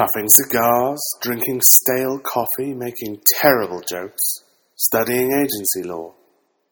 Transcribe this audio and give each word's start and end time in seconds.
Puffing 0.00 0.30
cigars, 0.30 0.98
drinking 1.20 1.60
stale 1.60 2.18
coffee, 2.20 2.72
making 2.72 3.20
terrible 3.38 3.82
jokes, 3.82 4.44
studying 4.74 5.30
agency 5.30 5.82
law, 5.82 6.14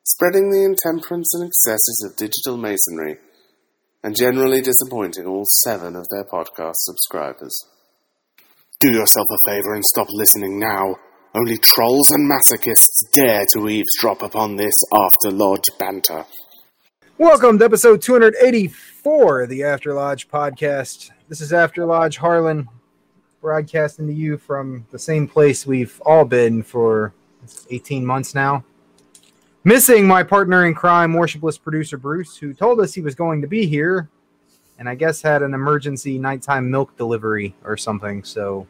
spreading 0.03 0.51
the 0.51 0.65
intemperance 0.65 1.29
and 1.35 1.47
excesses 1.47 2.07
of 2.07 2.17
digital 2.17 2.57
masonry, 2.57 3.19
and 4.03 4.17
generally 4.17 4.63
disappointing 4.63 5.27
all 5.27 5.45
seven 5.63 5.95
of 5.95 6.07
their 6.11 6.25
podcast 6.25 6.77
subscribers. 6.77 7.55
Do 8.81 8.93
yourself 8.93 9.27
a 9.31 9.51
favor 9.51 9.75
and 9.75 9.85
stop 9.85 10.09
listening 10.11 10.59
now. 10.59 10.97
Only 11.35 11.59
trolls 11.59 12.11
and 12.11 12.31
masochists 12.31 13.13
dare 13.13 13.45
to 13.53 13.69
eavesdrop 13.69 14.23
upon 14.23 14.57
this 14.57 14.75
after 14.95 15.31
lodge 15.31 15.69
banter. 15.79 16.25
Welcome 17.19 17.59
to 17.59 17.67
episode 17.67 18.01
284 18.01 19.43
of 19.43 19.51
the 19.51 19.65
After 19.65 19.93
Lodge 19.93 20.29
podcast. 20.29 21.11
This 21.29 21.43
is 21.43 21.53
After 21.53 21.85
Lodge 21.85 22.17
Harlan 22.17 22.71
broadcasting 23.41 24.07
to 24.07 24.13
you 24.13 24.37
from 24.37 24.87
the 24.91 24.99
same 24.99 25.29
place 25.29 25.67
we've 25.67 26.01
all 26.05 26.25
been 26.25 26.63
for 26.63 27.13
18 27.71 28.05
months 28.05 28.35
now. 28.35 28.65
Missing 29.65 30.07
my 30.07 30.23
partner 30.23 30.67
in 30.67 30.75
crime, 30.75 31.13
worshipless 31.13 31.61
producer 31.61 31.97
Bruce, 31.97 32.37
who 32.37 32.55
told 32.55 32.81
us 32.81 32.95
he 32.95 33.01
was 33.01 33.15
going 33.15 33.41
to 33.43 33.47
be 33.47 33.67
here 33.67 34.09
and 34.79 34.89
I 34.89 34.95
guess 34.95 35.21
had 35.21 35.43
an 35.43 35.55
emergency 35.55 36.19
nighttime 36.19 36.71
milk 36.71 36.97
delivery 36.97 37.55
or 37.65 37.77
something. 37.77 38.23
So 38.23 38.67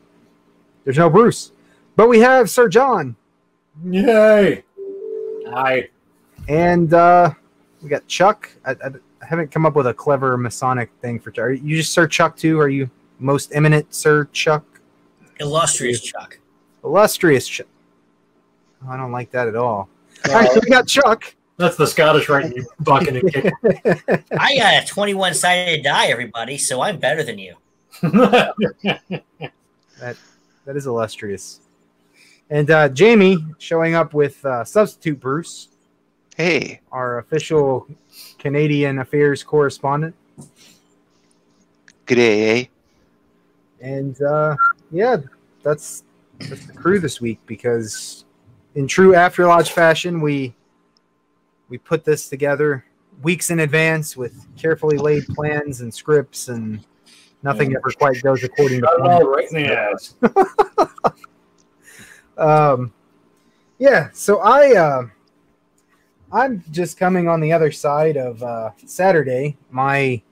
there's 0.84 0.98
no 0.98 1.10
Bruce, 1.10 1.52
but 1.96 2.08
we 2.08 2.18
have 2.20 2.48
Sir 2.48 2.68
John. 2.68 3.14
Yay! 3.84 4.64
Hi. 5.48 5.88
And 6.48 6.92
uh, 6.94 7.32
we 7.82 7.88
got 7.88 8.06
Chuck. 8.06 8.50
I, 8.64 8.72
I, 8.72 8.88
I 9.22 9.26
haven't 9.26 9.50
come 9.50 9.66
up 9.66 9.76
with 9.76 9.86
a 9.86 9.94
clever 9.94 10.36
Masonic 10.36 10.90
thing 11.02 11.20
for 11.20 11.30
Chuck. 11.30 11.44
Are 11.44 11.52
you 11.52 11.76
just 11.76 11.92
Sir 11.92 12.06
Chuck 12.06 12.36
too? 12.36 12.58
Are 12.58 12.70
you 12.70 12.90
most 13.18 13.52
eminent 13.54 13.94
Sir 13.94 14.24
Chuck? 14.32 14.64
Illustrious 15.40 16.00
Chuck. 16.00 16.38
Illustrious 16.84 17.46
Chuck. 17.46 17.66
Oh, 18.84 18.90
I 18.90 18.96
don't 18.96 19.12
like 19.12 19.30
that 19.32 19.48
at 19.48 19.56
all. 19.56 19.88
all 20.28 20.34
right, 20.34 20.50
so 20.50 20.60
we 20.62 20.70
got 20.70 20.86
Chuck. 20.86 21.34
That's 21.56 21.76
the 21.76 21.86
Scottish 21.86 22.28
Rite 22.28 22.54
you 22.54 22.64
bucking 22.80 23.16
and 23.16 23.32
kicking. 23.32 23.52
I 24.38 24.56
got 24.56 24.84
a 24.84 24.86
21 24.86 25.34
sided 25.34 25.82
die, 25.82 26.06
everybody, 26.06 26.56
so 26.56 26.80
I'm 26.80 26.98
better 26.98 27.24
than 27.24 27.36
you. 27.38 27.56
that 28.02 28.54
that 30.00 30.76
is 30.76 30.86
illustrious. 30.86 31.60
And 32.48 32.70
uh, 32.70 32.88
Jamie 32.88 33.44
showing 33.58 33.94
up 33.94 34.14
with 34.14 34.44
uh, 34.44 34.64
substitute 34.64 35.18
Bruce. 35.18 35.68
Hey, 36.36 36.80
our 36.92 37.18
official 37.18 37.88
Canadian 38.38 39.00
affairs 39.00 39.42
correspondent. 39.42 40.14
Good 42.06 42.14
day, 42.14 42.60
eh? 42.60 42.66
And 43.80 44.20
uh, 44.22 44.56
yeah, 44.90 45.18
that's 45.62 46.04
that's 46.38 46.66
the 46.66 46.72
crew 46.72 46.98
this 46.98 47.20
week 47.20 47.40
because 47.46 48.24
in 48.74 48.86
true 48.86 49.14
After 49.14 49.46
Lodge 49.46 49.72
fashion, 49.72 50.20
we 50.20 50.54
we 51.68 51.78
put 51.78 52.04
this 52.04 52.28
together 52.28 52.84
weeks 53.22 53.50
in 53.50 53.60
advance 53.60 54.16
with 54.16 54.46
carefully 54.56 54.96
laid 54.96 55.26
plans 55.28 55.80
and 55.80 55.92
scripts, 55.92 56.48
and 56.48 56.84
nothing 57.42 57.74
ever 57.74 57.92
quite 57.98 58.22
goes 58.22 58.44
according 58.44 58.80
to 58.80 58.88
plan. 58.98 59.26
Right 59.26 59.50
in 59.50 59.62
the 59.62 59.76
ass. 59.76 60.14
um, 62.38 62.92
yeah. 63.78 64.10
So 64.12 64.38
I, 64.40 64.76
uh, 64.76 65.02
I'm 66.32 66.64
just 66.70 66.98
coming 66.98 67.28
on 67.28 67.40
the 67.40 67.52
other 67.52 67.72
side 67.72 68.16
of 68.16 68.42
uh, 68.42 68.70
Saturday. 68.86 69.56
My 69.70 70.22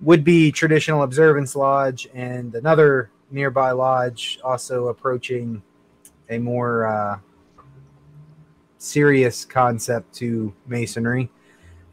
would-be 0.00 0.52
traditional 0.52 1.02
observance 1.02 1.56
lodge 1.56 2.08
and 2.14 2.54
another 2.54 3.10
nearby 3.30 3.70
lodge 3.70 4.38
also 4.44 4.88
approaching 4.88 5.62
a 6.28 6.38
more 6.38 6.86
uh, 6.86 7.18
serious 8.78 9.44
concept 9.44 10.14
to 10.14 10.52
masonry. 10.66 11.30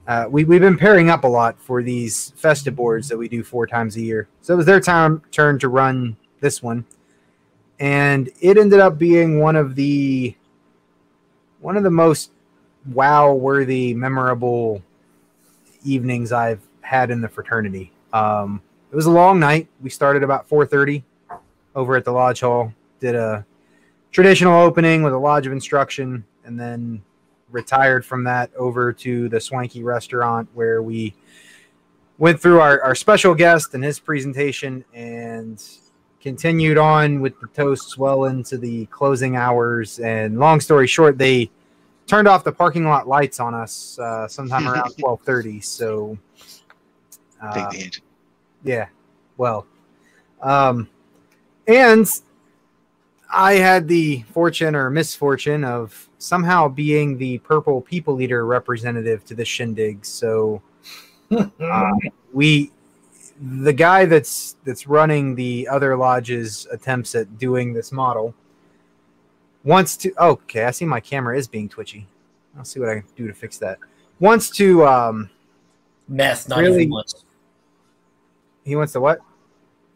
Uh, 0.05 0.25
we, 0.29 0.43
we've 0.43 0.61
been 0.61 0.77
pairing 0.77 1.09
up 1.09 1.23
a 1.23 1.27
lot 1.27 1.59
for 1.59 1.81
these 1.81 2.33
festive 2.35 2.75
boards 2.75 3.07
that 3.07 3.17
we 3.17 3.29
do 3.29 3.41
four 3.41 3.65
times 3.65 3.95
a 3.95 4.01
year. 4.01 4.27
So 4.41 4.53
it 4.53 4.57
was 4.57 4.65
their 4.65 4.81
time 4.81 5.21
turn 5.31 5.59
to 5.59 5.69
run 5.69 6.17
this 6.41 6.61
one. 6.61 6.85
And 7.79 8.29
it 8.41 8.57
ended 8.57 8.79
up 8.79 8.97
being 8.97 9.39
one 9.39 9.55
of 9.55 9.75
the 9.75 10.35
one 11.61 11.77
of 11.77 11.83
the 11.83 11.89
most 11.89 12.31
wow 12.85 13.33
worthy, 13.33 13.93
memorable 13.93 14.83
evenings 15.85 16.33
I've 16.33 16.61
had 16.81 17.09
in 17.09 17.21
the 17.21 17.29
fraternity. 17.29 17.92
Um, 18.13 18.61
it 18.91 18.95
was 18.95 19.07
a 19.07 19.11
long 19.11 19.39
night. 19.39 19.67
We 19.81 19.89
started 19.89 20.23
about 20.23 20.47
4:30 20.47 21.03
over 21.75 21.95
at 21.95 22.05
the 22.05 22.11
lodge 22.11 22.41
hall. 22.41 22.71
Did 22.99 23.15
a 23.15 23.45
traditional 24.11 24.61
opening 24.61 25.03
with 25.03 25.13
a 25.13 25.17
lodge 25.17 25.47
of 25.47 25.51
instruction, 25.51 26.23
and 26.45 26.57
then 26.59 27.01
retired 27.49 28.05
from 28.05 28.23
that 28.23 28.51
over 28.55 28.91
to 28.91 29.29
the 29.29 29.39
swanky 29.39 29.83
restaurant 29.83 30.49
where 30.53 30.81
we 30.81 31.13
went 32.17 32.39
through 32.39 32.59
our, 32.59 32.81
our 32.81 32.95
special 32.95 33.33
guest 33.33 33.73
and 33.73 33.83
his 33.83 33.99
presentation 33.99 34.83
and 34.93 35.63
continued 36.21 36.77
on 36.77 37.21
with 37.21 37.39
the 37.41 37.47
toasts 37.47 37.97
well 37.97 38.25
into 38.25 38.57
the 38.57 38.85
closing 38.87 39.35
hours. 39.35 39.99
And 39.99 40.39
long 40.39 40.59
story 40.59 40.87
short, 40.87 41.17
they 41.17 41.49
turned 42.07 42.27
off 42.27 42.43
the 42.43 42.51
parking 42.51 42.85
lot 42.85 43.07
lights 43.07 43.39
on 43.39 43.53
us 43.53 43.99
uh, 43.99 44.27
sometime 44.27 44.67
around 44.67 44.93
twelve 44.99 45.21
thirty. 45.21 45.61
So, 45.61 46.17
uh. 47.41 47.71
Yeah, 48.63 48.87
well, 49.37 49.65
um, 50.41 50.89
and 51.67 52.07
I 53.33 53.53
had 53.53 53.87
the 53.87 54.21
fortune 54.31 54.75
or 54.75 54.89
misfortune 54.89 55.63
of 55.63 56.09
somehow 56.19 56.67
being 56.67 57.17
the 57.17 57.39
purple 57.39 57.81
people 57.81 58.13
leader 58.13 58.45
representative 58.45 59.25
to 59.25 59.35
the 59.35 59.43
shindig. 59.43 60.05
So 60.05 60.61
uh, 61.31 61.91
we, 62.33 62.71
the 63.41 63.73
guy 63.73 64.05
that's 64.05 64.55
that's 64.63 64.87
running 64.87 65.35
the 65.35 65.67
other 65.67 65.97
lodge's 65.97 66.67
attempts 66.71 67.15
at 67.15 67.39
doing 67.39 67.73
this 67.73 67.91
model, 67.91 68.35
wants 69.63 69.97
to. 69.97 70.13
Okay, 70.19 70.65
I 70.65 70.71
see 70.71 70.85
my 70.85 70.99
camera 70.99 71.37
is 71.37 71.47
being 71.47 71.67
twitchy. 71.67 72.07
I'll 72.55 72.65
see 72.65 72.79
what 72.79 72.89
I 72.89 72.99
can 72.99 73.05
do 73.15 73.27
to 73.27 73.33
fix 73.33 73.57
that. 73.57 73.79
Wants 74.19 74.51
to 74.51 74.85
um, 74.85 75.29
meth, 76.07 76.47
not 76.47 76.59
really, 76.59 76.87
once. 76.87 77.25
He 78.63 78.75
wants 78.75 78.93
to 78.93 79.01
what? 79.01 79.19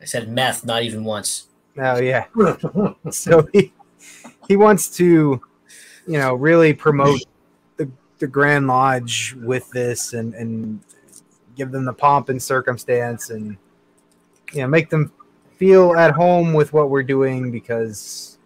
I 0.02 0.06
said 0.06 0.30
meth, 0.30 0.66
not 0.66 0.84
even 0.84 1.04
once. 1.04 1.48
Oh 1.78 2.00
yeah. 2.00 2.26
so 3.12 3.48
he 3.54 3.74
he 4.48 4.56
wants 4.56 4.96
to, 4.98 5.42
you 6.08 6.18
know, 6.18 6.34
really 6.34 6.74
promote 6.74 7.22
the 7.78 7.90
the 8.20 8.28
Grand 8.28 8.68
Lodge 8.68 9.36
with 9.40 9.70
this 9.72 10.14
and 10.14 10.34
and 10.36 10.80
give 11.56 11.72
them 11.72 11.86
the 11.86 11.94
pomp 11.94 12.30
and 12.30 12.42
circumstance 12.42 13.30
and 13.32 13.58
you 14.54 14.62
know 14.62 14.68
make 14.68 14.90
them 14.90 15.12
feel 15.58 15.96
at 15.96 16.12
home 16.12 16.54
with 16.54 16.72
what 16.72 16.90
we're 16.90 17.04
doing 17.04 17.52
because 17.52 18.38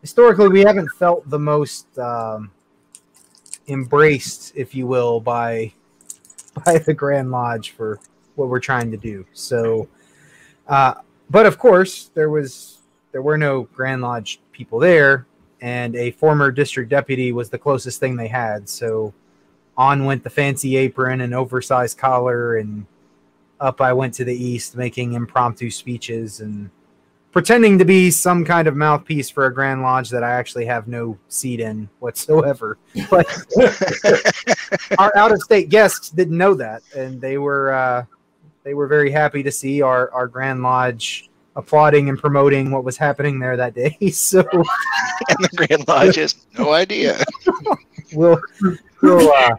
historically 0.00 0.48
we 0.48 0.60
haven't 0.60 0.88
felt 0.98 1.28
the 1.28 1.38
most 1.38 1.98
um, 1.98 2.50
embraced, 3.68 4.52
if 4.56 4.74
you 4.74 4.86
will, 4.86 5.20
by 5.20 5.72
by 6.64 6.78
the 6.78 6.94
Grand 6.94 7.30
Lodge 7.30 7.70
for 7.70 7.98
what 8.36 8.48
we're 8.48 8.60
trying 8.60 8.90
to 8.90 8.96
do. 8.96 9.26
So. 9.32 9.88
Uh, 10.68 10.94
but 11.30 11.46
of 11.46 11.58
course, 11.58 12.10
there 12.14 12.30
was 12.30 12.78
there 13.12 13.22
were 13.22 13.38
no 13.38 13.62
Grand 13.74 14.02
Lodge 14.02 14.40
people 14.52 14.78
there, 14.78 15.26
and 15.60 15.96
a 15.96 16.12
former 16.12 16.50
district 16.50 16.90
deputy 16.90 17.32
was 17.32 17.50
the 17.50 17.58
closest 17.58 17.98
thing 17.98 18.16
they 18.16 18.28
had. 18.28 18.68
So 18.68 19.12
on 19.76 20.04
went 20.04 20.22
the 20.22 20.30
fancy 20.30 20.76
apron 20.76 21.20
and 21.20 21.34
oversized 21.34 21.98
collar, 21.98 22.56
and 22.56 22.86
up 23.60 23.80
I 23.80 23.92
went 23.92 24.14
to 24.14 24.24
the 24.24 24.34
east, 24.34 24.76
making 24.76 25.14
impromptu 25.14 25.70
speeches 25.70 26.40
and 26.40 26.70
pretending 27.32 27.78
to 27.78 27.84
be 27.84 28.10
some 28.10 28.44
kind 28.44 28.66
of 28.66 28.76
mouthpiece 28.76 29.28
for 29.28 29.46
a 29.46 29.52
Grand 29.52 29.82
Lodge 29.82 30.08
that 30.10 30.24
I 30.24 30.30
actually 30.32 30.64
have 30.66 30.88
no 30.88 31.18
seat 31.28 31.60
in 31.60 31.88
whatsoever. 31.98 32.78
But 33.10 33.26
our 34.98 35.14
out 35.16 35.32
of 35.32 35.42
state 35.42 35.68
guests 35.68 36.10
didn't 36.10 36.38
know 36.38 36.54
that, 36.54 36.82
and 36.94 37.20
they 37.20 37.36
were 37.38 37.72
uh, 37.72 38.04
they 38.66 38.74
were 38.74 38.88
very 38.88 39.12
happy 39.12 39.44
to 39.44 39.52
see 39.52 39.80
our, 39.80 40.10
our 40.10 40.26
Grand 40.26 40.60
Lodge 40.60 41.30
applauding 41.54 42.08
and 42.08 42.18
promoting 42.18 42.72
what 42.72 42.82
was 42.82 42.96
happening 42.96 43.38
there 43.38 43.56
that 43.56 43.74
day. 43.74 43.96
So 44.10 44.40
And 45.28 45.38
the 45.38 45.48
Grand 45.54 45.86
Lodge 45.86 46.16
has 46.16 46.34
no 46.58 46.72
idea. 46.72 47.22
we'll, 48.12 48.40
we'll 49.02 49.32
uh, 49.32 49.56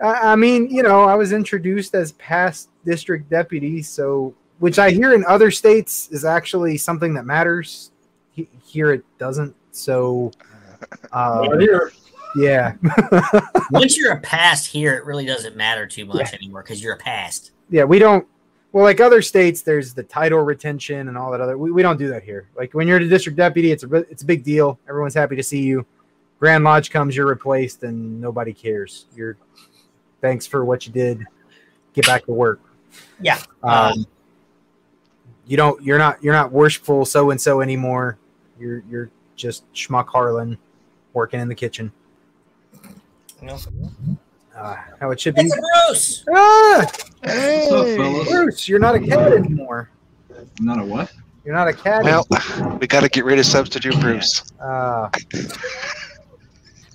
I, 0.00 0.32
I 0.32 0.36
mean, 0.36 0.70
you 0.70 0.84
know, 0.84 1.02
I 1.02 1.16
was 1.16 1.32
introduced 1.32 1.96
as 1.96 2.12
past 2.12 2.68
district 2.84 3.28
deputy, 3.28 3.82
so 3.82 4.32
which 4.60 4.78
I 4.78 4.92
hear 4.92 5.12
in 5.12 5.24
other 5.24 5.50
states 5.50 6.08
is 6.12 6.24
actually 6.24 6.78
something 6.78 7.14
that 7.14 7.26
matters. 7.26 7.90
Here 8.64 8.92
it 8.92 9.04
doesn't. 9.18 9.56
So, 9.72 10.30
uh, 11.10 11.58
here. 11.58 11.90
yeah, 12.36 12.74
Once 13.72 13.98
you're 13.98 14.12
a 14.12 14.20
past 14.20 14.68
here, 14.68 14.94
it 14.94 15.04
really 15.04 15.26
doesn't 15.26 15.56
matter 15.56 15.84
too 15.88 16.04
much 16.06 16.32
anymore 16.32 16.62
because 16.62 16.80
you're 16.80 16.94
a 16.94 16.98
past. 16.98 17.50
Yeah, 17.72 17.84
we 17.84 17.98
don't. 17.98 18.26
Well, 18.70 18.84
like 18.84 19.00
other 19.00 19.20
states, 19.20 19.62
there's 19.62 19.92
the 19.92 20.02
title 20.02 20.38
retention 20.40 21.08
and 21.08 21.18
all 21.18 21.30
that 21.32 21.40
other. 21.40 21.58
We, 21.58 21.72
we 21.72 21.82
don't 21.82 21.98
do 21.98 22.08
that 22.08 22.22
here. 22.22 22.48
Like 22.56 22.72
when 22.72 22.86
you're 22.86 23.00
the 23.00 23.08
district 23.08 23.36
deputy, 23.36 23.72
it's 23.72 23.82
a 23.82 23.94
it's 23.94 24.22
a 24.22 24.26
big 24.26 24.44
deal. 24.44 24.78
Everyone's 24.88 25.14
happy 25.14 25.36
to 25.36 25.42
see 25.42 25.62
you. 25.62 25.84
Grand 26.38 26.64
Lodge 26.64 26.90
comes, 26.90 27.16
you're 27.16 27.26
replaced, 27.26 27.82
and 27.82 28.20
nobody 28.20 28.52
cares. 28.52 29.06
You're 29.16 29.36
thanks 30.20 30.46
for 30.46 30.64
what 30.64 30.86
you 30.86 30.92
did. 30.92 31.24
Get 31.94 32.06
back 32.06 32.24
to 32.26 32.32
work. 32.32 32.60
Yeah. 33.20 33.40
Um, 33.62 34.06
you 35.46 35.56
don't. 35.56 35.82
You're 35.82 35.98
not. 35.98 36.22
You're 36.22 36.34
not 36.34 36.52
worshipful 36.52 37.04
so 37.04 37.30
and 37.30 37.40
so 37.40 37.60
anymore. 37.62 38.18
You're 38.58 38.82
you're 38.88 39.10
just 39.36 39.70
schmuck 39.72 40.08
Harlan, 40.08 40.58
working 41.14 41.40
in 41.40 41.48
the 41.48 41.54
kitchen. 41.54 41.92
Know? 43.40 43.58
Uh, 44.62 44.76
how 45.00 45.10
it 45.10 45.18
should 45.20 45.34
be. 45.34 45.42
It's 45.42 45.54
a 45.56 45.60
Bruce. 45.88 46.24
Ah, 46.32 46.78
What's 46.84 47.02
up, 47.72 47.86
Hey. 47.86 47.96
fellas? 47.96 48.28
Bruce, 48.28 48.68
you're 48.68 48.78
not 48.78 48.94
a 48.94 49.00
cat 49.00 49.32
anymore. 49.32 49.90
Not 50.60 50.78
a 50.78 50.84
what? 50.84 51.12
You're 51.44 51.54
not 51.54 51.66
a 51.66 51.72
cat. 51.72 52.04
Well, 52.04 52.24
we 52.80 52.86
got 52.86 53.00
to 53.00 53.08
get 53.08 53.24
rid 53.24 53.40
of 53.40 53.46
substitute 53.46 53.98
Bruce. 54.00 54.52
Uh, 54.60 55.08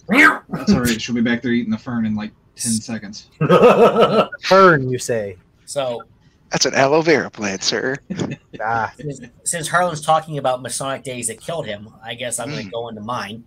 That's 0.07 0.71
all 0.73 0.79
right. 0.81 1.01
She'll 1.01 1.15
be 1.15 1.21
back 1.21 1.41
there 1.41 1.51
eating 1.51 1.71
the 1.71 1.77
fern 1.77 2.05
in 2.05 2.15
like 2.15 2.31
ten 2.55 2.71
seconds. 2.71 3.29
fern, 4.43 4.89
you 4.89 4.97
say? 4.97 5.35
So 5.65 6.03
That's 6.51 6.65
an 6.65 6.73
aloe 6.75 7.01
vera 7.01 7.29
plant, 7.29 7.63
sir. 7.63 7.97
Ah, 8.63 8.91
since, 8.97 9.21
since 9.43 9.67
Harlan's 9.67 10.01
talking 10.01 10.39
about 10.39 10.63
Masonic 10.63 11.03
days 11.03 11.27
that 11.27 11.39
killed 11.39 11.67
him, 11.67 11.89
I 12.03 12.15
guess 12.15 12.39
I'm 12.39 12.49
going 12.49 12.61
Mm. 12.61 12.65
to 12.65 12.71
go 12.71 12.87
into 12.87 13.01
mine. 13.01 13.43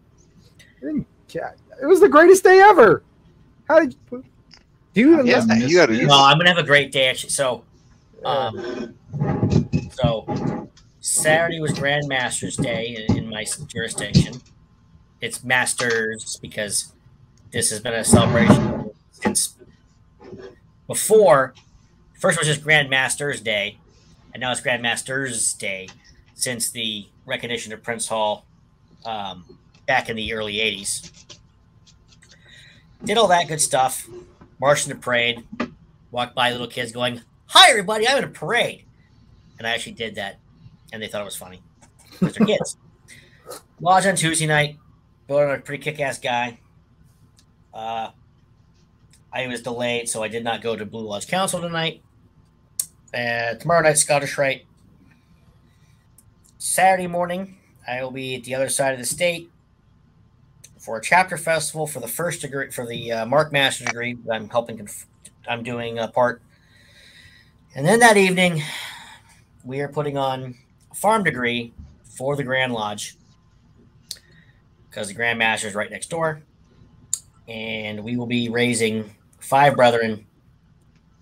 cat. 1.26 1.56
It 1.82 1.86
was 1.86 1.98
the 2.00 2.08
greatest 2.08 2.44
day 2.44 2.60
ever. 2.60 3.02
How 3.70 3.78
did 3.78 3.94
you? 4.10 4.24
Do 4.94 5.00
you 5.00 5.12
even 5.12 5.26
Yeah, 5.26 5.36
listen? 5.44 5.68
you 5.68 5.76
gotta- 5.76 5.92
Miss 5.92 6.08
No, 6.08 6.24
I'm 6.24 6.38
going 6.38 6.46
to 6.46 6.50
have 6.52 6.58
a 6.58 6.66
great 6.66 6.90
day 6.90 7.06
actually. 7.08 7.30
So, 7.30 7.62
um, 8.24 8.96
so 9.92 10.68
Saturday 10.98 11.60
was 11.60 11.70
Grandmasters 11.70 12.60
Day 12.60 13.06
in, 13.08 13.16
in 13.16 13.30
my 13.30 13.46
jurisdiction. 13.68 14.42
It's 15.20 15.44
Masters 15.44 16.40
because 16.42 16.92
this 17.52 17.70
has 17.70 17.78
been 17.78 17.94
a 17.94 18.02
celebration 18.04 18.90
since 19.12 19.54
before. 20.88 21.54
First 22.18 22.38
was 22.40 22.48
just 22.48 22.64
Grandmasters 22.64 23.40
Day, 23.40 23.78
and 24.34 24.40
now 24.40 24.50
it's 24.50 24.60
Grandmasters 24.60 25.56
Day 25.56 25.88
since 26.34 26.72
the 26.72 27.06
recognition 27.24 27.72
of 27.72 27.84
Prince 27.84 28.08
Hall 28.08 28.44
um, 29.04 29.44
back 29.86 30.08
in 30.08 30.16
the 30.16 30.32
early 30.32 30.54
'80s. 30.54 31.38
Did 33.04 33.16
all 33.16 33.28
that 33.28 33.48
good 33.48 33.60
stuff, 33.60 34.08
marched 34.60 34.86
in 34.86 34.92
the 34.92 34.98
parade, 34.98 35.42
walked 36.10 36.34
by 36.34 36.52
little 36.52 36.66
kids 36.66 36.92
going, 36.92 37.22
"Hi, 37.46 37.70
everybody! 37.70 38.06
I'm 38.06 38.18
in 38.18 38.24
a 38.24 38.28
parade," 38.28 38.84
and 39.58 39.66
I 39.66 39.70
actually 39.70 39.92
did 39.92 40.16
that, 40.16 40.38
and 40.92 41.02
they 41.02 41.08
thought 41.08 41.22
it 41.22 41.24
was 41.24 41.36
funny 41.36 41.62
because 42.10 42.34
they're 42.34 42.46
kids. 42.46 42.76
Lodge 43.80 44.04
on 44.04 44.16
Tuesday 44.16 44.46
night, 44.46 44.76
building 45.26 45.50
a 45.50 45.58
pretty 45.58 45.82
kick-ass 45.82 46.18
guy. 46.18 46.60
Uh, 47.72 48.10
I 49.32 49.46
was 49.46 49.62
delayed, 49.62 50.08
so 50.08 50.22
I 50.22 50.28
did 50.28 50.44
not 50.44 50.60
go 50.60 50.76
to 50.76 50.84
Blue 50.84 51.06
Lodge 51.06 51.26
Council 51.26 51.60
tonight. 51.60 52.02
Uh, 53.14 53.54
tomorrow 53.54 53.80
night, 53.80 53.96
Scottish 53.96 54.36
Rite. 54.36 54.66
Saturday 56.58 57.06
morning, 57.06 57.56
I 57.88 58.02
will 58.02 58.10
be 58.10 58.36
at 58.36 58.44
the 58.44 58.54
other 58.54 58.68
side 58.68 58.92
of 58.92 58.98
the 58.98 59.06
state 59.06 59.50
for 60.80 60.96
a 60.96 61.02
chapter 61.02 61.36
festival 61.36 61.86
for 61.86 62.00
the 62.00 62.08
first 62.08 62.40
degree 62.40 62.70
for 62.70 62.86
the 62.86 63.12
uh, 63.12 63.26
Mark 63.26 63.52
Master 63.52 63.84
degree. 63.84 64.16
I'm 64.32 64.48
helping. 64.48 64.78
Conf- 64.78 65.06
I'm 65.48 65.62
doing 65.62 65.98
a 65.98 66.08
part, 66.08 66.42
and 67.74 67.86
then 67.86 68.00
that 68.00 68.16
evening, 68.16 68.62
we 69.64 69.80
are 69.80 69.88
putting 69.88 70.16
on 70.16 70.56
a 70.90 70.94
farm 70.94 71.22
degree 71.22 71.72
for 72.02 72.34
the 72.34 72.42
Grand 72.42 72.72
Lodge 72.72 73.16
because 74.88 75.08
the 75.08 75.14
Grand 75.14 75.38
Master 75.38 75.68
is 75.68 75.74
right 75.74 75.90
next 75.90 76.08
door, 76.10 76.42
and 77.46 78.02
we 78.02 78.16
will 78.16 78.26
be 78.26 78.48
raising 78.48 79.14
five 79.38 79.76
brethren 79.76 80.26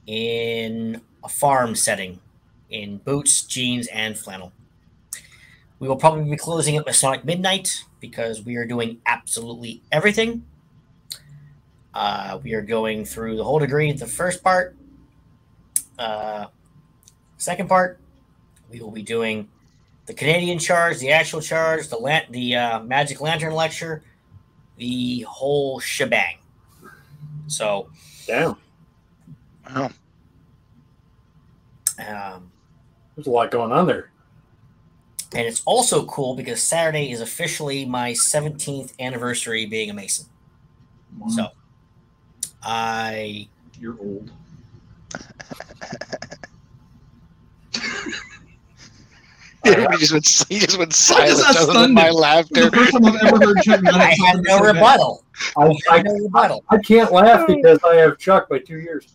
in 0.07 1.01
a 1.25 1.29
farm 1.29 1.75
setting 1.75 2.21
in 2.71 2.99
boots, 2.99 3.43
jeans, 3.43 3.89
and 3.89 4.17
flannel. 4.17 4.53
We 5.81 5.89
will 5.89 5.97
probably 5.97 6.29
be 6.29 6.37
closing 6.37 6.77
at 6.77 6.87
Masonic 6.87 7.25
midnight 7.25 7.85
because 8.01 8.43
we 8.45 8.57
are 8.57 8.65
doing 8.65 9.01
absolutely 9.07 9.83
everything. 9.93 10.45
Uh, 11.95 12.39
we 12.43 12.53
are 12.55 12.63
going 12.63 13.05
through 13.05 13.37
the 13.37 13.45
whole 13.45 13.59
degree. 13.59 13.91
The 13.93 14.07
first 14.07 14.43
part, 14.43 14.77
uh, 15.99 16.47
second 17.39 17.69
part, 17.69 17.99
we 18.71 18.81
will 18.81 18.91
be 18.91 19.03
doing 19.03 19.49
the 20.07 20.15
Canadian 20.15 20.59
charge, 20.59 20.99
the 20.99 21.11
actual 21.11 21.41
charge, 21.41 21.89
the 21.89 21.97
lan- 21.97 22.27
the 22.31 22.55
uh, 22.57 22.81
Magic 22.81 23.21
Lantern 23.21 23.53
lecture, 23.55 24.03
the 24.77 25.23
whole 25.29 25.81
shebang. 25.81 26.37
So, 27.47 27.91
Damn. 28.27 28.57
Wow. 29.69 29.91
um, 31.99 32.51
There's 33.17 33.27
a 33.27 33.31
lot 33.31 33.51
going 33.51 33.73
on 33.73 33.87
there. 33.87 34.11
And 35.35 35.47
it's 35.47 35.63
also 35.67 36.07
cool 36.07 36.35
because 36.35 36.63
Saturday 36.63 37.11
is 37.11 37.21
officially 37.21 37.85
my 37.85 38.13
17th 38.13 38.95
anniversary 38.99 39.67
being 39.67 39.91
a 39.91 39.95
Mason. 39.95 40.27
Wow, 41.19 41.29
So, 41.29 41.49
I 42.63 43.49
you're 43.79 43.99
old. 44.01 44.31
he 49.65 49.75
just 49.99 50.13
went, 50.13 50.45
he 50.49 50.59
just 50.59 50.79
went 50.79 50.93
silent 50.93 51.39
not 51.41 51.57
other 51.57 51.73
than 51.81 51.93
my 51.95 52.11
laughter. 52.11 52.71
The 52.71 52.77
first 52.77 52.93
time 52.93 53.05
I've 53.07 53.23
ever 53.23 53.39
heard 53.47 53.63
Chuck 53.63 53.83
not 53.83 53.95
I 53.95 54.05
have 54.05 54.19
have 54.19 54.37
no 54.37 54.43
to 54.43 54.49
say 54.49 54.59
back. 54.59 54.75
rebuttal. 54.75 55.25
I, 55.57 55.63
I 55.65 55.75
I, 55.91 56.03
no 56.03 56.13
rebuttal. 56.15 56.65
I 56.71 56.79
can't 56.79 57.13
laugh 57.13 57.47
because 57.47 57.79
I 57.85 57.97
have 57.97 58.19
Chuck 58.19 58.49
by 58.49 58.59
two 58.61 58.79
years. 58.79 59.15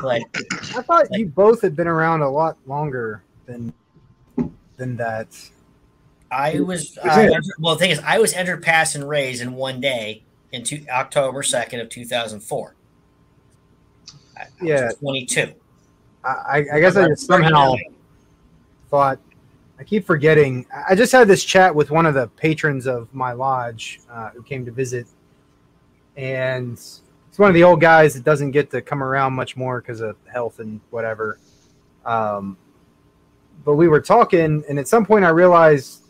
But 0.00 0.22
I 0.76 0.82
thought 0.82 1.06
you 1.10 1.26
both 1.26 1.60
had 1.62 1.74
been 1.76 1.88
around 1.88 2.22
a 2.22 2.30
lot 2.30 2.56
longer 2.66 3.22
than 3.46 3.72
than 4.80 4.96
that. 4.96 5.28
I 6.32 6.58
was 6.60 6.98
uh, 6.98 7.08
Is 7.08 7.16
it? 7.16 7.20
entered- 7.26 7.44
well. 7.60 7.74
The 7.76 7.80
thing 7.80 7.90
is, 7.90 8.00
I 8.00 8.18
was 8.18 8.32
entered, 8.32 8.62
passed, 8.62 8.94
and 8.96 9.08
raised 9.08 9.42
in 9.42 9.52
one 9.54 9.80
day 9.80 10.24
in 10.52 10.64
two, 10.64 10.84
October 10.90 11.42
second 11.44 11.80
of 11.80 11.88
two 11.88 12.04
thousand 12.04 12.40
four. 12.40 12.74
Yeah. 14.60 14.90
twenty 14.98 15.26
two. 15.26 15.52
I, 16.24 16.64
I- 16.72 16.80
guess 16.80 16.96
I 16.96 17.08
just 17.08 17.26
somehow 17.26 17.74
thought 18.90 19.18
I 19.78 19.84
keep 19.84 20.06
forgetting. 20.06 20.66
I 20.88 20.94
just 20.94 21.12
had 21.12 21.28
this 21.28 21.44
chat 21.44 21.74
with 21.74 21.90
one 21.90 22.06
of 22.06 22.14
the 22.14 22.28
patrons 22.28 22.86
of 22.86 23.12
my 23.14 23.32
lodge 23.32 24.00
uh, 24.10 24.30
who 24.30 24.42
came 24.42 24.64
to 24.66 24.70
visit, 24.72 25.06
and 26.16 26.72
he's 26.78 27.38
one 27.38 27.48
of 27.48 27.54
the 27.54 27.64
old 27.64 27.80
guys 27.80 28.14
that 28.14 28.24
doesn't 28.24 28.50
get 28.52 28.70
to 28.70 28.82
come 28.82 29.02
around 29.02 29.32
much 29.32 29.56
more 29.56 29.80
because 29.80 30.00
of 30.00 30.16
health 30.32 30.58
and 30.60 30.80
whatever. 30.90 31.38
Um, 32.04 32.56
but 33.64 33.74
we 33.74 33.88
were 33.88 34.00
talking, 34.00 34.64
and 34.68 34.78
at 34.78 34.88
some 34.88 35.04
point 35.04 35.24
I 35.24 35.30
realized, 35.30 36.02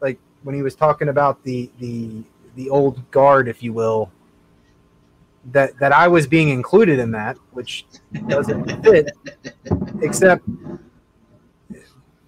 like 0.00 0.18
when 0.42 0.54
he 0.54 0.62
was 0.62 0.74
talking 0.74 1.08
about 1.08 1.42
the 1.44 1.70
the 1.78 2.22
the 2.56 2.70
old 2.70 3.10
guard, 3.10 3.48
if 3.48 3.62
you 3.62 3.72
will, 3.72 4.10
that 5.52 5.78
that 5.78 5.92
I 5.92 6.08
was 6.08 6.26
being 6.26 6.50
included 6.50 6.98
in 6.98 7.10
that, 7.12 7.36
which 7.52 7.86
doesn't 8.28 8.82
fit, 8.84 9.10
except 10.00 10.44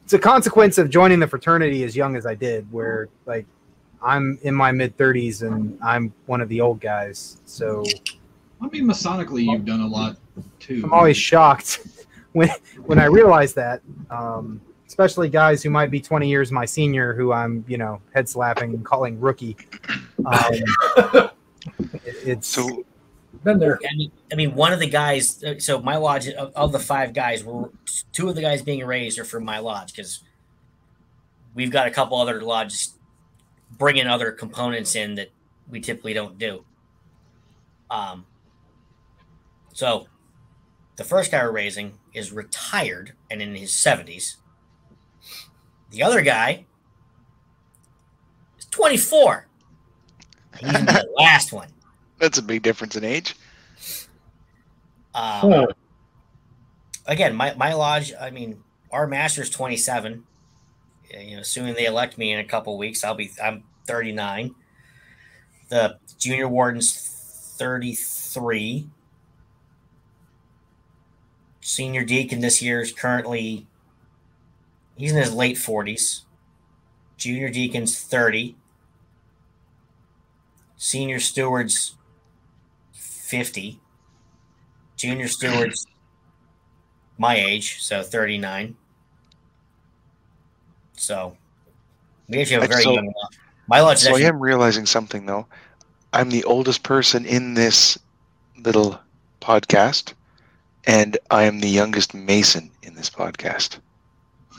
it's 0.04 0.12
a 0.12 0.18
consequence 0.18 0.78
of 0.78 0.90
joining 0.90 1.18
the 1.18 1.26
fraternity 1.26 1.83
as 1.85 1.97
young 1.97 2.16
as 2.16 2.26
I 2.26 2.35
did, 2.35 2.71
where 2.73 3.09
like 3.26 3.47
I'm 4.02 4.38
in 4.42 4.54
my 4.54 4.71
mid 4.73 4.97
30s 4.97 5.42
and 5.42 5.78
I'm 5.83 6.12
one 6.26 6.40
of 6.40 6.49
the 6.49 6.61
old 6.61 6.80
guys. 6.80 7.38
So 7.47 7.85
I 8.61 8.68
mean, 8.68 8.85
Masonically, 8.85 9.44
you've 9.44 9.64
done 9.64 9.80
a 9.80 9.87
lot 9.87 10.16
too. 10.59 10.83
I'm 10.85 10.92
always 10.92 11.16
shocked 11.16 11.87
when 12.35 12.50
when 12.85 12.99
I 12.99 13.07
realize 13.07 13.55
that, 13.55 13.81
um, 14.11 14.61
especially 14.87 15.29
guys 15.31 15.62
who 15.62 15.71
might 15.71 15.91
be 15.91 16.00
20 16.00 16.29
years 16.29 16.53
my 16.53 16.64
senior, 16.67 17.14
who 17.14 17.33
I'm 17.33 17.64
you 17.67 17.79
know 17.79 18.00
head 18.14 18.29
slapping 18.29 18.75
and 18.75 18.85
calling 18.85 19.19
rookie. 19.21 19.57
Um, 20.26 20.53
it- 20.53 21.31
it's 22.05 22.47
So, 22.49 22.85
Been 23.43 23.59
there. 23.59 23.79
I 23.91 23.97
mean, 23.97 24.12
I 24.33 24.35
mean, 24.37 24.55
one 24.55 24.73
of 24.73 24.81
the 24.81 24.88
guys. 24.88 25.43
uh, 25.43 25.59
So 25.59 25.81
my 25.81 25.97
lodge 25.97 26.29
of, 26.29 26.53
of 26.55 26.73
the 26.73 26.79
five 26.79 27.12
guys, 27.14 27.43
were 27.45 27.71
two 28.12 28.29
of 28.29 28.35
the 28.37 28.41
guys 28.43 28.62
being 28.62 28.85
raised 28.87 29.19
are 29.19 29.25
from 29.25 29.45
my 29.45 29.59
lodge 29.59 29.93
because 29.95 30.23
we've 31.55 31.71
got 31.71 31.87
a 31.87 31.91
couple 31.91 32.19
other 32.19 32.41
lodges 32.43 32.95
bringing 33.79 34.07
other 34.07 34.31
components 34.33 34.95
in 34.95 35.14
that 35.17 35.31
we 35.69 35.81
typically 35.81 36.12
don't 36.14 36.38
do. 36.38 36.64
Um. 37.91 38.26
So, 39.73 40.07
the 40.97 41.05
first 41.05 41.31
guy 41.33 41.43
we're 41.45 41.50
raising 41.53 41.99
is 42.14 42.33
retired 42.33 43.12
and 43.30 43.42
in 43.42 43.54
his 43.54 43.73
seventies. 43.73 44.37
The 45.90 46.02
other 46.02 46.23
guy 46.23 46.64
is 48.59 48.64
twenty 48.66 48.97
four. 48.97 49.47
He's 50.59 50.73
the 50.73 51.06
last 51.16 51.52
one. 51.52 51.68
That's 52.18 52.38
a 52.38 52.42
big 52.42 52.62
difference 52.62 52.97
in 52.97 53.04
age. 53.04 53.35
Um, 55.14 55.50
Huh. 55.50 55.66
again, 57.06 57.35
my, 57.35 57.54
my 57.54 57.73
lodge, 57.75 58.12
I 58.21 58.30
mean, 58.30 58.62
our 58.90 59.06
master's 59.06 59.50
27. 59.50 60.25
Uh, 61.12 61.18
You 61.18 61.35
know, 61.37 61.40
assuming 61.42 61.75
they 61.75 61.87
elect 61.87 62.18
me 62.18 62.33
in 62.33 62.38
a 62.38 62.44
couple 62.44 62.78
weeks, 62.78 63.02
I'll 63.04 63.14
be, 63.14 63.30
I'm 63.42 63.64
39. 63.87 64.54
The 65.68 65.99
junior 66.18 66.49
warden's 66.49 66.92
33. 67.59 68.88
Senior 71.66 72.04
deacon 72.04 72.40
this 72.40 72.61
year 72.61 72.83
is 72.83 72.92
currently, 72.92 73.66
he's 74.99 75.12
in 75.12 75.16
his 75.16 75.33
late 75.33 75.56
40s. 75.56 76.21
Junior 77.16 77.49
deacon's 77.49 77.99
30. 77.99 78.54
Senior 80.76 81.18
steward's 81.18 81.94
50 82.92 83.80
junior 84.99 85.26
stewards 85.26 85.87
my 87.18 87.35
age, 87.35 87.83
so 87.83 88.02
39. 88.02 88.76
So 90.92 91.35
we 92.28 92.42
actually 92.42 92.54
have 92.56 92.64
a 92.64 92.68
very 92.68 92.83
So- 92.83 92.92
young 92.92 93.06
lot. 93.06 93.35
My 93.66 93.90
is 93.90 94.02
So 94.02 94.14
I 94.14 94.21
am 94.21 94.38
realizing 94.38 94.85
something 94.85 95.25
though. 95.25 95.47
I'm 96.12 96.28
the 96.28 96.44
oldest 96.44 96.83
person 96.83 97.25
in 97.25 97.54
this 97.54 97.99
little 98.59 99.00
podcast, 99.40 100.12
and 100.87 101.17
I 101.31 101.45
am 101.45 101.61
the 101.61 101.69
youngest 101.69 102.14
Mason 102.14 102.71
in 102.83 102.95
this 102.95 103.11
podcast. 103.11 103.79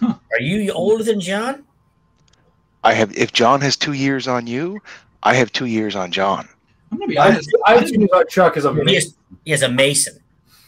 are 0.01 0.39
you 0.39 0.71
older 0.71 1.03
than 1.03 1.19
John? 1.19 1.63
I 2.83 2.93
have 2.93 3.15
if 3.17 3.33
John 3.33 3.61
has 3.61 3.75
two 3.75 3.93
years 3.93 4.27
on 4.27 4.45
you, 4.47 4.79
I 5.23 5.33
have 5.35 5.51
two 5.51 5.65
years 5.65 5.95
on 5.95 6.11
John. 6.11 6.47
I'm 6.91 6.99
gonna 6.99 7.07
be 7.09 7.17
I, 7.17 7.29
honest. 7.29 7.49
I 7.65 7.79
choose 7.83 8.09
our 8.13 8.23
Chuck 8.25 8.57
as 8.57 8.65
a 8.65 8.73
He 8.73 8.95
is, 8.95 9.15
he 9.43 9.51
is 9.51 9.63
a 9.63 9.69
Mason. 9.69 10.19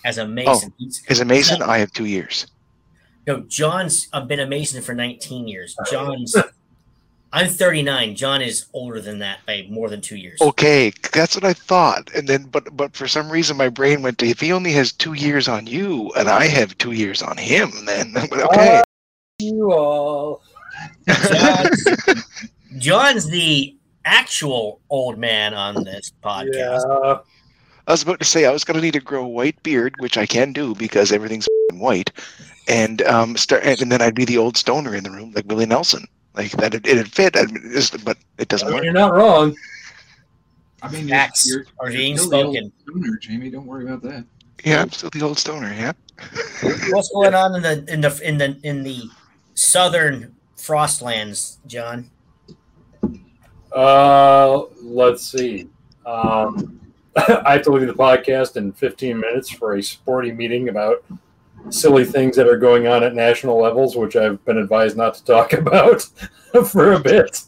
As 0.04 0.18
a 0.18 0.28
Mason. 0.28 0.74
He's, 0.78 1.04
As 1.10 1.20
a 1.20 1.26
Mason, 1.26 1.62
I 1.62 1.80
have 1.80 1.92
two 1.92 2.06
years. 2.06 2.48
no, 3.28 3.42
John's 3.42 4.08
uh, 4.14 4.22
been 4.22 4.40
a 4.40 4.48
Mason 4.48 4.82
for 4.82 4.94
19 4.94 5.48
years. 5.48 5.76
John's, 5.92 6.34
I'm 7.34 7.50
39. 7.50 8.16
John 8.16 8.42
is 8.42 8.68
older 8.74 9.02
than 9.02 9.20
that 9.20 9.40
by 9.46 9.68
more 9.70 9.90
than 9.90 10.02
two 10.02 10.16
years. 10.16 10.42
Okay, 10.42 10.92
that's 11.12 11.36
what 11.36 11.44
I 11.44 11.54
thought. 11.54 12.10
And 12.16 12.28
then 12.28 12.46
but 12.46 12.76
but 12.76 12.96
for 12.96 13.08
some 13.08 13.30
reason 13.30 13.58
my 13.58 13.70
brain 13.70 14.02
went 14.02 14.18
to 14.20 14.28
if 14.28 14.40
he 14.40 14.54
only 14.54 14.72
has 14.74 14.92
two 14.92 15.14
years 15.14 15.48
on 15.48 15.68
you 15.68 16.12
and 16.18 16.30
I 16.30 16.48
have 16.48 16.78
two 16.78 16.94
years 16.94 17.22
on 17.22 17.38
him, 17.38 17.72
then 17.86 18.14
okay. 18.32 18.82
You 19.40 19.74
all. 19.74 20.42
John's, 21.08 21.88
John's 22.78 23.30
the 23.30 23.76
actual 24.06 24.80
old 24.90 25.18
man 25.18 25.54
on 25.54 25.84
this 25.84 26.12
podcast. 26.24 26.84
Yeah. 26.88 27.18
I 27.88 27.92
was 27.92 28.04
about 28.04 28.20
to 28.20 28.26
say 28.26 28.46
I 28.46 28.52
was 28.52 28.64
gonna 28.64 28.82
need 28.82 28.94
to 28.94 29.00
grow 29.00 29.24
a 29.24 29.30
white 29.30 29.62
beard, 29.64 29.96
which 30.00 30.18
I 30.18 30.26
can 30.26 30.54
do 30.54 30.76
because 30.76 31.12
everything's 31.12 31.48
white, 31.74 32.12
and 32.68 33.02
um 33.04 33.36
start 33.36 33.64
and 33.64 33.92
then 33.92 34.02
I'd 34.02 34.16
be 34.16 34.26
the 34.26 34.38
old 34.38 34.56
stoner 34.56 34.96
in 34.96 35.04
the 35.04 35.12
room 35.12 35.34
like 35.36 35.46
Willie 35.46 35.66
Nelson. 35.66 36.08
Like 36.38 36.52
that, 36.52 36.76
it, 36.76 36.88
it'd 36.88 37.12
fit, 37.12 37.36
I 37.36 37.46
mean, 37.48 37.58
it's- 37.66 37.90
but 38.04 38.18
it 38.38 38.48
doesn't 38.48 38.68
I 38.68 38.70
mean, 38.72 38.76
work. 38.78 38.84
you're 38.86 38.94
not 38.94 39.14
wrong. 39.14 39.56
I 40.84 40.92
mean, 40.92 41.08
Facts 41.10 41.48
you're, 41.50 41.66
are 41.80 41.90
you're 41.90 41.98
being 41.98 42.18
still 42.18 42.30
the 42.54 42.60
spoken. 42.60 42.72
Stoner, 42.88 43.18
Jamie. 43.20 43.50
Don't 43.50 43.66
worry 43.66 43.84
about 43.86 44.04
that. 44.04 44.24
Yeah, 44.64 44.82
I'm 44.84 44.92
still 44.92 45.10
the 45.10 45.24
old 45.24 45.40
stoner. 45.40 45.74
Yeah. 45.74 45.94
What's 46.92 47.10
going 47.10 47.34
on 47.34 47.56
in 47.56 47.62
the 47.64 47.86
in 47.92 48.02
the 48.02 48.20
in 48.24 48.38
the 48.38 48.58
in 48.64 48.84
the 48.84 49.02
southern 49.56 50.36
frostlands, 50.56 51.58
John? 51.68 52.10
Uh, 53.72 54.64
let's 54.82 55.24
see. 55.32 55.68
Um, 56.06 56.80
I 57.16 57.54
have 57.54 57.64
to 57.64 57.72
leave 57.72 57.88
the 57.88 57.94
podcast 57.94 58.56
in 58.58 58.72
15 58.72 59.20
minutes 59.20 59.50
for 59.50 59.76
a 59.76 59.82
sporty 59.84 60.32
meeting 60.32 60.70
about 60.70 61.04
silly 61.70 62.06
things 62.06 62.36
that 62.36 62.48
are 62.48 62.58
going 62.58 62.88
on 62.88 63.04
at 63.04 63.14
national 63.16 63.60
levels, 63.62 63.96
which 63.96 64.16
I've 64.16 64.44
been 64.46 64.58
advised 64.58 64.98
not 64.98 65.14
to 65.16 65.26
talk 65.26 65.54
about 65.62 66.02
for 66.68 66.94
a 66.94 67.00
bit. 67.00 67.42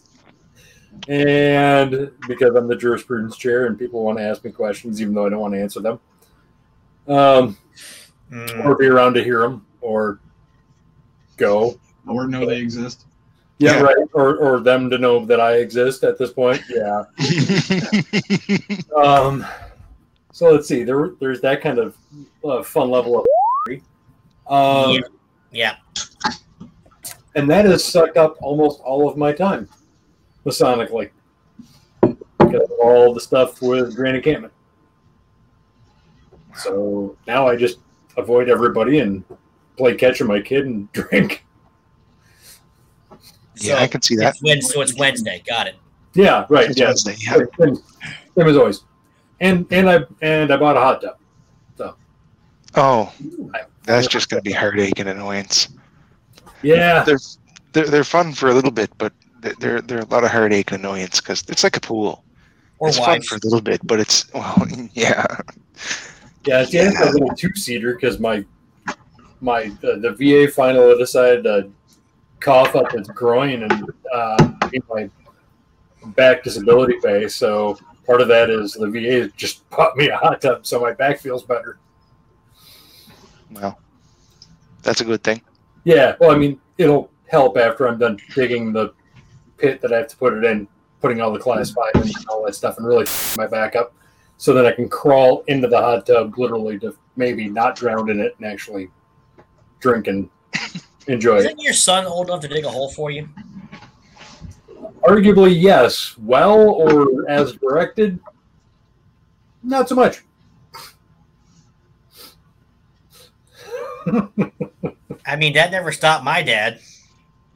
And 1.08 2.12
because 2.28 2.56
I'm 2.56 2.68
the 2.68 2.76
jurisprudence 2.76 3.38
chair 3.38 3.66
and 3.66 3.78
people 3.80 4.04
want 4.04 4.18
to 4.20 4.24
ask 4.24 4.44
me 4.44 4.52
questions, 4.52 5.02
even 5.02 5.14
though 5.14 5.26
I 5.26 5.30
don't 5.30 5.40
want 5.40 5.54
to 5.54 5.62
answer 5.62 5.80
them, 5.80 6.00
um, 7.08 7.58
Mm, 8.32 8.64
or 8.64 8.76
be 8.76 8.86
around 8.86 9.16
to 9.16 9.24
hear 9.24 9.40
them, 9.42 9.66
or 9.82 10.20
go. 11.38 11.80
Or 12.08 12.28
know 12.28 12.46
they 12.46 12.60
exist. 12.60 13.06
Yeah, 13.58 13.78
Yeah. 13.78 13.82
right. 13.82 13.96
Or, 14.14 14.38
or 14.38 14.60
them 14.60 14.88
to 14.92 15.00
know 15.00 15.26
that 15.26 15.40
I 15.40 15.56
exist 15.56 16.04
at 16.04 16.20
this 16.20 16.32
point. 16.32 16.62
Yeah. 16.70 17.06
Um, 18.96 19.46
so 20.32 20.52
let's 20.52 20.68
see. 20.68 20.84
There, 20.84 21.12
there's 21.20 21.42
that 21.42 21.62
kind 21.62 21.80
of 21.80 21.98
uh, 22.44 22.62
fun 22.62 22.90
level 22.92 23.18
of. 23.20 23.26
Um, 24.50 24.92
Yeah. 24.94 25.02
yeah, 25.52 25.76
and 27.36 27.50
that 27.50 27.66
has 27.66 27.84
sucked 27.84 28.18
up 28.18 28.36
almost 28.42 28.82
all 28.82 29.08
of 29.08 29.16
my 29.16 29.32
time, 29.32 29.70
masonically, 30.46 31.12
because 32.02 32.62
of 32.64 32.72
all 32.82 33.14
the 33.14 33.22
stuff 33.22 33.62
with 33.62 33.96
Grand 33.96 34.18
Encampment. 34.18 34.52
So 36.56 37.16
now 37.28 37.48
I 37.48 37.56
just 37.56 37.78
avoid 38.18 38.50
everybody 38.50 39.00
and 39.00 39.24
play 39.78 39.96
catch 39.96 40.20
with 40.20 40.28
my 40.30 40.42
kid 40.42 40.66
and 40.66 40.92
drink. 40.94 41.46
yeah, 43.58 43.76
I 43.78 43.88
can 43.88 44.02
see 44.02 44.16
that. 44.18 44.34
It's 44.36 44.44
Wednesday, 44.44 44.74
so 44.74 44.82
it's 44.82 44.98
Wednesday. 44.98 45.44
Got 45.48 45.68
it. 45.68 45.76
Yeah, 46.16 46.46
right. 46.50 46.70
It's 46.70 46.78
Yeah, 46.80 46.88
Wednesday, 46.88 47.16
yeah. 47.20 47.38
same, 47.60 47.76
same 48.36 48.48
as 48.48 48.58
always. 48.58 48.84
And 49.42 49.66
and 49.72 49.90
I 49.90 50.00
and 50.24 50.52
I 50.52 50.58
bought 50.58 50.76
a 50.76 50.80
hot 50.80 51.02
tub. 51.02 51.18
So. 51.78 51.96
Oh, 52.76 53.14
that's 53.90 54.08
just 54.08 54.30
going 54.30 54.42
to 54.42 54.48
be 54.48 54.54
heartache 54.54 55.00
and 55.00 55.10
annoyance. 55.10 55.70
Yeah, 56.62 57.04
They're, 57.04 57.20
they're 57.74 57.88
they're 57.88 58.04
fun 58.04 58.34
for 58.34 58.50
a 58.50 58.54
little 58.54 58.72
bit, 58.72 58.92
but 58.98 59.14
they're 59.60 59.82
they're 59.82 60.02
a 60.02 60.06
lot 60.06 60.24
of 60.24 60.32
heartache 60.32 60.72
and 60.72 60.84
annoyance 60.84 61.22
because 61.22 61.44
it's 61.48 61.64
like 61.64 61.78
a 61.78 61.80
pool. 61.80 62.24
Or 62.80 62.90
it's 62.90 62.98
fun 62.98 63.22
for 63.22 63.36
a 63.36 63.40
little 63.44 63.62
bit, 63.62 63.86
but 63.86 64.00
it's 64.00 64.32
well, 64.34 64.66
yeah. 64.94 65.26
Yeah, 66.46 66.62
it's 66.62 66.74
yeah. 66.74 66.90
a 66.90 67.12
little 67.12 67.36
two 67.36 67.54
seater 67.56 67.96
because 67.96 68.20
my 68.20 68.46
my 69.42 69.66
uh, 69.84 69.98
the 70.00 70.16
VA 70.18 70.52
finally 70.52 70.98
decided 70.98 71.44
to 71.44 71.72
cough 72.40 72.76
up 72.76 72.94
its 72.94 73.10
groin 73.10 73.64
and 73.64 73.92
uh, 74.14 74.52
my 74.88 75.10
back 76.16 76.44
disability 76.44 76.96
pay. 77.04 77.28
So 77.28 77.78
part 78.06 78.22
of 78.22 78.28
that 78.30 78.50
is 78.50 78.74
the 78.74 78.90
VA 78.90 79.32
just 79.36 79.70
bought 79.72 79.96
me 79.98 80.10
a 80.10 80.18
hot 80.18 80.42
tub, 80.42 80.66
so 80.66 80.80
my 80.80 80.94
back 80.94 81.20
feels 81.20 81.44
better. 81.44 81.80
Well, 83.52 83.80
that's 84.84 85.02
a 85.02 85.06
good 85.06 85.24
thing. 85.24 85.42
Yeah, 85.84 86.16
well, 86.20 86.32
I 86.32 86.38
mean, 86.38 86.60
it'll 86.78 87.10
help 87.28 87.58
after 87.58 87.88
I'm 87.88 87.98
done 87.98 88.18
digging 88.36 88.74
the 88.74 88.94
pit 89.58 89.82
that 89.82 89.94
I 89.94 89.98
have 89.98 90.08
to 90.10 90.18
put 90.18 90.34
it 90.34 90.44
in, 90.44 90.68
putting 91.02 91.22
all 91.22 91.32
the 91.32 91.40
class 91.40 91.72
five 91.72 91.92
and 91.96 92.14
all 92.30 92.46
that 92.46 92.56
stuff, 92.56 92.78
and 92.78 92.88
really 92.88 93.06
my 93.38 93.48
back 93.48 93.76
up, 93.76 93.94
so 94.38 94.54
that 94.54 94.66
I 94.66 94.72
can 94.72 94.90
crawl 94.90 95.44
into 95.48 95.68
the 95.68 95.78
hot 95.78 96.06
tub, 96.06 96.38
literally 96.38 96.80
to 96.80 96.96
maybe 97.16 97.48
not 97.48 97.76
drown 97.76 98.10
in 98.10 98.20
it 98.20 98.36
and 98.38 98.46
actually 98.46 98.90
drink 99.80 100.08
and 100.08 100.30
enjoy 101.08 101.38
it. 101.38 101.46
Isn't 101.46 101.62
your 101.62 101.74
son 101.74 102.06
old 102.06 102.28
enough 102.28 102.42
to 102.42 102.48
dig 102.48 102.66
a 102.66 102.70
hole 102.70 102.90
for 102.90 103.12
you? 103.12 103.28
Arguably, 105.04 105.60
yes. 105.60 106.18
Well, 106.18 106.60
or 106.60 107.30
as 107.30 107.54
directed, 107.54 108.20
not 109.64 109.90
so 109.90 109.96
much. 109.96 110.24
I 115.26 115.36
mean, 115.38 115.54
that 115.54 115.72
never 115.72 115.92
stopped 115.92 116.24
my 116.24 116.42
dad. 116.42 116.80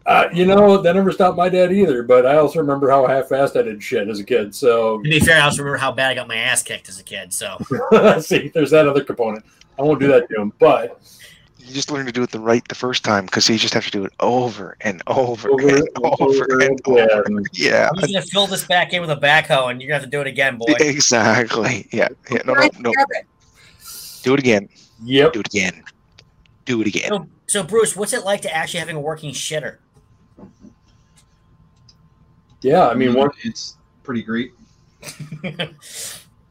Uh, 0.05 0.27
you 0.33 0.45
know, 0.45 0.81
that 0.81 0.95
never 0.95 1.11
stopped 1.13 1.37
my 1.37 1.47
dad 1.47 1.71
either, 1.71 2.03
but 2.03 2.25
I 2.25 2.35
also 2.35 2.59
remember 2.59 2.89
how 2.89 3.07
half-assed 3.07 3.57
I 3.57 3.61
did 3.61 3.81
shit 3.81 4.09
as 4.09 4.19
a 4.19 4.23
kid. 4.23 4.53
So, 4.53 4.97
To 4.97 5.09
be 5.09 5.19
fair, 5.21 5.37
I 5.39 5.45
also 5.45 5.59
remember 5.59 5.77
how 5.77 5.93
bad 5.93 6.11
I 6.11 6.15
got 6.15 6.27
my 6.27 6.35
ass 6.35 6.61
kicked 6.61 6.89
as 6.89 6.99
a 6.99 7.03
kid. 7.03 7.31
So 7.33 7.57
see, 8.19 8.49
there's 8.49 8.71
that 8.71 8.85
other 8.87 9.03
component. 9.03 9.45
I 9.79 9.81
won't 9.81 10.01
do 10.01 10.07
that 10.07 10.27
to 10.29 10.41
him, 10.41 10.51
but 10.59 10.99
You 11.57 11.73
just 11.73 11.89
learn 11.89 12.05
to 12.05 12.11
do 12.11 12.21
it 12.21 12.31
the 12.31 12.39
right 12.39 12.67
the 12.67 12.75
first 12.75 13.05
time 13.05 13.25
because 13.25 13.47
you 13.47 13.57
just 13.57 13.73
have 13.73 13.85
to 13.85 13.91
do 13.91 14.03
it 14.03 14.11
over 14.19 14.75
and 14.81 15.01
over, 15.07 15.49
Over 15.49 15.69
and 15.69 15.77
and 15.77 15.89
over, 16.03 16.23
over 16.23 16.43
and 16.43 16.79
again. 16.81 17.09
over. 17.25 17.41
Yeah, 17.53 17.89
I'm 17.89 18.01
gonna 18.01 18.21
fill 18.21 18.45
this 18.47 18.65
back 18.67 18.91
in 18.91 18.99
with 18.99 19.09
a 19.09 19.15
backhoe, 19.15 19.71
and 19.71 19.81
you're 19.81 19.87
gonna 19.87 20.01
have 20.01 20.03
to 20.03 20.09
do 20.09 20.19
it 20.19 20.27
again, 20.27 20.57
boy. 20.57 20.65
exactly. 20.81 21.87
Yeah, 21.93 22.09
yeah. 22.29 22.41
No, 22.45 22.53
no, 22.55 22.69
no. 22.79 22.93
Do 24.21 24.33
it 24.33 24.39
again. 24.41 24.67
Yep. 25.05 25.31
Do 25.33 25.39
it 25.39 25.47
again. 25.47 25.81
Do 26.65 26.81
it 26.81 26.87
again. 26.87 27.09
So, 27.09 27.27
so 27.47 27.63
Bruce, 27.63 27.95
what's 27.95 28.13
it 28.13 28.23
like 28.23 28.41
to 28.41 28.55
actually 28.55 28.79
having 28.79 28.95
a 28.95 29.01
working 29.01 29.33
shitter? 29.33 29.77
Yeah, 32.61 32.87
I 32.87 32.93
mean, 32.93 33.09
Mm, 33.09 33.15
one, 33.17 33.29
it's 33.43 33.77
pretty 34.03 34.23
great. 34.23 34.51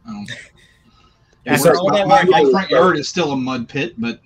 Um, 0.05 0.27
Yeah, 1.45 1.55
so 1.57 1.79
all 1.79 1.91
my, 1.91 1.99
that 1.99 2.09
my- 2.09 2.23
work- 2.25 2.31
my 2.45 2.51
front 2.51 2.71
yard 2.71 2.99
is 2.99 3.09
still 3.09 3.31
a 3.33 3.37
mud 3.37 3.69
pit, 3.69 3.95
but 3.99 4.21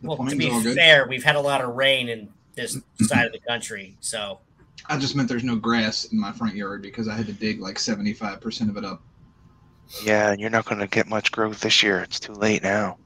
the 0.00 0.08
well, 0.08 0.16
to 0.28 0.36
be 0.36 0.48
all 0.48 0.62
good. 0.62 0.76
fair, 0.76 1.06
we've 1.08 1.24
had 1.24 1.34
a 1.34 1.40
lot 1.40 1.60
of 1.60 1.74
rain 1.74 2.08
in 2.08 2.28
this 2.54 2.78
side 3.02 3.26
of 3.26 3.32
the 3.32 3.40
country, 3.40 3.96
so 4.00 4.38
I 4.86 4.96
just 4.98 5.16
meant 5.16 5.28
there's 5.28 5.42
no 5.42 5.56
grass 5.56 6.04
in 6.04 6.18
my 6.20 6.30
front 6.32 6.54
yard 6.54 6.80
because 6.82 7.08
I 7.08 7.14
had 7.14 7.26
to 7.26 7.32
dig 7.32 7.60
like 7.60 7.74
75% 7.76 8.68
of 8.70 8.76
it 8.76 8.84
up. 8.84 9.02
Yeah, 10.04 10.30
and 10.30 10.40
you're 10.40 10.48
not 10.50 10.64
going 10.64 10.78
to 10.80 10.86
get 10.86 11.08
much 11.08 11.32
growth 11.32 11.58
this 11.60 11.82
year. 11.82 12.00
It's 12.00 12.20
too 12.20 12.34
late 12.34 12.62
now. 12.62 12.98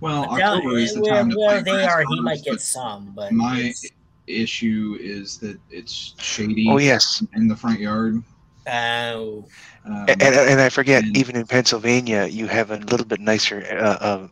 Well, 0.00 0.26
But 0.28 0.42
October 0.42 0.78
is 0.78 0.94
the 0.94 1.00
where, 1.02 1.14
time 1.14 1.30
to 1.30 1.36
where 1.38 1.62
they 1.62 1.70
grass 1.72 1.92
are, 1.92 2.04
he 2.08 2.20
might 2.20 2.42
get 2.44 2.60
some, 2.60 3.12
but 3.16 3.32
my 3.32 3.58
it's- 3.58 3.86
issue 4.26 4.98
is 5.00 5.38
that 5.38 5.58
it's 5.70 6.14
shady 6.18 6.66
Oh 6.68 6.76
yes, 6.78 7.22
in 7.34 7.48
the 7.48 7.56
front 7.56 7.80
yard. 7.80 8.22
oh, 8.70 9.44
Um, 9.86 9.94
and, 10.06 10.22
and, 10.22 10.34
and 10.36 10.60
I 10.60 10.68
forget. 10.68 11.02
and- 11.02 11.16
Even 11.16 11.34
in 11.34 11.46
Pennsylvania, 11.46 12.26
you 12.26 12.46
have 12.46 12.70
a 12.70 12.76
little 12.76 13.06
bit 13.06 13.20
nicer, 13.20 13.64
uh, 13.70 14.04
uh, 14.04 14.28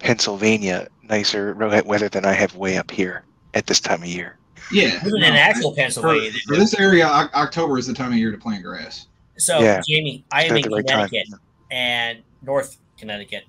Pennsylvania 0.00 0.88
nicer 1.04 1.54
ro- 1.54 1.80
weather 1.84 2.08
than 2.08 2.24
I 2.24 2.32
have 2.32 2.56
way 2.56 2.76
up 2.76 2.90
here 2.90 3.22
at 3.54 3.66
this 3.66 3.78
time 3.80 4.02
of 4.02 4.08
year. 4.08 4.36
yeah, 4.72 4.96
even 5.06 5.20
no, 5.20 5.26
in 5.28 5.34
actual 5.34 5.70
for, 5.70 5.76
Pennsylvania. 5.76 6.30
they 6.32 6.38
for 6.40 6.56
this 6.56 6.74
area, 6.78 7.06
October 7.06 7.78
is 7.78 7.86
the 7.86 7.94
time 7.94 8.10
of 8.12 8.18
year 8.18 8.32
to 8.32 8.38
plant 8.38 8.64
grass. 8.64 9.06
So, 9.38 9.60
Yeah. 9.60 9.80
Jamie, 9.88 10.24
I 10.32 10.44
am 10.44 10.56
in 10.56 10.62
the 10.62 10.70
right. 10.70 10.86
Connecticut 10.86 11.28
and 11.70 12.18
North 12.42 12.78
Connecticut, 12.98 13.44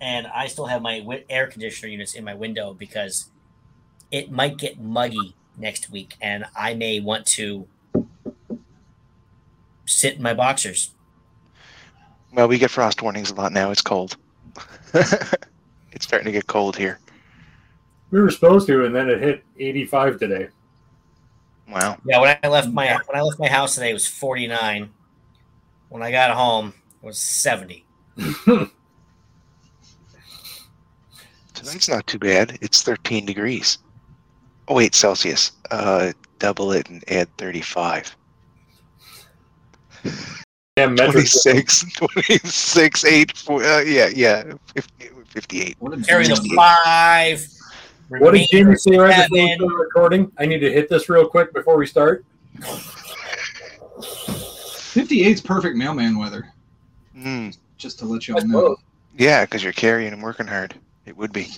and 0.00 0.26
I 0.26 0.46
still 0.46 0.66
have 0.66 0.82
my 0.82 1.04
air 1.28 1.46
conditioner 1.46 1.90
units 1.90 2.14
in 2.14 2.24
my 2.24 2.34
window 2.34 2.74
because 2.74 3.30
it 4.10 4.30
might 4.30 4.56
get 4.58 4.78
muggy 4.78 5.34
next 5.56 5.90
week, 5.90 6.16
and 6.20 6.44
I 6.56 6.74
may 6.74 7.00
want 7.00 7.26
to 7.26 7.66
sit 9.86 10.16
in 10.16 10.22
my 10.22 10.34
boxers. 10.34 10.90
Well, 12.32 12.48
we 12.48 12.58
get 12.58 12.70
frost 12.70 13.02
warnings 13.02 13.30
a 13.30 13.34
lot 13.34 13.52
now. 13.52 13.70
It's 13.70 13.82
cold. 13.82 14.16
it's 14.94 16.04
starting 16.04 16.26
to 16.26 16.32
get 16.32 16.46
cold 16.46 16.76
here. 16.76 16.98
We 18.10 18.20
were 18.20 18.30
supposed 18.30 18.66
to, 18.68 18.84
and 18.84 18.94
then 18.94 19.08
it 19.08 19.20
hit 19.20 19.44
85 19.58 20.18
today. 20.18 20.48
Wow. 21.68 21.98
Yeah, 22.04 22.20
when 22.20 22.36
I 22.42 22.48
left 22.48 22.68
my 22.68 22.86
when 23.06 23.18
I 23.18 23.22
left 23.22 23.38
my 23.38 23.48
house 23.48 23.74
today, 23.74 23.90
it 23.90 23.94
was 23.94 24.06
49. 24.06 24.90
When 25.88 26.02
I 26.02 26.10
got 26.10 26.30
home, 26.32 26.74
it 27.02 27.06
was 27.06 27.18
70. 27.18 27.84
That's 31.64 31.88
not 31.88 32.06
too 32.06 32.18
bad. 32.18 32.58
It's 32.60 32.82
13 32.82 33.24
degrees. 33.26 33.78
Oh, 34.68 34.74
wait, 34.74 34.94
Celsius. 34.94 35.52
Uh, 35.70 36.12
double 36.38 36.72
it 36.72 36.88
and 36.88 37.02
add 37.10 37.34
35. 37.38 38.16
Yeah, 40.76 40.86
26, 40.86 41.92
26, 41.96 43.04
8, 43.04 43.36
four, 43.36 43.62
uh, 43.62 43.82
yeah, 43.82 44.08
yeah, 44.12 44.54
50, 44.74 45.08
58. 45.28 45.76
Carry 46.04 46.26
the 46.26 46.52
five. 46.56 47.46
What 48.08 48.34
did 48.34 48.48
Jamie 48.50 48.74
say 48.74 48.96
right 48.98 49.30
before 49.30 49.68
we 49.68 49.74
recording? 49.76 50.32
I 50.36 50.46
need 50.46 50.58
to 50.58 50.72
hit 50.72 50.88
this 50.88 51.08
real 51.08 51.28
quick 51.28 51.54
before 51.54 51.76
we 51.76 51.86
start. 51.86 52.24
58 54.02 55.26
is 55.26 55.40
perfect 55.40 55.76
mailman 55.76 56.18
weather. 56.18 56.52
Mm. 57.16 57.56
Just 57.76 58.00
to 58.00 58.04
let 58.04 58.26
you 58.26 58.34
all 58.34 58.44
know. 58.44 58.76
Yeah, 59.16 59.44
because 59.44 59.62
you're 59.62 59.72
carrying 59.72 60.12
and 60.12 60.24
working 60.24 60.48
hard. 60.48 60.74
It 61.06 61.16
would 61.16 61.32
be. 61.32 61.48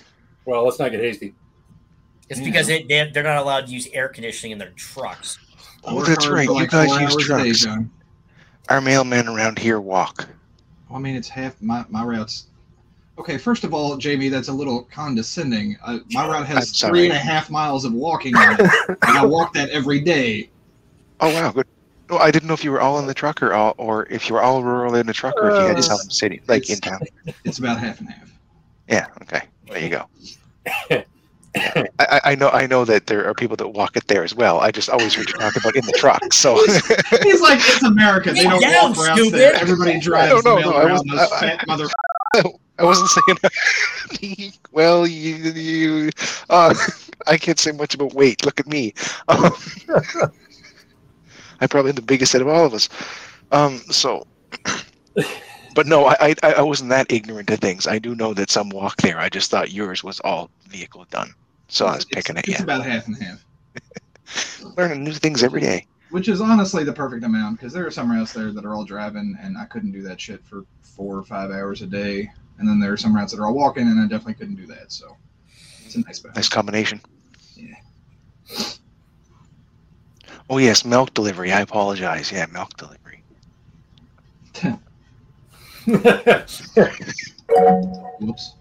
Well, 0.45 0.65
let's 0.65 0.79
not 0.79 0.91
get 0.91 1.01
hasty. 1.01 1.33
It's 2.29 2.39
Yeah. 2.39 2.45
because 2.45 2.67
they, 2.67 2.83
they 2.83 3.09
they're 3.13 3.23
not 3.23 3.37
allowed 3.37 3.67
to 3.67 3.71
use 3.73 3.87
air 3.93 4.09
conditioning 4.09 4.51
in 4.51 4.57
their 4.57 4.71
trucks. 4.71 5.37
Oh, 5.83 5.95
Work 5.95 6.07
that's 6.07 6.27
right. 6.27 6.47
for 6.47 6.61
You 6.61 6.67
guys 6.67 6.89
use 6.89 7.13
hours 7.13 7.29
a 7.29 7.43
day, 7.43 7.53
trucks. 7.53 7.65
Our 8.69 8.79
mailmen 8.81 9.33
around 9.33 9.59
here 9.59 9.79
walk. 9.79 10.27
Well, 10.89 10.97
I 10.97 11.01
mean, 11.01 11.15
it's 11.15 11.29
half 11.29 11.61
my, 11.61 11.85
my 11.89 12.03
routes. 12.03 12.47
Okay, 13.19 13.37
first 13.37 13.63
of 13.63 13.73
all, 13.73 13.97
Jamie, 13.97 14.29
that's 14.29 14.47
a 14.49 14.53
little 14.53 14.83
condescending. 14.83 15.75
Uh, 15.83 15.99
my 16.11 16.27
route 16.27 16.45
has 16.45 16.71
three 16.79 17.05
and 17.05 17.13
a 17.13 17.17
half 17.17 17.49
miles 17.49 17.83
of 17.85 17.93
walking 17.93 18.35
on 18.35 18.53
it, 18.59 18.59
and 18.89 18.97
I 19.17 19.25
walk 19.25 19.53
that 19.53 19.69
every 19.69 19.99
day. 20.01 20.49
Oh 21.19 21.33
wow, 21.33 21.49
good. 21.51 21.65
Oh, 22.11 22.19
I 22.19 22.29
didn't 22.29 22.47
know 22.47 22.53
if 22.53 22.63
you 22.63 22.71
were 22.71 22.79
all 22.79 22.99
in 22.99 23.07
the 23.07 23.13
truck 23.15 23.41
or 23.41 23.51
all, 23.53 23.73
or 23.79 24.05
if 24.11 24.29
you 24.29 24.35
were 24.35 24.41
all 24.43 24.61
rural 24.63 24.93
in 24.93 25.07
the 25.07 25.13
truck, 25.13 25.33
or 25.41 25.49
if 25.49 25.55
you 25.59 25.67
had 25.67 25.77
Uh, 25.77 25.81
some 25.81 26.11
city, 26.11 26.41
like 26.47 26.69
in 26.69 26.77
town. 26.79 26.99
It's 27.43 27.57
about 27.57 27.79
half 27.79 27.99
and 27.99 28.07
half. 28.07 28.36
Yeah. 28.87 29.07
Okay. 29.23 29.41
There 29.69 29.79
you 29.79 29.89
go. 29.89 30.05
I, 31.55 31.87
I- 31.99 32.21
I 32.25 32.35
know. 32.35 32.49
I 32.49 32.67
know 32.67 32.85
that 32.85 33.07
there 33.07 33.27
are 33.27 33.33
people 33.33 33.55
that 33.57 33.69
walk 33.69 33.97
it 33.97 34.07
there 34.07 34.23
as 34.23 34.35
well. 34.35 34.59
I 34.59 34.69
just 34.71 34.89
always 34.89 35.13
heard 35.15 35.27
you 35.27 35.33
talk 35.35 35.55
about 35.55 35.75
in 35.75 35.85
the 35.85 35.93
truck. 35.93 36.31
So 36.31 36.55
He's 37.23 37.41
like, 37.41 37.59
it's 37.59 37.83
America. 37.83 38.31
They 38.33 38.43
don't 38.43 38.61
down, 38.61 38.89
walk 38.91 38.97
routes 39.07 39.19
stupid. 39.21 39.39
there. 39.39 39.53
Everybody 39.55 39.99
drives 39.99 40.43
No, 40.43 40.55
no, 40.55 40.59
no, 40.59 40.71
I 40.77 40.83
around 40.83 40.91
wasn't- 40.91 41.11
those 41.11 41.31
I- 41.31 41.35
I- 41.35 41.39
fat 41.57 41.67
mother. 41.67 41.87
I 42.79 42.83
wasn't 42.83 43.09
saying. 43.09 44.51
well, 44.71 45.07
you, 45.07 45.35
you. 45.35 46.09
Uh, 46.49 46.75
I 47.25 47.37
can't 47.37 47.57
say 47.59 47.71
much 47.71 47.95
about 47.95 48.13
weight. 48.13 48.45
Look 48.45 48.59
at 48.59 48.67
me. 48.67 48.93
Um, 49.27 49.51
I 51.59 51.65
probably 51.65 51.89
am 51.89 51.95
the 51.95 52.03
biggest 52.03 52.35
out 52.35 52.41
of 52.43 52.47
all 52.47 52.65
of 52.65 52.75
us. 52.75 52.87
Um, 53.51 53.79
so, 53.89 54.27
but 55.77 55.85
no, 55.85 56.07
I, 56.07 56.33
I 56.41 56.53
I 56.53 56.61
wasn't 56.63 56.89
that 56.89 57.11
ignorant 57.11 57.51
of 57.51 57.59
things. 57.59 57.85
I 57.85 57.99
do 57.99 58.15
know 58.15 58.33
that 58.33 58.49
some 58.49 58.69
walk 58.69 58.97
there. 58.97 59.19
I 59.19 59.29
just 59.29 59.51
thought 59.51 59.71
yours 59.71 60.03
was 60.03 60.19
all 60.21 60.49
vehicle 60.67 61.05
done. 61.11 61.31
So 61.67 61.85
I 61.85 61.93
was 61.93 62.03
it's, 62.05 62.15
picking 62.15 62.35
at 62.35 62.47
it's 62.47 62.57
you. 62.57 62.63
about 62.63 62.83
half 62.83 63.05
and 63.05 63.15
half, 63.21 63.45
Learning 64.75 65.03
new 65.03 65.13
things 65.13 65.43
every 65.43 65.61
day. 65.61 65.85
which 66.09 66.29
is 66.29 66.41
honestly 66.41 66.83
the 66.83 66.91
perfect 66.91 67.23
amount 67.23 67.59
because 67.59 67.73
there 67.73 67.85
are 67.85 67.91
some 67.91 68.11
routes 68.11 68.33
there 68.33 68.51
that 68.51 68.65
are 68.65 68.73
all 68.73 68.85
driving, 68.85 69.37
and 69.39 69.55
I 69.55 69.65
couldn't 69.65 69.91
do 69.91 70.01
that 70.01 70.19
shit 70.19 70.43
for 70.43 70.65
four 70.81 71.15
or 71.15 71.23
five 71.23 71.51
hours 71.51 71.83
a 71.83 71.85
day. 71.85 72.27
And 72.57 72.67
then 72.67 72.79
there 72.79 72.91
are 72.91 72.97
some 72.97 73.15
routes 73.15 73.31
that 73.33 73.39
are 73.39 73.45
all 73.45 73.53
walking, 73.53 73.87
and 73.87 73.99
I 73.99 74.07
definitely 74.07 74.33
couldn't 74.33 74.55
do 74.55 74.65
that. 74.65 74.91
So 74.91 75.15
it's 75.85 75.93
a 75.93 75.99
nice 76.01 76.17
balance. 76.17 76.37
Nice 76.37 76.49
combination. 76.49 77.01
Yeah. 77.55 77.75
Oh 80.49 80.57
yes, 80.57 80.83
milk 80.83 81.13
delivery. 81.13 81.51
I 81.51 81.61
apologize. 81.61 82.31
Yeah, 82.31 82.47
milk 82.47 82.75
delivery. 82.77 83.23
Whoops. 88.19 88.53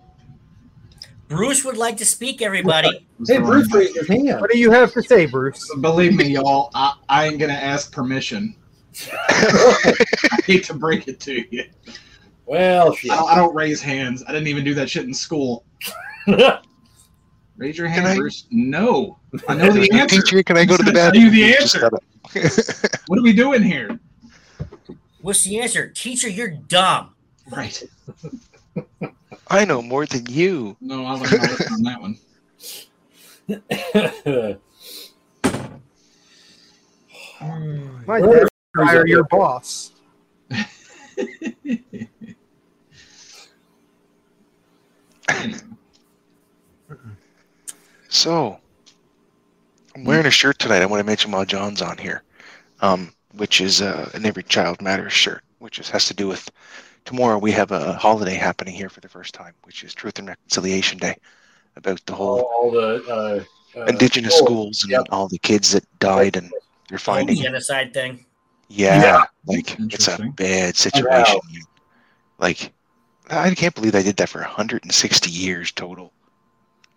Bruce 1.29 1.65
would 1.65 1.77
like 1.77 1.97
to 1.97 2.05
speak, 2.05 2.41
everybody. 2.41 3.07
Hey, 3.27 3.39
Bruce 3.39 3.73
raise 3.75 3.95
your 3.95 4.05
hand. 4.07 4.41
What 4.41 4.51
do 4.51 4.59
you 4.59 4.71
have 4.71 4.93
to 4.93 5.03
say, 5.03 5.27
Bruce? 5.27 5.69
Believe 5.81 6.15
me, 6.15 6.29
y'all, 6.29 6.71
I, 6.75 6.93
I 7.09 7.27
ain't 7.27 7.41
gonna 7.41 7.53
ask 7.53 7.91
permission. 7.93 8.55
I 9.13 9.95
hate 10.45 10.65
to 10.65 10.75
break 10.75 11.09
it 11.09 11.19
to 11.21 11.45
you. 11.55 11.65
Well, 12.47 12.95
shit. 12.95 13.11
I 13.11 13.17
don't, 13.17 13.31
I 13.33 13.35
don't 13.35 13.55
raise 13.57 13.83
hands. 13.83 14.23
I 14.29 14.33
didn't 14.33 14.47
even 14.49 14.63
do 14.65 14.73
that 14.75 14.89
shit 14.89 15.05
in 15.05 15.13
school. 15.13 15.65
Raise 17.57 17.77
your 17.79 17.89
hand, 17.89 18.05
Can 18.05 18.13
I- 18.13 18.17
Bruce. 18.17 18.47
No, 18.51 19.19
I 19.49 19.55
know 19.55 19.73
the 19.73 19.91
answer. 19.93 20.21
Teacher, 20.23 20.43
can 20.45 20.57
I 20.57 20.65
go 20.65 20.77
to 20.77 20.83
the 20.85 20.93
bathroom? 20.95 21.13
tell 21.15 21.23
you 21.23 21.31
the 21.31 21.57
answer. 21.57 21.91
What 23.09 23.19
are 23.19 23.23
we 23.23 23.33
doing 23.33 23.63
here? 23.63 23.99
What's 25.23 25.43
the 25.43 25.59
answer? 25.59 25.89
Teacher, 25.89 26.29
you're 26.29 26.51
dumb. 26.51 27.16
Right. 27.51 27.83
I 29.49 29.65
know 29.65 29.81
more 29.83 30.07
than 30.07 30.27
you. 30.27 30.77
No, 30.81 31.05
I 31.05 31.13
learned 31.13 31.31
my 31.31 31.67
on 31.73 31.83
that 31.83 32.01
one. 32.01 32.19
My 38.07 38.21
Where- 38.21 38.41
dad 38.41 38.49
fire 38.77 39.07
your 39.07 39.25
boss. 39.25 39.93
So, 48.09 48.59
I'm 49.95 50.05
wearing 50.05 50.27
a 50.27 50.31
shirt 50.31 50.59
tonight. 50.59 50.81
I 50.83 50.87
want 50.87 51.01
to 51.01 51.05
mention 51.07 51.31
while 51.33 51.45
John's 51.45 51.83
on 51.83 51.99
here, 51.99 52.23
um, 52.81 53.13
which 53.35 53.61
is 53.61 53.83
uh, 53.83 54.11
an 54.15 54.25
Every 54.25 54.43
Child 54.43 54.81
Matters 54.81 55.13
shirt, 55.13 55.43
which 55.59 55.79
is, 55.79 55.91
has 55.91 56.07
to 56.07 56.15
do 56.15 56.27
with 56.29 56.51
tomorrow. 57.07 57.39
We 57.39 57.53
have 57.53 57.71
a 57.71 57.95
holiday 57.95 58.35
happening 58.35 58.75
here 58.75 58.91
for 58.91 59.01
the 59.01 59.09
first 59.09 59.33
time, 59.33 59.55
which 59.65 59.83
is 59.83 59.95
Truth 59.95 60.19
and 60.19 60.29
Reconciliation 60.29 60.99
Day, 60.99 61.17
about 61.77 62.05
the 62.05 62.15
whole 62.15 62.41
all 62.41 62.71
the 62.71 63.03
uh, 63.09 63.81
uh, 63.81 63.85
indigenous 63.87 64.35
oh, 64.37 64.45
schools 64.45 64.83
and 64.83 64.93
yep. 64.93 65.05
all 65.11 65.29
the 65.29 65.39
kids 65.39 65.73
that 65.73 65.85
died 65.99 66.37
and 66.37 66.51
they're 66.89 66.99
finding. 66.99 67.37
genocide 67.37 67.95
thing. 67.95 68.25
Yeah, 68.69 69.01
Yeah. 69.01 69.25
like 69.47 69.77
it's 69.79 70.09
a 70.09 70.19
bad 70.37 70.77
situation. 70.77 71.41
Like, 72.39 72.73
I 73.31 73.55
can't 73.55 73.75
believe 73.75 73.93
they 73.93 74.03
did 74.03 74.17
that 74.17 74.29
for 74.29 74.41
160 74.41 75.31
years 75.31 75.73
total. 75.73 76.13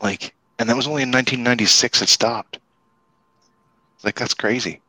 Like, 0.02 0.34
and 0.58 0.67
that 0.67 0.76
was 0.76 0.88
only 0.88 1.04
in 1.04 1.12
1996 1.12 2.02
it 2.02 2.10
stopped. 2.10 2.60
Like 4.04 4.15
that's 4.15 4.34
crazy. 4.34 4.82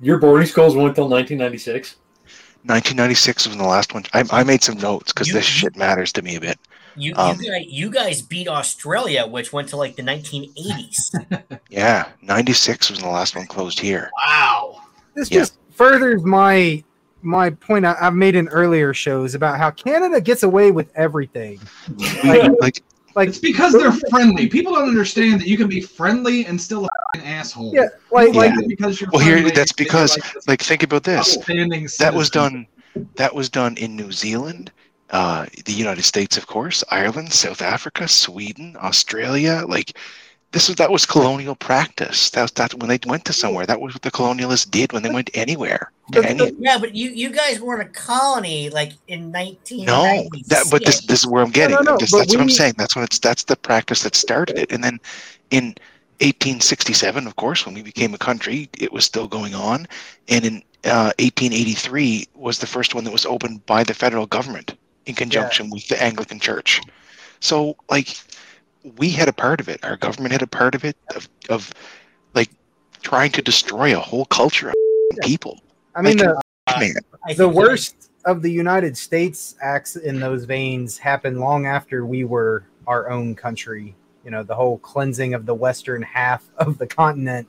Your 0.00 0.18
boarding 0.18 0.48
schools 0.48 0.74
went 0.74 0.96
till 0.96 1.08
1996. 1.08 1.96
1996 2.64 3.48
was 3.48 3.56
the 3.56 3.62
last 3.64 3.92
one. 3.94 4.04
I, 4.12 4.24
I 4.30 4.44
made 4.44 4.62
some 4.62 4.78
notes 4.78 5.12
because 5.12 5.28
this 5.32 5.44
shit 5.44 5.76
matters 5.76 6.12
to 6.12 6.22
me 6.22 6.36
a 6.36 6.40
bit. 6.40 6.58
You, 6.96 7.14
Um, 7.16 7.38
you, 7.40 7.50
guys, 7.50 7.64
you 7.68 7.90
guys 7.90 8.22
beat 8.22 8.48
Australia, 8.48 9.26
which 9.26 9.52
went 9.52 9.68
to 9.70 9.76
like 9.76 9.96
the 9.96 10.02
1980s. 10.02 11.58
Yeah, 11.70 12.08
96 12.20 12.90
was 12.90 12.98
the 13.00 13.08
last 13.08 13.34
one 13.34 13.46
closed 13.46 13.80
here. 13.80 14.10
wow. 14.24 14.80
This 15.14 15.30
Yeah. 15.30 15.38
just 15.40 15.56
furthers 15.72 16.22
my 16.22 16.84
my 17.22 17.50
point 17.50 17.86
I, 17.86 17.96
I've 18.00 18.14
made 18.14 18.34
in 18.34 18.48
earlier 18.48 18.92
shows 18.92 19.34
about 19.34 19.56
how 19.56 19.70
Canada 19.70 20.20
gets 20.20 20.42
away 20.42 20.70
with 20.72 20.90
everything. 20.96 21.60
We, 21.96 22.48
like, 22.60 22.82
Like 23.14 23.28
It's 23.28 23.38
because 23.38 23.72
they're 23.72 23.92
friendly. 24.10 24.46
People 24.48 24.74
don't 24.74 24.88
understand 24.88 25.40
that 25.40 25.46
you 25.46 25.56
can 25.56 25.68
be 25.68 25.80
friendly 25.80 26.46
and 26.46 26.60
still 26.60 26.88
an 27.14 27.20
asshole. 27.22 27.72
yeah, 27.74 27.88
like 28.10 28.28
You 28.28 28.32
like 28.34 28.54
because 28.68 29.00
you're 29.00 29.10
Well, 29.12 29.24
here- 29.24 29.50
that's 29.50 29.72
because, 29.72 30.16
like 30.18 30.48
like 30.48 30.62
think 30.62 30.82
about 30.82 31.04
this. 31.04 31.36
That 31.98 32.12
was 32.14 32.30
done. 32.30 32.66
That 33.16 33.34
was 33.34 33.48
done 33.48 33.76
in 33.78 33.96
New 33.96 34.12
Zealand, 34.12 34.70
uh, 35.10 35.46
the 35.64 35.72
United 35.72 36.02
States, 36.04 36.36
of 36.36 36.46
course, 36.46 36.84
Ireland, 36.90 37.32
South 37.32 37.62
Africa, 37.62 38.06
Sweden, 38.06 38.76
Australia. 38.80 39.64
Like 39.66 39.96
this 40.52 40.68
was 40.68 40.76
that 40.76 40.90
was 40.90 41.06
colonial 41.06 41.54
practice. 41.56 42.30
That 42.30 42.42
was 42.42 42.52
that 42.52 42.74
when 42.74 42.88
they 42.88 42.98
went 43.06 43.24
to 43.24 43.32
somewhere. 43.32 43.66
That 43.66 43.80
was 43.80 43.94
what 43.94 44.02
the 44.02 44.10
colonialists 44.10 44.70
did 44.70 44.92
when 44.92 45.02
they 45.02 45.10
went 45.10 45.30
anywhere. 45.34 45.90
To 46.12 46.20
But- 46.20 46.30
any, 46.30 46.52
Yeah, 46.58 46.78
but 46.78 46.94
you, 46.94 47.10
you 47.10 47.30
guys 47.30 47.58
weren't 47.60 47.82
a 47.82 47.90
colony 47.92 48.68
like 48.70 48.92
in 49.08 49.30
nineteen. 49.30 49.86
no, 49.86 50.28
that 50.48 50.66
but 50.70 50.84
this 50.84 51.00
this 51.06 51.20
is 51.20 51.26
where 51.26 51.42
I'm 51.42 51.50
getting. 51.50 51.76
no, 51.76 51.82
no, 51.82 51.96
This- 51.98 52.10
but 52.10 52.18
that's 52.18 52.34
what 52.34 52.42
I'm 52.42 52.50
saying. 52.50 52.74
That's 52.76 52.94
when 52.94 53.04
it's 53.04 53.18
that's 53.18 53.44
the 53.44 53.56
practice 53.56 54.02
that 54.02 54.14
started 54.14 54.58
it. 54.58 54.70
And 54.70 54.84
then 54.84 55.00
in 55.50 55.74
1867, 56.20 57.26
of 57.26 57.36
course, 57.36 57.64
when 57.66 57.74
we 57.74 57.82
became 57.82 58.14
a 58.14 58.18
country, 58.18 58.68
it 58.78 58.92
was 58.92 59.04
still 59.04 59.26
going 59.26 59.54
on. 59.54 59.88
And 60.28 60.44
in 60.44 60.56
uh, 60.84 61.12
1883 61.18 62.28
was 62.34 62.58
the 62.58 62.66
first 62.66 62.94
one 62.94 63.04
that 63.04 63.12
was 63.12 63.26
opened 63.26 63.64
by 63.66 63.82
the 63.84 63.94
federal 63.94 64.26
government 64.26 64.76
in 65.06 65.14
conjunction 65.14 65.70
with 65.70 65.88
the 65.88 66.00
Anglican 66.02 66.38
Church. 66.38 66.80
So, 67.40 67.76
like, 67.90 68.08
we 68.96 69.10
had 69.10 69.28
a 69.28 69.32
part 69.32 69.60
of 69.60 69.68
it. 69.68 69.84
Our 69.84 69.96
government 69.96 70.32
had 70.32 70.42
a 70.42 70.46
part 70.46 70.74
of 70.74 70.84
it 70.84 70.96
of, 71.14 71.28
of 71.48 71.72
like 72.34 72.50
trying 73.02 73.30
to 73.32 73.42
destroy 73.42 73.96
a 73.96 74.00
whole 74.00 74.24
culture 74.26 74.68
of 74.68 74.74
people. 75.22 75.60
I 75.94 76.02
mean 76.02 76.18
Like, 76.18 76.28
the 76.28 76.36
uh, 76.36 76.78
Man, 76.78 76.94
I 77.26 77.34
the 77.34 77.48
worst 77.48 78.10
of 78.24 78.42
the 78.42 78.50
United 78.50 78.96
States 78.96 79.56
acts 79.60 79.96
in 79.96 80.20
those 80.20 80.44
veins 80.44 80.96
happened 80.96 81.40
long 81.40 81.66
after 81.66 82.06
we 82.06 82.24
were 82.24 82.64
our 82.86 83.10
own 83.10 83.34
country. 83.34 83.94
You 84.24 84.30
know, 84.30 84.42
the 84.42 84.54
whole 84.54 84.78
cleansing 84.78 85.34
of 85.34 85.44
the 85.44 85.54
western 85.54 86.02
half 86.02 86.44
of 86.56 86.78
the 86.78 86.86
continent 86.86 87.48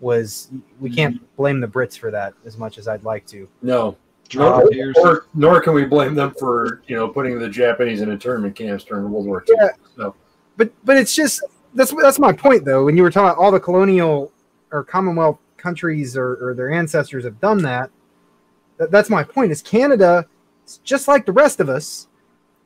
was 0.00 0.50
we 0.78 0.90
can't 0.90 1.16
mm-hmm. 1.16 1.36
blame 1.36 1.60
the 1.60 1.66
Brits 1.66 1.98
for 1.98 2.10
that 2.10 2.34
as 2.44 2.56
much 2.56 2.78
as 2.78 2.86
I'd 2.86 3.02
like 3.02 3.26
to. 3.28 3.48
No, 3.62 3.96
Drop 4.28 4.60
nor, 4.60 4.70
tears. 4.70 4.94
or, 4.98 5.26
nor 5.34 5.60
can 5.60 5.72
we 5.72 5.84
blame 5.84 6.14
them 6.14 6.34
for 6.38 6.82
you 6.86 6.96
know 6.96 7.08
putting 7.08 7.38
the 7.38 7.48
Japanese 7.48 8.00
in 8.00 8.10
internment 8.10 8.54
camps 8.54 8.84
during 8.84 9.10
World 9.10 9.26
War 9.26 9.44
II. 9.48 9.56
Yeah. 9.58 9.68
So, 9.96 10.14
But 10.56 10.72
but 10.84 10.96
it's 10.96 11.14
just 11.14 11.42
that's 11.74 11.92
that's 11.92 12.18
my 12.18 12.32
point 12.32 12.64
though. 12.64 12.84
When 12.84 12.96
you 12.96 13.02
were 13.02 13.10
talking 13.10 13.28
about 13.28 13.38
all 13.38 13.50
the 13.50 13.60
colonial 13.60 14.32
or 14.72 14.82
Commonwealth 14.82 15.38
countries 15.56 16.16
or, 16.16 16.36
or 16.36 16.54
their 16.54 16.70
ancestors 16.70 17.24
have 17.24 17.40
done 17.40 17.62
that, 17.62 17.90
that, 18.78 18.90
that's 18.90 19.10
my 19.10 19.22
point. 19.22 19.52
Is 19.52 19.62
Canada 19.62 20.26
is 20.66 20.78
just 20.78 21.08
like 21.08 21.26
the 21.26 21.32
rest 21.32 21.60
of 21.60 21.68
us, 21.68 22.08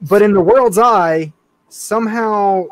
but 0.03 0.23
in 0.23 0.33
the 0.33 0.41
world's 0.41 0.79
eye, 0.79 1.33
somehow 1.69 2.67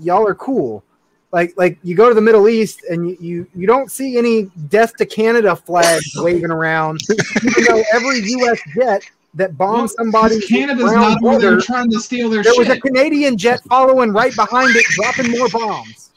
y'all 0.00 0.26
are 0.26 0.34
cool. 0.34 0.84
Like 1.32 1.54
like 1.56 1.78
you 1.82 1.94
go 1.94 2.08
to 2.08 2.14
the 2.14 2.20
Middle 2.20 2.48
East 2.48 2.84
and 2.88 3.08
you 3.08 3.16
you, 3.20 3.46
you 3.54 3.66
don't 3.66 3.90
see 3.90 4.16
any 4.16 4.44
death 4.68 4.96
to 4.96 5.06
Canada 5.06 5.56
flags 5.56 6.12
waving 6.16 6.50
around, 6.50 7.00
even 7.44 7.64
though 7.64 7.82
every 7.92 8.20
U.S. 8.20 8.60
jet 8.74 9.08
that 9.34 9.56
bombed 9.56 9.76
Well, 9.78 9.88
somebody 9.88 10.40
Canada's 10.40 10.84
around 10.84 11.00
not 11.00 11.22
over 11.22 11.38
there 11.38 11.50
border, 11.52 11.60
trying 11.62 11.90
to 11.90 12.00
steal 12.00 12.30
their 12.30 12.42
shit. 12.42 12.52
there 12.56 12.64
was 12.64 12.68
a. 12.76 12.80
Canadian 12.80 13.36
jet 13.36 13.60
following 13.68 14.12
right 14.12 14.34
behind 14.34 14.74
it, 14.74 14.84
dropping 14.86 15.30
more 15.30 15.48
bombs. 15.48 16.10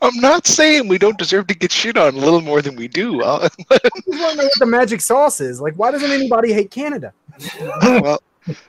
I'm 0.00 0.16
not 0.20 0.46
saying 0.46 0.88
we 0.88 0.96
don't 0.96 1.18
deserve 1.18 1.46
to 1.48 1.54
get 1.54 1.70
shit 1.70 1.98
on 1.98 2.14
a 2.14 2.18
little 2.18 2.40
more 2.40 2.62
than 2.62 2.74
we 2.74 2.88
do. 2.88 3.20
Uh, 3.22 3.48
I 3.70 3.78
just 3.78 4.06
want 4.06 4.30
to 4.32 4.36
know 4.36 4.44
what 4.44 4.52
the 4.58 4.66
magic 4.66 5.00
sauce 5.02 5.40
is. 5.40 5.60
Like, 5.60 5.74
why 5.74 5.90
doesn't 5.90 6.10
anybody 6.10 6.52
hate 6.54 6.70
Canada? 6.70 7.12
well, 7.82 8.18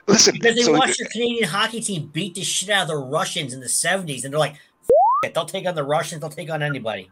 listen. 0.06 0.34
Because 0.34 0.56
they 0.56 0.62
so- 0.62 0.72
watched 0.72 0.98
their 0.98 1.08
Canadian 1.08 1.48
hockey 1.48 1.80
team 1.80 2.10
beat 2.12 2.34
the 2.34 2.42
shit 2.42 2.68
out 2.68 2.82
of 2.82 2.88
the 2.88 2.96
Russians 2.96 3.54
in 3.54 3.60
the 3.60 3.66
70s, 3.66 4.24
and 4.24 4.32
they're 4.32 4.38
like, 4.38 4.52
F- 4.52 4.88
it. 5.24 5.34
They'll 5.34 5.46
take 5.46 5.66
on 5.66 5.74
the 5.74 5.84
Russians, 5.84 6.20
they'll 6.20 6.28
take 6.30 6.50
on 6.50 6.62
anybody. 6.62 7.10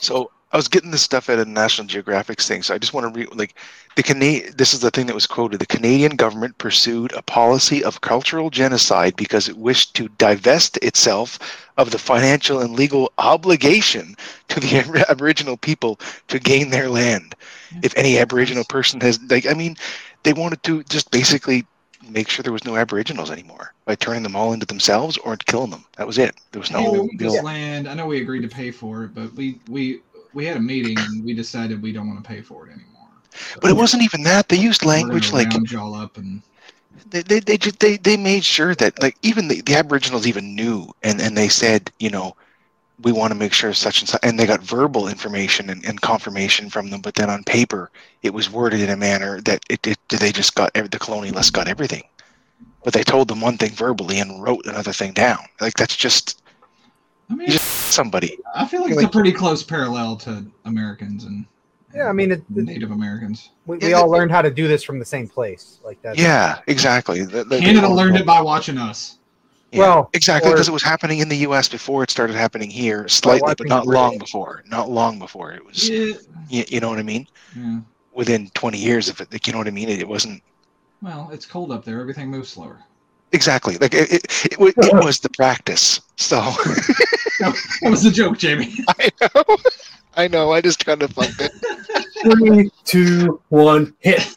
So 0.00 0.30
I 0.54 0.56
was 0.56 0.68
getting 0.68 0.92
this 0.92 1.02
stuff 1.02 1.28
at 1.28 1.40
a 1.40 1.44
National 1.44 1.84
Geographic's 1.88 2.46
thing. 2.46 2.62
So 2.62 2.74
I 2.74 2.78
just 2.78 2.94
want 2.94 3.12
to 3.12 3.18
read 3.18 3.34
like 3.34 3.58
the 3.96 4.04
Canadian. 4.04 4.54
This 4.56 4.72
is 4.72 4.78
the 4.78 4.90
thing 4.92 5.06
that 5.06 5.14
was 5.14 5.26
quoted. 5.26 5.58
The 5.58 5.66
Canadian 5.66 6.14
government 6.14 6.58
pursued 6.58 7.12
a 7.12 7.22
policy 7.22 7.82
of 7.82 8.02
cultural 8.02 8.50
genocide 8.50 9.16
because 9.16 9.48
it 9.48 9.56
wished 9.56 9.94
to 9.96 10.08
divest 10.10 10.76
itself 10.76 11.40
of 11.76 11.90
the 11.90 11.98
financial 11.98 12.60
and 12.60 12.74
legal 12.74 13.10
obligation 13.18 14.14
to 14.46 14.60
the 14.60 15.04
Aboriginal 15.10 15.56
people 15.56 15.98
to 16.28 16.38
gain 16.38 16.70
their 16.70 16.88
land. 16.88 17.34
Mm-hmm. 17.70 17.80
If 17.82 17.96
any 17.96 18.16
Aboriginal 18.18 18.62
person 18.62 19.00
has, 19.00 19.20
like, 19.28 19.48
I 19.48 19.54
mean, 19.54 19.76
they 20.22 20.34
wanted 20.34 20.62
to 20.62 20.84
just 20.84 21.10
basically 21.10 21.66
make 22.08 22.28
sure 22.28 22.44
there 22.44 22.52
was 22.52 22.64
no 22.64 22.76
Aboriginals 22.76 23.32
anymore 23.32 23.74
by 23.86 23.96
turning 23.96 24.22
them 24.22 24.36
all 24.36 24.52
into 24.52 24.66
themselves 24.66 25.18
or 25.18 25.36
killing 25.36 25.70
them. 25.70 25.84
That 25.96 26.06
was 26.06 26.16
it. 26.16 26.36
There 26.52 26.60
was 26.60 26.70
no 26.70 27.08
land. 27.42 27.88
I 27.88 27.94
know 27.94 28.06
we 28.06 28.20
agreed 28.20 28.42
to 28.42 28.48
pay 28.48 28.70
for 28.70 29.02
it, 29.02 29.14
but 29.16 29.34
we 29.34 29.58
we 29.68 30.00
we 30.34 30.44
had 30.44 30.56
a 30.56 30.60
meeting 30.60 30.98
and 30.98 31.24
we 31.24 31.32
decided 31.32 31.82
we 31.82 31.92
don't 31.92 32.08
want 32.08 32.22
to 32.22 32.28
pay 32.28 32.42
for 32.42 32.66
it 32.66 32.72
anymore. 32.72 33.08
But 33.60 33.70
it 33.70 33.74
wasn't 33.74 34.02
even 34.02 34.22
that. 34.24 34.48
They 34.48 34.56
used 34.56 34.84
language 34.84 35.32
like 35.32 35.52
y'all 35.70 35.94
up 35.94 36.16
and 36.18 36.42
they 37.10 37.22
they 37.22 37.40
they 37.40 37.56
just 37.56 37.78
they, 37.80 37.96
they 37.96 38.16
made 38.16 38.44
sure 38.44 38.74
that 38.76 39.00
like 39.02 39.16
even 39.22 39.48
the, 39.48 39.60
the 39.62 39.74
aboriginals 39.74 40.26
even 40.26 40.54
knew 40.54 40.88
and 41.02 41.20
and 41.20 41.36
they 41.36 41.48
said 41.48 41.90
you 41.98 42.10
know 42.10 42.36
we 43.02 43.12
want 43.12 43.32
to 43.32 43.38
make 43.38 43.52
sure 43.52 43.72
such 43.72 44.00
and 44.00 44.08
such 44.08 44.20
and 44.22 44.38
they 44.38 44.46
got 44.46 44.62
verbal 44.62 45.08
information 45.08 45.70
and, 45.70 45.84
and 45.84 46.00
confirmation 46.00 46.70
from 46.70 46.90
them 46.90 47.00
but 47.00 47.14
then 47.14 47.28
on 47.30 47.42
paper 47.44 47.90
it 48.22 48.32
was 48.32 48.50
worded 48.50 48.80
in 48.80 48.90
a 48.90 48.96
manner 48.96 49.40
that 49.42 49.62
it, 49.68 49.84
it 49.86 49.98
they 50.08 50.32
just 50.32 50.54
got 50.54 50.72
the 50.74 50.88
colonialists 50.88 51.52
got 51.52 51.68
everything 51.68 52.02
but 52.84 52.92
they 52.92 53.02
told 53.02 53.28
them 53.28 53.40
one 53.40 53.58
thing 53.58 53.70
verbally 53.70 54.20
and 54.20 54.42
wrote 54.42 54.64
another 54.66 54.92
thing 54.92 55.12
down 55.12 55.38
like 55.60 55.74
that's 55.74 55.96
just 55.96 56.42
I 57.30 57.34
mean, 57.34 57.48
somebody 57.94 58.38
I 58.54 58.66
feel 58.66 58.82
like 58.82 58.92
it's 58.92 59.02
a 59.02 59.08
pretty 59.08 59.32
close 59.32 59.62
parallel 59.62 60.16
to 60.18 60.44
Americans 60.64 61.24
and 61.24 61.46
Yeah, 61.94 62.08
I 62.08 62.12
mean, 62.12 62.32
it, 62.32 62.42
it- 62.56 62.64
Native 62.64 62.90
Americans. 62.90 63.50
we, 63.66 63.78
Yeah, 63.80 63.92
all 63.94 64.10
that- 64.10 64.16
learned 64.18 64.30
how 64.32 64.42
to 64.42 64.50
do 64.50 64.66
this 64.66 64.82
from 64.82 64.98
the 64.98 65.04
same 65.04 65.28
place. 65.28 65.78
Like 65.84 66.00
that. 66.02 66.18
yeah 66.18 66.60
exactly 66.66 67.22
The- 67.24 67.44
the- 67.44 67.58
Canada 67.60 67.88
the- 67.88 67.94
learned 67.94 68.16
it 68.16 68.26
by 68.26 68.40
watching 68.40 68.78
us. 68.78 69.18
Yeah, 69.70 69.80
Well, 69.80 70.10
exactly 70.12 70.52
because 70.52 70.68
it 70.68 70.72
was 70.72 70.84
happening 70.84 71.18
in 71.18 71.28
the 71.28 71.38
U.S. 71.38 71.68
before 71.68 72.04
it 72.04 72.10
started 72.10 72.36
happening 72.36 72.70
here, 72.70 73.08
slightly, 73.08 73.54
but 73.58 73.66
not 73.66 73.88
long 73.88 74.10
British. 74.10 74.28
before. 74.30 74.62
Not 74.68 74.88
long 74.88 75.18
before 75.18 75.50
it 75.52 75.64
was. 75.66 75.88
Yeah. 75.88 76.14
You, 76.48 76.64
you 76.68 76.78
know 76.80 76.88
what 76.90 77.00
I 77.00 77.02
mean? 77.02 77.26
yeah. 77.56 77.80
Within 78.12 78.48
20 78.54 78.78
years 78.78 79.08
of 79.08 79.20
it, 79.20 79.32
like 79.32 79.48
you 79.48 79.52
know 79.52 79.58
what 79.58 79.66
I 79.66 79.72
mean? 79.72 79.88
It, 79.88 79.98
it 79.98 80.06
wasn't 80.06 80.40
Well, 81.02 81.28
it's 81.32 81.44
cold 81.44 81.72
up 81.72 81.84
there. 81.84 82.00
Everything 82.00 82.30
moves 82.30 82.50
slower. 82.50 82.78
Exactly 83.34 83.76
like 83.78 83.92
it. 83.94 84.10
It, 84.12 84.46
it, 84.52 84.58
wa- 84.58 84.68
it 84.76 85.04
was 85.04 85.20
the 85.20 85.28
practice. 85.30 86.00
So 86.16 86.36
That 87.40 87.56
was 87.82 88.04
a 88.06 88.10
joke, 88.10 88.38
Jamie. 88.38 88.72
I 89.00 89.10
know, 89.20 89.56
I 90.16 90.28
know. 90.28 90.52
I 90.52 90.60
just 90.60 90.84
kind 90.84 91.02
of 91.02 91.10
fucked 91.12 91.40
it. 91.40 91.52
three, 92.22 92.70
two, 92.84 93.40
one, 93.48 93.92
hit. 94.00 94.36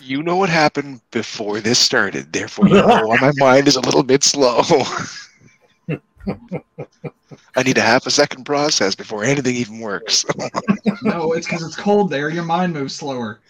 You 0.00 0.22
know 0.22 0.36
what 0.36 0.48
happened 0.48 1.00
before 1.10 1.60
this 1.60 1.78
started. 1.78 2.32
Therefore, 2.32 2.68
you 2.68 2.74
know 2.74 3.06
why 3.06 3.18
my 3.20 3.32
mind 3.36 3.68
is 3.68 3.76
a 3.76 3.80
little 3.80 4.02
bit 4.02 4.24
slow. 4.24 4.62
I 7.56 7.62
need 7.62 7.76
a 7.78 7.82
half 7.82 8.06
a 8.06 8.10
second 8.10 8.44
process 8.44 8.94
before 8.94 9.24
anything 9.24 9.54
even 9.56 9.80
works. 9.80 10.24
no, 11.02 11.32
it's 11.32 11.46
because 11.46 11.62
it's 11.62 11.76
cold 11.76 12.10
there. 12.10 12.28
Your 12.30 12.44
mind 12.44 12.72
moves 12.72 12.94
slower. 12.94 13.40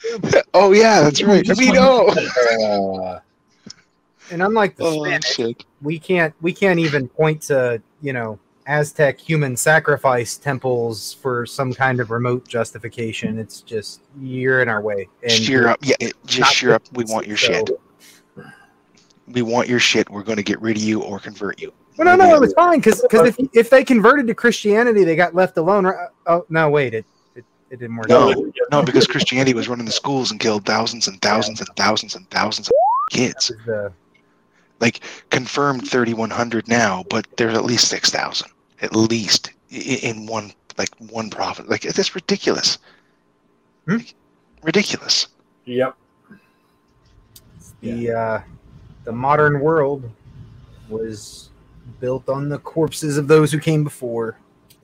oh 0.55 0.73
yeah, 0.73 1.01
that's 1.03 1.23
right. 1.23 1.49
I 1.49 1.55
mean, 1.55 1.75
oh, 1.77 2.09
Uh, 2.65 3.21
and 4.31 4.43
unlike 4.43 4.77
the 4.77 4.85
oh 4.85 5.05
Spanish, 5.05 5.57
we 5.83 5.99
can't 5.99 6.35
we 6.41 6.53
can't 6.53 6.79
even 6.79 7.09
point 7.09 7.43
to 7.43 7.81
you 8.01 8.13
know 8.13 8.39
Aztec 8.67 9.19
human 9.19 9.57
sacrifice 9.57 10.37
temples 10.37 11.15
for 11.15 11.47
some 11.47 11.73
kind 11.73 12.01
of 12.01 12.11
remote 12.11 12.47
justification. 12.47 13.39
It's 13.39 13.63
just 13.63 14.03
you're 14.21 14.61
in 14.61 14.69
our 14.69 14.83
way. 14.83 15.09
And 15.23 15.33
Sheer 15.33 15.69
up, 15.69 15.79
yeah. 15.83 15.97
It, 16.01 16.13
just 16.27 16.55
sheer 16.55 16.75
up. 16.75 16.83
We 16.93 17.05
want 17.05 17.27
your 17.27 17.37
shit. 17.39 17.71
We 19.27 19.43
want 19.43 19.69
your 19.69 19.79
shit. 19.79 20.09
We're 20.11 20.23
going 20.23 20.37
to 20.37 20.43
get 20.43 20.61
rid 20.61 20.77
of 20.77 20.83
you 20.83 21.03
or 21.03 21.19
convert 21.19 21.61
you. 21.61 21.73
Well, 21.97 22.17
no, 22.17 22.25
no, 22.25 22.35
it 22.35 22.41
was 22.41 22.53
fine 22.53 22.79
because 22.79 23.05
if 23.13 23.37
if 23.55 23.71
they 23.71 23.85
converted 23.85 24.27
to 24.29 24.35
Christianity, 24.35 25.03
they 25.03 25.17
got 25.17 25.35
left 25.35 25.57
alone. 25.57 25.87
right? 25.87 25.97
Uh, 26.27 26.33
oh 26.39 26.47
no, 26.49 26.71
wait, 26.71 26.95
it, 26.95 27.05
it 27.35 27.45
it 27.71 27.81
didn't 27.81 27.97
work. 27.97 28.09
No. 28.09 28.31
out. 28.31 28.55
No, 28.71 28.83
because 28.83 29.07
Christianity 29.07 29.53
was 29.53 29.69
running 29.69 29.85
the 29.87 29.93
schools 29.93 30.31
and 30.31 30.39
killed 30.39 30.65
thousands 30.65 31.09
and 31.09 31.21
thousands 31.23 31.61
and 31.61 31.69
thousands 31.77 32.15
and 32.15 32.29
thousands 32.31 32.69
of 32.69 32.73
kids. 33.11 33.49
That 33.49 33.57
was 33.57 33.67
the- 33.67 33.93
Like 34.81 35.01
confirmed 35.31 35.89
3,100 35.91 36.69
now, 36.69 37.05
but 37.11 37.27
there's 37.37 37.55
at 37.55 37.65
least 37.65 37.89
6,000, 37.89 38.49
at 38.83 38.95
least 38.95 39.51
in 39.71 40.27
one 40.27 40.53
like 40.79 40.91
one 41.11 41.29
profit 41.29 41.69
Like 41.69 41.83
that's 41.83 42.15
ridiculous. 42.15 42.79
Hmm? 43.87 43.97
Like, 43.97 44.15
ridiculous. 44.63 45.27
Yep. 45.65 45.97
the 47.81 48.11
uh, 48.13 48.41
the 49.05 49.13
modern 49.13 49.61
world 49.61 50.09
was 50.89 51.51
built 52.01 52.29
on 52.29 52.49
the 52.49 52.59
corpses 52.59 53.17
of 53.19 53.29
those 53.29 53.51
who 53.53 53.59
came 53.59 53.83
before. 53.85 54.39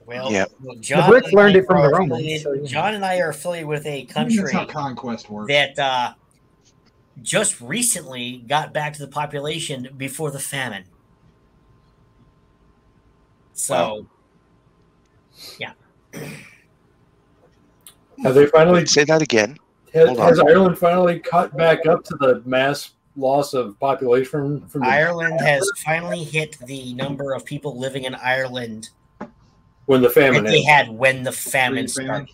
Well, 0.07 0.30
Yeah. 0.30 0.44
well, 0.62 0.76
John 0.76 1.11
Brits 1.11 1.28
and 1.28 1.38
I 1.38 1.42
learned 1.42 1.57
it 1.57 1.66
from 1.66 1.78
are 1.78 1.88
the 1.88 1.94
Romans, 1.96 2.12
affiliated- 2.20 2.42
so, 2.42 2.52
yeah. 2.54 2.66
John 2.66 2.94
and 2.94 3.04
I 3.04 3.18
are 3.20 3.30
affiliated 3.30 3.68
with 3.68 3.87
a 3.87 4.04
country 4.07 4.37
That's 4.38 4.52
how 4.52 4.66
conquest 4.66 5.30
works. 5.30 5.48
that 5.50 5.78
uh, 5.78 6.12
just 7.22 7.61
recently 7.61 8.38
got 8.46 8.72
back 8.72 8.92
to 8.94 9.00
the 9.00 9.09
population 9.09 9.88
before 9.96 10.31
the 10.31 10.38
famine. 10.38 10.85
So, 13.53 14.07
yeah. 15.59 15.72
Have 18.22 18.35
they 18.35 18.46
finally 18.46 18.87
Say 18.87 19.05
that 19.05 19.22
again. 19.22 19.57
has, 19.92 20.16
has 20.18 20.40
Ireland 20.40 20.79
finally 20.79 21.20
caught 21.20 21.57
back 21.57 21.87
up 21.87 22.05
to 22.05 22.16
the 22.16 22.42
mass 22.44 22.90
loss 23.16 23.55
of 23.55 23.79
population 23.79 24.66
from 24.66 24.81
the, 24.83 24.88
Ireland 24.88 25.40
has 25.40 25.70
finally 25.85 26.24
hit 26.24 26.59
the 26.66 26.94
number 26.94 27.33
of 27.33 27.44
people 27.44 27.79
living 27.79 28.05
in 28.05 28.14
Ireland 28.16 28.90
when 29.87 30.03
the 30.03 30.09
that 30.09 30.14
famine 30.14 30.44
they 30.44 30.62
had 30.62 30.88
when 30.88 31.22
the 31.22 31.31
Pre-famine? 31.31 31.88
started. 31.88 32.29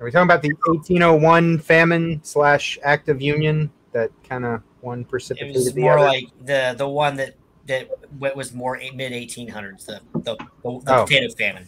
Are 0.00 0.04
we 0.04 0.10
talking 0.12 0.26
about 0.26 0.42
the 0.42 0.52
1801 0.66 1.58
famine 1.58 2.20
slash 2.22 2.78
Act 2.84 3.08
of 3.08 3.20
Union 3.20 3.70
that 3.92 4.10
kind 4.28 4.44
of 4.44 4.62
one 4.80 5.04
precipitated 5.04 5.56
It 5.56 5.58
was 5.58 5.72
the 5.74 5.80
more 5.80 5.98
other? 5.98 6.06
like 6.08 6.26
the 6.44 6.74
the 6.78 6.88
one 6.88 7.16
that 7.16 7.34
that 7.66 7.88
what 8.18 8.36
was 8.36 8.52
more 8.54 8.78
mid 8.94 9.12
1800s, 9.12 9.86
the 9.86 10.00
the, 10.14 10.20
the, 10.22 10.36
the 10.84 10.96
Oh. 10.96 11.04
potato 11.04 11.28
famine. 11.36 11.66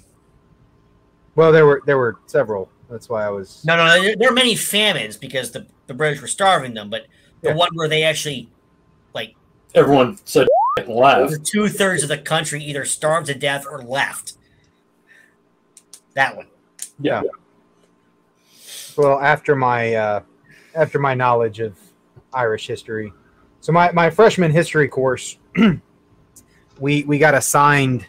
well, 1.34 1.50
there 1.52 1.66
were 1.66 1.82
there 1.86 1.98
were 1.98 2.16
several. 2.26 2.70
That's 2.88 3.08
why 3.08 3.24
I 3.24 3.30
was. 3.30 3.64
No, 3.64 3.76
no, 3.76 4.00
there, 4.02 4.16
there 4.16 4.28
are 4.30 4.34
many 4.34 4.56
famines 4.56 5.16
because 5.16 5.50
the, 5.52 5.66
the 5.86 5.94
British 5.94 6.20
were 6.20 6.26
starving 6.28 6.74
them, 6.74 6.90
but 6.90 7.06
the 7.42 7.50
Yeah. 7.50 7.54
one 7.56 7.70
where 7.74 7.88
they 7.88 8.02
actually 8.04 8.48
like 9.12 9.34
Everyone 9.74 10.18
said 10.24 10.46
and 10.76 10.88
laughed. 10.88 11.44
two 11.44 11.68
thirds 11.68 12.02
of 12.04 12.08
the 12.08 12.18
country 12.18 12.62
either 12.62 12.84
starved 12.84 13.26
to 13.26 13.34
death 13.34 13.64
or 13.68 13.82
left. 13.82 14.34
That 16.14 16.36
one. 16.36 16.46
Yeah. 17.00 17.22
Well 19.00 19.20
after 19.20 19.56
my 19.56 19.94
uh, 19.94 20.20
after 20.74 20.98
my 20.98 21.14
knowledge 21.14 21.60
of 21.60 21.78
Irish 22.32 22.66
history. 22.66 23.12
So 23.60 23.72
my, 23.72 23.90
my 23.92 24.10
freshman 24.10 24.50
history 24.50 24.88
course, 24.88 25.38
we 26.78 27.04
we 27.04 27.18
got 27.18 27.34
assigned 27.34 28.06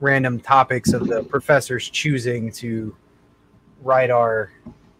random 0.00 0.40
topics 0.40 0.92
of 0.92 1.06
the 1.06 1.22
professors 1.22 1.88
choosing 1.88 2.52
to 2.52 2.94
write 3.82 4.10
our 4.10 4.52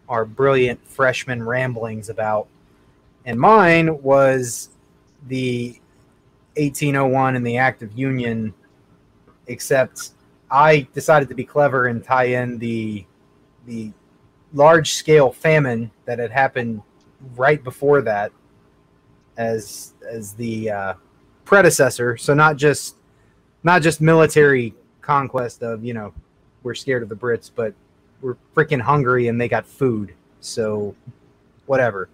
our 0.09 0.25
brilliant 0.25 0.85
freshman 0.87 1.43
ramblings 1.43 2.09
about, 2.09 2.47
and 3.25 3.39
mine 3.39 4.01
was 4.01 4.69
the 5.27 5.79
1801 6.57 7.35
and 7.35 7.45
the 7.45 7.57
Act 7.57 7.81
of 7.81 7.97
Union, 7.97 8.53
except 9.47 10.11
I 10.49 10.87
decided 10.93 11.29
to 11.29 11.35
be 11.35 11.43
clever 11.43 11.87
and 11.87 12.03
tie 12.03 12.25
in 12.25 12.57
the 12.57 13.05
the 13.65 13.91
large 14.55 14.93
scale 14.93 15.31
famine 15.31 15.91
that 16.05 16.17
had 16.17 16.31
happened 16.31 16.81
right 17.35 17.63
before 17.63 18.01
that 18.01 18.31
as 19.37 19.93
as 20.09 20.33
the 20.33 20.71
uh, 20.71 20.93
predecessor. 21.43 22.17
So 22.17 22.33
not 22.33 22.55
just 22.55 22.95
not 23.63 23.81
just 23.81 24.01
military 24.01 24.73
conquest 25.01 25.61
of 25.61 25.83
you 25.83 25.93
know 25.93 26.13
we're 26.63 26.73
scared 26.73 27.03
of 27.03 27.09
the 27.09 27.15
brits 27.15 27.51
but 27.53 27.75
we're 28.21 28.37
freaking 28.55 28.81
hungry 28.81 29.27
and 29.27 29.39
they 29.39 29.47
got 29.47 29.67
food. 29.67 30.13
So 30.39 30.95
whatever. 31.65 32.09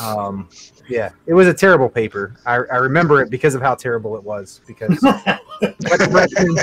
Um 0.00 0.48
yeah 0.88 1.10
it 1.26 1.34
was 1.34 1.48
a 1.48 1.54
terrible 1.54 1.88
paper. 1.88 2.36
I, 2.46 2.54
I 2.54 2.76
remember 2.76 3.22
it 3.22 3.30
because 3.30 3.54
of 3.54 3.62
how 3.62 3.74
terrible 3.74 4.16
it 4.16 4.22
was 4.24 4.62
because 4.66 4.98
what 5.00 6.10
freshman, 6.10 6.56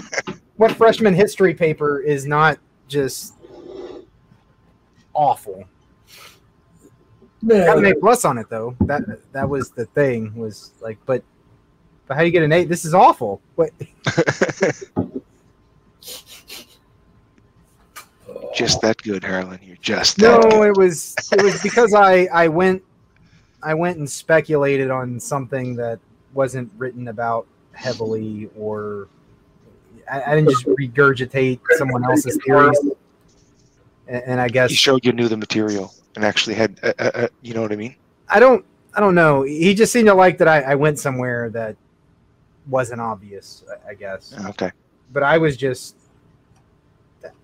what 0.58 0.72
freshman 0.72 1.14
history 1.14 1.54
paper 1.54 2.00
is 2.00 2.26
not 2.26 2.58
just 2.88 3.34
awful. 5.14 5.66
Got 7.48 7.78
an 7.78 7.84
Man, 7.84 7.92
A 7.94 7.96
plus 7.96 8.26
on 8.26 8.38
it 8.38 8.50
though. 8.50 8.76
That 8.82 9.02
that 9.32 9.48
was 9.48 9.70
the 9.72 9.86
thing. 9.86 10.36
Was 10.36 10.72
like, 10.82 10.98
but 11.06 11.24
but 12.08 12.18
how 12.18 12.24
you 12.24 12.32
get 12.32 12.44
an 12.44 12.52
A? 12.52 12.66
This 12.66 12.86
is 12.86 12.94
awful. 12.94 13.42
What? 13.56 13.72
just 18.56 18.82
that 18.82 19.02
good, 19.04 19.24
Harlan. 19.24 19.60
You're 19.64 19.78
just 19.78 20.18
No, 20.20 20.40
good. 20.42 20.68
it 20.70 20.78
was 20.78 21.16
it 21.32 21.44
was 21.44 21.62
because 21.62 21.94
I 21.94 22.26
I 22.34 22.48
went 22.48 22.82
I 23.62 23.74
went 23.74 23.98
and 23.98 24.10
speculated 24.10 24.90
on 24.90 25.20
something 25.20 25.76
that 25.76 26.00
wasn't 26.34 26.72
written 26.78 27.10
about 27.10 27.48
heavily 27.74 28.50
or 28.58 29.08
I, 30.12 30.32
I 30.32 30.36
didn't 30.36 30.50
just 30.50 30.66
regurgitate 30.80 31.60
someone 31.78 32.04
else's 32.06 32.38
theories. 32.46 32.80
And, 34.08 34.24
and 34.26 34.42
I 34.42 34.48
guess 34.48 34.70
He 34.70 34.76
showed 34.76 35.06
you 35.06 35.12
knew 35.14 35.28
the 35.28 35.38
material 35.38 35.94
and 36.16 36.24
actually 36.24 36.56
had, 36.56 36.80
uh, 36.84 36.94
uh, 37.00 37.12
uh, 37.14 37.28
you 37.42 37.54
know 37.54 37.62
what 37.62 37.72
I 37.72 37.76
mean? 37.76 37.96
I 38.30 38.40
don't 38.40 38.66
I 38.96 39.02
don't 39.02 39.16
know. 39.16 39.42
He 39.44 39.74
just 39.74 39.92
seemed 39.92 40.08
to 40.08 40.14
like 40.14 40.38
that 40.38 40.48
I, 40.48 40.62
I 40.62 40.76
went 40.76 41.00
somewhere 41.00 41.50
that 41.50 41.76
wasn't 42.68 43.02
obvious, 43.02 43.64
I, 43.86 43.92
I 43.92 43.94
guess. 43.94 44.34
Okay. 44.52 44.72
But 45.12 45.24
I 45.24 45.38
was 45.38 45.58
just 45.58 45.96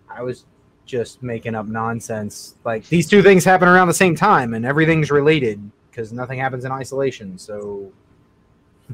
I 0.09 0.23
was 0.23 0.45
just 0.85 1.21
making 1.23 1.55
up 1.55 1.67
nonsense. 1.67 2.55
Like 2.63 2.87
these 2.87 3.07
two 3.09 3.21
things 3.21 3.43
happen 3.43 3.67
around 3.67 3.87
the 3.87 3.93
same 3.93 4.15
time 4.15 4.53
and 4.53 4.65
everything's 4.65 5.11
related 5.11 5.59
because 5.89 6.13
nothing 6.13 6.39
happens 6.39 6.63
in 6.65 6.71
isolation. 6.71 7.37
So 7.37 7.91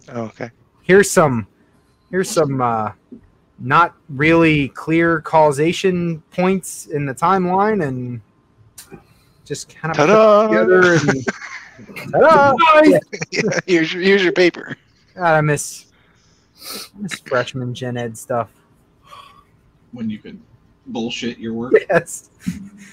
Oh, 0.10 0.24
okay. 0.24 0.52
here's 0.84 1.10
some 1.10 1.48
here's 2.12 2.30
some 2.30 2.62
uh 2.62 2.92
not 3.60 3.96
really 4.10 4.70
clear 4.70 5.22
causation 5.22 6.22
points 6.32 6.86
in 6.88 7.06
the 7.06 7.14
timeline 7.14 7.86
and 7.88 8.22
just 9.46 9.70
kind 9.76 9.92
of 9.92 9.98
put 9.98 10.08
Ta-da! 10.08 10.48
together 10.48 10.94
and 10.96 11.26
ta-da! 12.12 12.56
Yeah, 12.84 13.00
here's 13.66 13.94
your 13.94 14.04
here's 14.04 14.24
your 14.24 14.34
paper. 14.34 14.78
God, 15.16 15.34
I 15.34 15.42
miss, 15.42 15.86
I 16.74 17.00
miss 17.00 17.20
freshman 17.22 17.74
gen 17.74 17.98
ed 17.98 18.18
stuff. 18.18 18.52
when 19.92 20.10
you 20.10 20.20
could 20.20 20.40
bullshit 20.88 21.38
your 21.38 21.54
work. 21.54 21.74
Yes. 21.90 22.30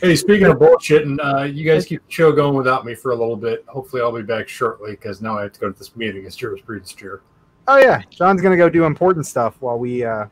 hey, 0.00 0.16
speaking 0.16 0.46
of 0.46 0.58
bullshit, 0.58 1.06
and 1.06 1.20
uh, 1.20 1.42
you 1.42 1.64
guys 1.70 1.84
keep 1.86 2.04
the 2.06 2.12
show 2.12 2.32
going 2.32 2.56
without 2.56 2.84
me 2.84 2.94
for 2.94 3.12
a 3.12 3.16
little 3.16 3.36
bit. 3.36 3.64
Hopefully, 3.68 4.00
I'll 4.02 4.12
be 4.12 4.22
back 4.22 4.48
shortly 4.48 4.92
because 4.92 5.20
now 5.20 5.38
I 5.38 5.42
have 5.42 5.52
to 5.52 5.60
go 5.60 5.70
to 5.70 5.78
this 5.78 5.94
meeting. 5.96 6.24
It's 6.24 6.36
jurisprudence 6.36 6.92
chair. 6.94 7.20
Oh 7.68 7.76
yeah, 7.78 8.02
John's 8.10 8.40
gonna 8.42 8.56
go 8.56 8.68
do 8.68 8.84
important 8.84 9.26
stuff 9.26 9.56
while 9.60 9.78
we 9.78 10.04
uh 10.04 10.26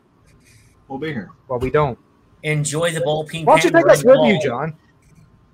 We'll 0.92 1.00
be 1.00 1.10
here. 1.10 1.30
while 1.46 1.58
we 1.58 1.70
don't. 1.70 1.98
Enjoy 2.42 2.90
the 2.90 3.00
ball 3.00 3.24
peen. 3.24 3.46
Why 3.46 3.54
don't 3.58 3.64
you 3.64 3.70
take 3.70 3.86
that 3.86 4.04
with 4.04 4.28
you, 4.28 4.38
John? 4.42 4.76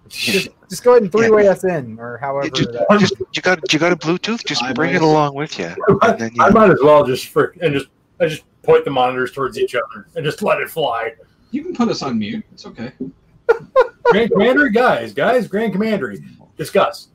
Just 0.09 0.49
just 0.69 0.83
go 0.83 0.93
ahead 0.93 1.03
and 1.05 1.13
three 1.13 1.31
way 1.31 1.47
us 1.47 1.63
in, 1.63 1.97
or 2.01 2.17
however. 2.17 2.49
Just, 2.51 2.73
that- 2.73 2.87
just 2.99 3.15
you 3.35 3.41
got 3.43 3.73
you 3.73 3.79
got 3.79 3.93
a 3.93 3.97
Bluetooth. 3.97 4.45
Just 4.45 4.65
I 4.65 4.73
bring 4.73 4.97
it 4.97 5.03
along 5.03 5.35
with 5.37 5.61
you. 5.61 5.73
And 6.03 6.19
then, 6.19 6.35
you 6.35 6.43
I 6.43 6.49
know, 6.49 6.55
might 6.55 6.71
as 6.71 6.79
well 6.83 7.05
just 7.07 7.27
frick 7.29 7.57
and 7.63 7.73
just 7.73 7.87
I 8.19 8.27
just 8.27 8.43
point 8.65 8.85
the 8.85 8.91
monitors 8.91 9.31
towards 9.31 9.59
each 9.59 9.77
other 9.77 10.09
and 10.17 10.25
just 10.25 10.43
let 10.43 10.61
it 10.61 10.71
fly. 10.71 11.13
You 11.53 11.63
can 11.63 11.73
put 11.73 11.89
us 11.89 12.03
on 12.03 12.19
mute. 12.19 12.45
It's 12.53 12.67
okay. 12.67 12.91
Grand 14.07 14.33
Commandery, 14.33 14.73
guys, 14.73 15.13
guys, 15.15 15.47
Grand 15.47 15.73
Commandery, 15.73 16.19
discuss. 16.57 17.09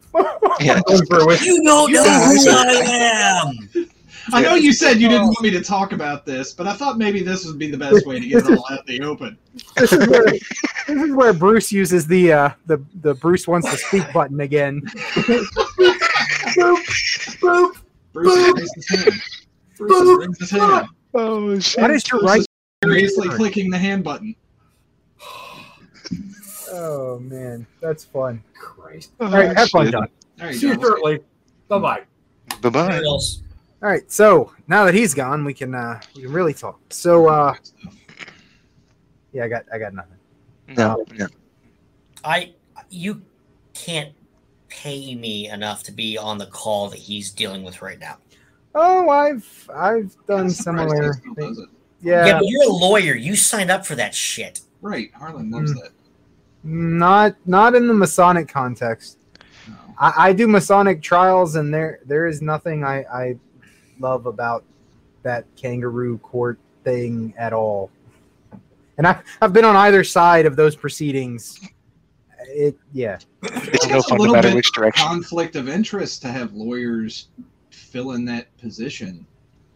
yeah, 0.62 0.80
Going 0.88 1.06
for 1.08 1.20
a 1.20 1.26
whiskey. 1.26 1.48
You 1.48 1.64
don't 1.64 1.92
know 1.92 2.04
who 2.04 2.50
I 2.50 3.52
am. 3.76 3.90
I 4.32 4.42
know 4.42 4.56
you 4.56 4.74
said 4.74 5.02
you 5.02 5.10
didn't 5.10 5.28
want 5.28 5.42
me 5.42 5.50
to 5.52 5.62
talk 5.62 5.92
about 5.92 6.26
this, 6.26 6.54
but 6.54 6.68
I 6.68 6.74
thought 6.74 6.98
maybe 6.98 7.24
this 7.24 7.46
would 7.46 7.58
be 7.58 7.70
the 7.70 7.78
best 7.78 8.06
way 8.06 8.20
to 8.20 8.28
get 8.28 8.46
it 8.46 8.58
all 8.58 8.66
out 8.72 8.88
in 8.88 9.02
the 9.02 9.08
open. 9.08 9.38
this 9.76 9.92
is 9.92 10.08
where 10.08 10.26
this 10.26 10.42
is 10.88 11.14
where 11.14 11.34
Bruce 11.34 11.72
uses 11.72 12.08
the 12.08 12.32
uh 12.32 12.50
the 12.66 12.84
the 13.02 13.14
Bruce 13.16 13.48
wants 13.48 13.70
to 13.70 13.78
speak 13.78 14.12
button 14.14 14.40
again. 14.40 14.82
Bruce 18.14 18.36
has 18.36 18.56
raised 18.56 18.76
his 18.76 18.90
hand. 18.90 19.22
Bruce 19.78 20.00
has 20.00 20.18
raised 20.28 20.40
his 20.40 20.52
hand. 20.52 20.88
oh 21.14 21.60
shit. 21.60 21.82
What 21.82 21.92
is 21.92 22.10
your 22.10 22.20
Bruce 22.22 22.32
right? 22.32 22.40
is 22.40 22.48
furiously 22.84 23.30
clicking 23.30 23.70
the 23.70 23.78
hand 23.78 24.04
button. 24.04 24.36
Oh 26.72 27.20
man, 27.20 27.68
that's 27.82 28.06
fun. 28.06 28.44
Christ. 28.54 29.12
All 29.20 29.30
right, 29.30 29.56
have 29.56 29.70
fun, 29.70 29.86
shit. 29.86 29.94
John. 29.94 30.54
See 30.54 30.68
you 30.68 30.74
shortly. 30.76 31.20
Bye 31.68 31.80
bye. 31.80 32.02
Bye 32.62 32.70
bye. 32.70 33.02
What 33.84 33.90
else? 33.90 33.94
All 33.94 34.00
right, 34.00 34.12
so 34.12 34.52
now 34.68 34.86
that 34.86 34.94
he's 34.94 35.14
gone, 35.14 35.44
we 35.44 35.54
can 35.54 35.76
uh 35.76 36.00
we 36.16 36.24
can 36.24 36.32
really 36.32 36.54
talk. 36.54 36.80
So 36.90 37.28
uh 37.28 37.54
yeah, 39.32 39.44
I 39.46 39.48
got 39.48 39.64
I 39.74 39.78
got 39.78 39.94
nothing. 39.94 40.18
No, 40.70 41.04
no. 41.16 41.28
I 42.24 42.54
you 42.90 43.22
can't 43.74 44.14
pay 44.70 45.16
me 45.16 45.50
enough 45.50 45.84
to 45.84 45.92
be 45.92 46.18
on 46.18 46.38
the 46.38 46.46
call 46.48 46.90
that 46.90 47.00
he's 47.00 47.32
dealing 47.32 47.64
with 47.64 47.82
right 47.82 48.00
now. 48.00 48.18
Oh, 48.76 49.10
I've 49.10 49.70
I've 49.74 50.16
done 50.28 50.42
I'm 50.46 50.50
surprised 50.50 50.94
he 50.94 50.98
similar. 50.98 51.14
still 51.14 51.34
does 51.36 51.58
it. 51.60 51.70
Yeah, 52.02 52.26
Yeah, 52.26 52.34
but 52.40 52.48
you're 52.48 52.64
a 52.64 52.74
lawyer. 52.74 53.16
You 53.16 53.36
signed 53.36 53.72
up 53.72 53.86
for 53.86 53.96
that 53.96 54.14
shit. 54.16 54.62
Right, 54.82 55.12
Harlan 55.14 55.50
loves 55.52 55.74
Mm. 55.74 55.82
that. 55.82 55.92
not 56.64 57.36
not 57.46 57.76
in 57.76 57.88
the 57.88 57.94
Masonic 57.94 58.48
context. 58.48 59.18
No. 59.68 59.76
I, 60.00 60.14
I 60.30 60.34
do 60.34 60.48
Masonic 60.48 61.02
trials, 61.02 61.56
and 61.56 61.74
there 61.74 62.00
there 62.06 62.28
is 62.28 62.42
nothing 62.42 62.84
I, 62.84 63.04
I 63.04 63.36
love 64.04 64.26
about 64.28 64.64
that 65.24 65.46
kangaroo 65.56 66.18
court 66.20 66.60
thing 66.84 67.34
at 67.38 67.54
all. 67.54 67.90
And 68.98 69.08
I 69.08 69.20
I've 69.42 69.54
been 69.54 69.66
on 69.66 69.76
either 69.76 70.04
side 70.04 70.46
of 70.46 70.56
those 70.56 70.76
proceedings. 70.76 71.60
It 72.50 72.78
yeah 72.92 73.18
It's 73.42 73.88
no 73.88 73.98
It's 73.98 74.06
a 74.06 74.10
fun 74.10 74.18
no 74.18 74.24
little 74.26 74.42
bit 74.42 74.54
which 74.54 74.72
direction. 74.74 75.08
Conflict 75.08 75.56
of 75.56 75.70
interest 75.70 76.22
to 76.24 76.28
have 76.28 76.54
lawyers 76.54 77.30
fill 77.72 78.12
in 78.12 78.26
that 78.26 78.56
position. 78.58 79.26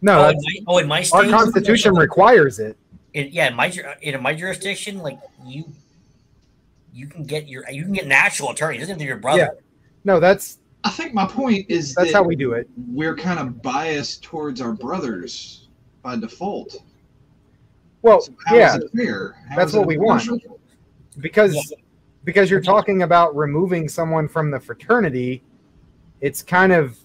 no 0.02 0.26
oh, 0.26 0.28
in 0.28 0.36
my, 0.36 0.54
oh, 0.68 0.78
in 0.78 0.86
my 0.86 0.98
our 0.98 1.04
state, 1.04 1.30
Constitution 1.30 1.94
requires 1.94 2.58
it. 2.58 2.76
in, 3.14 3.30
yeah, 3.32 3.48
in 3.48 3.56
my 3.56 3.72
in 4.02 4.22
my 4.22 4.34
jurisdiction, 4.34 4.98
like 4.98 5.18
you, 5.44 5.64
you 6.92 7.06
can 7.06 7.24
get 7.24 7.48
your 7.48 7.68
you 7.70 7.82
can 7.82 7.92
get 7.92 8.04
an 8.04 8.12
actual 8.12 8.50
attorney. 8.50 8.76
It 8.76 8.80
doesn't 8.80 8.92
have 8.92 8.98
to 8.98 9.04
be 9.04 9.08
your 9.08 9.16
brother. 9.16 9.38
Yeah. 9.38 9.60
No, 10.04 10.20
that's 10.20 10.57
I 10.84 10.90
think 10.90 11.12
my 11.14 11.26
point 11.26 11.66
is 11.68 11.94
that's 11.94 12.12
that 12.12 12.16
how 12.18 12.22
we 12.22 12.36
do 12.36 12.52
it. 12.52 12.68
we're 12.88 13.16
kind 13.16 13.38
of 13.40 13.60
biased 13.62 14.22
towards 14.22 14.60
our 14.60 14.72
brothers 14.72 15.68
by 16.02 16.16
default. 16.16 16.76
Well, 18.02 18.20
So 18.20 18.32
how 18.46 18.54
is 18.54 18.60
yeah, 18.60 18.76
it 18.76 18.90
fair? 18.96 19.34
How 19.50 19.56
That's 19.56 19.70
is 19.70 19.74
it 19.74 19.78
what 19.78 19.88
we 19.88 19.98
want. 19.98 20.22
impartial? 20.22 20.60
because 21.20 21.74
because 22.24 22.48
you're 22.50 22.60
talking 22.60 23.02
about 23.02 23.34
removing 23.36 23.88
someone 23.88 24.28
from 24.28 24.50
the 24.52 24.60
fraternity 24.60 25.42
it's 26.20 26.42
kind 26.44 26.72
of 26.72 26.96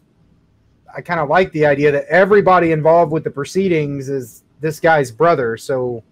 i 0.95 1.01
kind 1.01 1.19
of 1.19 1.29
like 1.29 1.51
the 1.51 1.65
idea 1.65 1.91
that 1.91 2.05
everybody 2.09 2.71
involved 2.73 3.11
with 3.11 3.23
the 3.23 3.29
proceedings 3.31 4.09
is 4.09 4.43
this 4.59 4.79
guy's 4.79 5.09
brother 5.09 5.57
so 5.57 6.03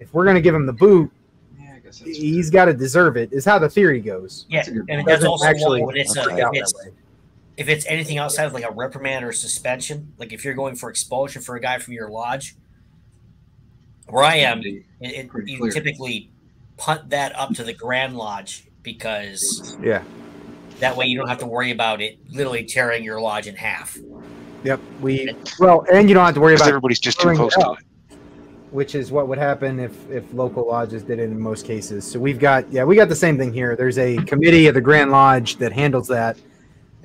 if 0.00 0.12
we're 0.12 0.24
going 0.24 0.34
to 0.34 0.40
give 0.40 0.54
him 0.54 0.66
the 0.66 0.72
boot 0.72 1.08
Yeah, 1.60 1.74
I 1.76 1.78
guess 1.78 1.98
that's 2.00 2.16
he's 2.16 2.50
got 2.50 2.64
to 2.64 2.74
deserve 2.74 3.16
it 3.16 3.32
is 3.32 3.44
how 3.44 3.60
the 3.60 3.68
theory 3.68 4.00
goes 4.00 4.46
Yeah, 4.48 4.58
That's 4.58 4.68
a 4.68 4.70
good 4.72 4.78
and 4.80 4.88
point. 4.88 5.06
that's 5.06 5.18
Doesn't 5.18 5.28
also 5.30 5.46
actually 5.46 5.80
why 5.82 5.86
when 5.86 5.96
it's 5.96 6.16
a, 6.16 6.20
work 6.22 6.40
out 6.40 6.56
it's 6.56 6.72
that 6.72 6.90
way. 6.90 6.96
If 7.56 7.68
it's 7.68 7.86
anything 7.86 8.18
outside 8.18 8.44
of 8.44 8.52
like 8.52 8.64
a 8.64 8.70
reprimand 8.70 9.24
or 9.24 9.32
suspension, 9.32 10.12
like 10.18 10.32
if 10.32 10.44
you're 10.44 10.54
going 10.54 10.74
for 10.74 10.90
expulsion 10.90 11.42
for 11.42 11.56
a 11.56 11.60
guy 11.60 11.78
from 11.78 11.94
your 11.94 12.10
lodge, 12.10 12.56
where 14.08 14.24
I 14.24 14.36
am, 14.36 14.60
it, 14.60 14.84
it, 15.00 15.30
you 15.46 15.58
clear. 15.58 15.70
typically 15.70 16.30
punt 16.76 17.10
that 17.10 17.36
up 17.38 17.54
to 17.54 17.64
the 17.64 17.72
Grand 17.72 18.16
Lodge 18.16 18.64
because 18.82 19.76
yeah 19.80 20.02
that 20.80 20.96
way 20.96 21.06
you 21.06 21.16
don't 21.18 21.28
have 21.28 21.38
to 21.38 21.46
worry 21.46 21.70
about 21.70 22.00
it 22.00 22.18
literally 22.30 22.64
tearing 22.64 23.02
your 23.02 23.20
lodge 23.20 23.46
in 23.46 23.56
half. 23.56 23.96
yep 24.62 24.80
we 25.00 25.34
well 25.58 25.86
and 25.92 26.08
you 26.08 26.14
don't 26.14 26.24
have 26.24 26.34
to 26.34 26.40
worry 26.40 26.54
about 26.54 26.68
everybody's 26.68 27.00
just 27.00 27.20
too 27.20 27.34
close 27.34 27.54
to 27.54 27.76
it. 27.78 28.18
which 28.70 28.94
is 28.94 29.10
what 29.10 29.28
would 29.28 29.38
happen 29.38 29.80
if 29.80 30.10
if 30.10 30.24
local 30.32 30.66
lodges 30.66 31.02
did 31.02 31.18
it 31.18 31.24
in 31.24 31.40
most 31.40 31.64
cases. 31.64 32.04
So 32.04 32.18
we've 32.18 32.38
got 32.38 32.70
yeah, 32.70 32.84
we 32.84 32.96
got 32.96 33.08
the 33.08 33.16
same 33.16 33.38
thing 33.38 33.52
here. 33.52 33.76
There's 33.76 33.98
a 33.98 34.16
committee 34.24 34.66
of 34.66 34.74
the 34.74 34.80
Grand 34.80 35.10
Lodge 35.10 35.56
that 35.56 35.72
handles 35.72 36.08
that, 36.08 36.36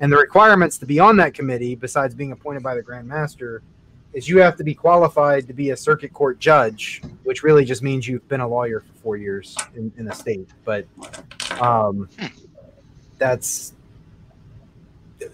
and 0.00 0.10
the 0.10 0.16
requirements 0.16 0.78
to 0.78 0.86
be 0.86 0.98
on 0.98 1.16
that 1.18 1.34
committee, 1.34 1.74
besides 1.74 2.14
being 2.14 2.32
appointed 2.32 2.62
by 2.62 2.74
the 2.74 2.82
Grand 2.82 3.06
Master, 3.06 3.62
is 4.12 4.28
you 4.28 4.38
have 4.38 4.56
to 4.56 4.64
be 4.64 4.74
qualified 4.74 5.46
to 5.46 5.52
be 5.52 5.70
a 5.70 5.76
circuit 5.76 6.12
court 6.12 6.38
judge, 6.40 7.02
which 7.24 7.42
really 7.42 7.64
just 7.64 7.82
means 7.82 8.08
you've 8.08 8.26
been 8.26 8.40
a 8.40 8.48
lawyer 8.48 8.80
for 8.80 8.92
four 8.94 9.16
years 9.16 9.56
in, 9.76 9.92
in 9.98 10.06
the 10.06 10.14
state. 10.14 10.48
But 10.64 10.86
um, 11.60 12.08
that's 13.18 13.74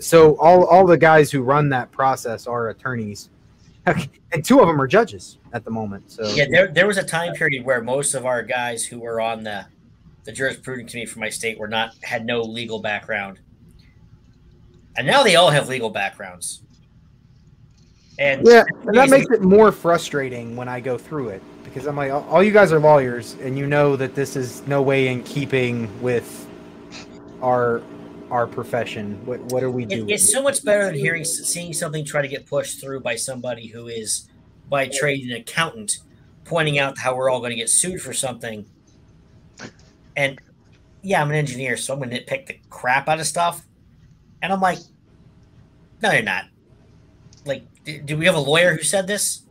so 0.00 0.37
all 0.38 0.64
all 0.66 0.87
the 0.87 0.98
guys 0.98 1.31
who 1.31 1.42
run 1.42 1.68
that 1.70 1.90
process 1.92 2.46
are 2.46 2.68
attorneys. 2.68 3.31
And 4.33 4.44
two 4.44 4.61
of 4.61 4.66
them 4.66 4.83
are 4.83 4.88
judges 4.88 5.38
at 5.52 5.64
the 5.64 5.70
moment. 5.70 6.11
So 6.11 6.26
Yeah, 6.35 6.46
there 6.50 6.66
there 6.66 6.88
was 6.88 6.98
a 6.98 7.05
time 7.05 7.33
period 7.35 7.64
where 7.64 7.81
most 7.81 8.14
of 8.14 8.26
our 8.26 8.42
guys 8.42 8.85
who 8.85 8.98
were 8.98 9.20
on 9.20 9.44
the 9.44 9.64
the 10.24 10.33
jurisprudence 10.33 10.90
committee 10.90 11.07
for 11.07 11.20
my 11.20 11.31
state 11.31 11.57
were 11.57 11.68
not 11.68 11.94
had 12.02 12.26
no 12.26 12.42
legal 12.42 12.81
background, 12.81 13.38
and 14.97 15.07
now 15.07 15.23
they 15.23 15.37
all 15.37 15.51
have 15.51 15.69
legal 15.69 15.91
backgrounds. 15.91 16.63
And 18.19 18.47
Yeah, 18.47 18.65
and 18.87 18.97
that 18.97 19.11
makes 19.11 19.27
it 19.31 19.43
more 19.43 19.71
frustrating 19.71 20.57
when 20.57 20.69
I 20.69 20.81
go 20.81 20.97
through 20.97 21.29
it 21.31 21.43
because 21.65 21.87
I'm 21.87 21.97
like, 21.97 22.11
all 22.13 22.43
you 22.43 22.53
guys 22.53 22.73
are 22.73 22.79
lawyers, 22.81 23.37
and 23.43 23.59
you 23.59 23.67
know 23.67 23.95
that 23.97 24.15
this 24.15 24.37
is 24.37 24.67
no 24.67 24.81
way 24.81 25.09
in 25.09 25.23
keeping 25.25 25.89
with 26.01 26.47
our 27.43 27.83
our 28.31 28.47
profession. 28.47 29.21
What 29.27 29.41
what 29.53 29.63
are 29.63 29.71
we 29.71 29.85
It- 29.85 29.89
doing? 29.91 30.11
it's 30.11 30.33
so 30.33 30.43
much 30.43 30.65
better 30.65 30.87
than 30.87 30.95
hearing 30.95 31.25
seeing 31.25 31.73
something 31.75 32.05
try 32.05 32.23
to 32.23 32.29
get 32.29 32.47
pushed 32.47 32.81
through 32.81 33.01
by 33.01 33.17
somebody 33.17 33.67
who 33.69 33.87
is 33.89 34.29
by 34.69 34.89
trade 34.89 35.29
an 35.31 35.37
accountant 35.37 35.99
pointing 36.45 36.79
out 36.79 36.99
how 36.99 37.15
we're 37.15 37.29
all 37.31 37.39
going 37.41 37.51
to 37.51 37.57
get 37.57 37.69
sued 37.71 38.01
for 38.01 38.13
something 38.13 38.65
and 40.17 40.39
yeah 41.03 41.21
i'm 41.21 41.29
an 41.31 41.37
engineer 41.37 41.77
so 41.77 41.93
i'm 41.93 41.99
going 42.01 42.11
to 42.11 42.21
nitpick 42.25 42.47
the 42.47 42.57
crap 42.71 43.09
out 43.09 43.21
of 43.21 43.27
stuff 43.27 43.65
and 44.47 44.53
i'm 44.55 44.61
like 44.61 44.79
no 46.03 46.11
you're 46.13 46.23
not 46.23 46.45
like 47.45 47.65
do 48.07 48.17
we 48.17 48.25
have 48.27 48.35
a 48.35 48.41
lawyer 48.41 48.75
who 48.75 48.83
said 48.83 49.07
this 49.07 49.43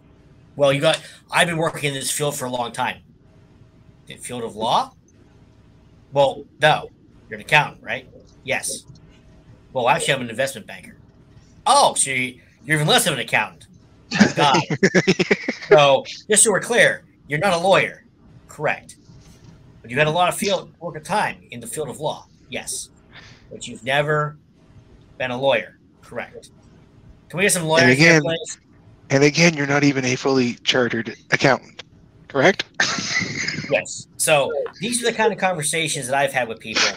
well 0.55 0.71
you 0.73 0.81
got 0.81 0.99
i've 1.31 1.47
been 1.47 1.57
working 1.57 1.89
in 1.89 1.93
this 1.93 2.09
field 2.09 2.35
for 2.35 2.45
a 2.45 2.49
long 2.49 2.71
time 2.71 2.97
the 4.07 4.15
field 4.15 4.43
of 4.43 4.55
law 4.55 4.91
well 6.13 6.43
no 6.61 6.89
you're 7.29 7.35
an 7.37 7.41
accountant 7.45 7.83
right 7.83 8.09
yes 8.43 8.85
well, 9.73 9.89
actually, 9.89 10.13
I'm 10.13 10.21
an 10.21 10.29
investment 10.29 10.67
banker. 10.67 10.95
Oh, 11.67 11.95
so 11.95 12.09
you- 12.09 12.39
you're 12.63 12.77
even 12.77 12.87
less 12.87 13.07
of 13.07 13.13
an 13.13 13.19
accountant. 13.19 13.67
God. 14.37 14.61
so, 15.67 16.05
just 16.29 16.43
so 16.43 16.51
we're 16.51 16.61
clear, 16.61 17.03
you're 17.27 17.39
not 17.39 17.51
a 17.51 17.57
lawyer, 17.57 18.05
correct? 18.47 18.95
But 19.81 19.91
you 19.91 19.97
had 19.97 20.07
a 20.07 20.11
lot 20.11 20.29
of 20.29 20.35
field 20.35 20.73
work 20.79 20.95
of 20.95 21.03
time 21.03 21.45
in 21.51 21.59
the 21.59 21.67
field 21.67 21.89
of 21.89 21.99
law, 21.99 22.25
yes. 22.49 22.89
But 23.51 23.67
you've 23.67 23.83
never 23.83 24.37
been 25.17 25.31
a 25.31 25.39
lawyer, 25.39 25.79
correct? 26.01 26.51
Can 27.29 27.37
we 27.37 27.43
get 27.43 27.51
some 27.53 27.63
lawyers 27.65 27.97
here, 27.97 28.17
again- 28.17 28.21
please? 28.21 28.59
And 29.11 29.23
again, 29.23 29.55
you're 29.55 29.67
not 29.67 29.83
even 29.83 30.03
a 30.05 30.15
fully 30.15 30.55
chartered 30.63 31.15
accountant, 31.31 31.83
correct? 32.27 32.65
Yes. 33.71 34.07
So 34.17 34.51
these 34.79 35.01
are 35.01 35.09
the 35.09 35.17
kind 35.17 35.33
of 35.33 35.39
conversations 35.39 36.05
that 36.05 36.15
I've 36.15 36.31
had 36.31 36.47
with 36.47 36.59
people, 36.59 36.87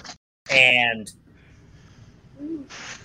and 0.50 1.11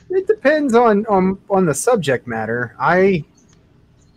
It 0.09 0.27
depends 0.27 0.75
on 0.75 1.05
on 1.05 1.39
on 1.49 1.65
the 1.65 1.73
subject 1.73 2.27
matter. 2.27 2.75
I 2.77 3.23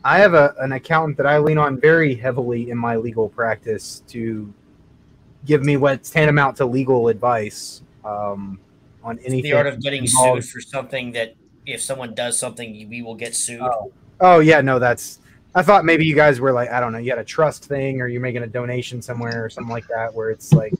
I 0.05 0.19
have 0.19 0.35
a, 0.35 0.53
an 0.59 0.73
accountant 0.73 1.17
that 1.19 1.27
I 1.27 1.39
lean 1.39 1.59
on 1.59 1.81
very 1.81 2.15
heavily 2.15 2.71
in 2.71 2.79
my 2.79 2.97
legal 2.97 3.29
practice 3.29 4.03
to 4.09 4.53
give 5.45 5.65
me 5.65 5.77
what's 5.77 6.11
tantamount 6.11 6.57
to 6.57 6.67
legal 6.67 7.07
advice 7.09 7.83
um, 8.05 8.59
on 9.07 9.19
anything. 9.21 9.43
the 9.43 9.53
art 9.55 9.67
of 9.67 9.81
getting 9.81 10.05
involved- 10.05 10.45
sued 10.45 10.53
for 10.53 10.61
something 10.61 11.13
that 11.13 11.35
if 11.65 11.81
someone 11.81 12.15
does 12.15 12.39
something, 12.39 12.87
we 12.91 13.01
will 13.03 13.15
get 13.15 13.35
sued. 13.35 13.61
Oh. 13.63 13.93
Oh 14.21 14.41
yeah, 14.41 14.61
no, 14.61 14.79
that's. 14.79 15.21
I 15.55 15.63
thought 15.63 15.85
maybe 15.87 16.05
you 16.05 16.15
guys 16.15 16.39
were 16.41 16.53
like 16.53 16.71
I 16.71 16.81
don't 16.81 16.93
know, 16.93 16.99
you 16.99 17.11
had 17.11 17.19
a 17.19 17.25
trust 17.25 17.65
thing 17.67 18.01
or 18.01 18.09
you're 18.09 18.21
making 18.21 18.43
a 18.43 18.47
donation 18.47 19.01
somewhere 19.01 19.45
or 19.45 19.49
something 19.51 19.73
like 19.73 19.87
that, 19.89 20.13
where 20.15 20.31
it's 20.31 20.53
like 20.53 20.73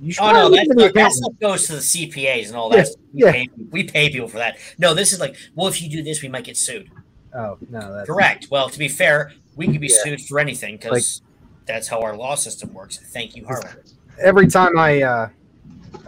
you 0.00 0.12
should 0.12 0.22
Oh 0.24 0.32
no, 0.32 0.48
that, 0.50 0.66
the 0.68 0.92
that 0.94 1.12
stuff 1.12 1.32
goes 1.40 1.66
to 1.68 1.74
the 1.74 1.78
CPAs 1.80 2.48
and 2.48 2.56
all 2.56 2.70
Yeah, 2.70 2.76
that. 2.78 2.86
stuff. 2.88 3.00
We, 3.12 3.20
yeah. 3.24 3.32
pay, 3.32 3.48
we 3.70 3.84
pay 3.84 4.10
people 4.10 4.28
for 4.28 4.38
that. 4.38 4.58
No, 4.78 4.92
this 4.94 5.12
is 5.12 5.20
like, 5.20 5.36
well, 5.54 5.66
if 5.68 5.80
you 5.80 5.88
do 5.88 6.02
this, 6.02 6.22
we 6.22 6.28
might 6.28 6.44
get 6.44 6.56
sued. 6.56 6.90
Oh 7.34 7.56
no, 7.70 7.92
that's 7.94 8.06
Correct. 8.06 8.48
Well, 8.50 8.68
to 8.68 8.78
be 8.78 8.88
fair, 8.88 9.32
we 9.56 9.66
could 9.68 9.80
be 9.80 9.86
Yeah. 9.88 10.02
sued 10.04 10.20
for 10.22 10.38
anything 10.38 10.76
because 10.76 11.22
that's 11.66 11.88
how 11.88 12.00
our 12.00 12.16
law 12.16 12.34
system 12.34 12.72
works. 12.74 12.98
Thank 12.98 13.34
you, 13.36 13.46
Harlan. 13.46 13.76
every 14.20 14.46
time 14.46 14.76
I 14.78 15.02
uh, 15.02 15.28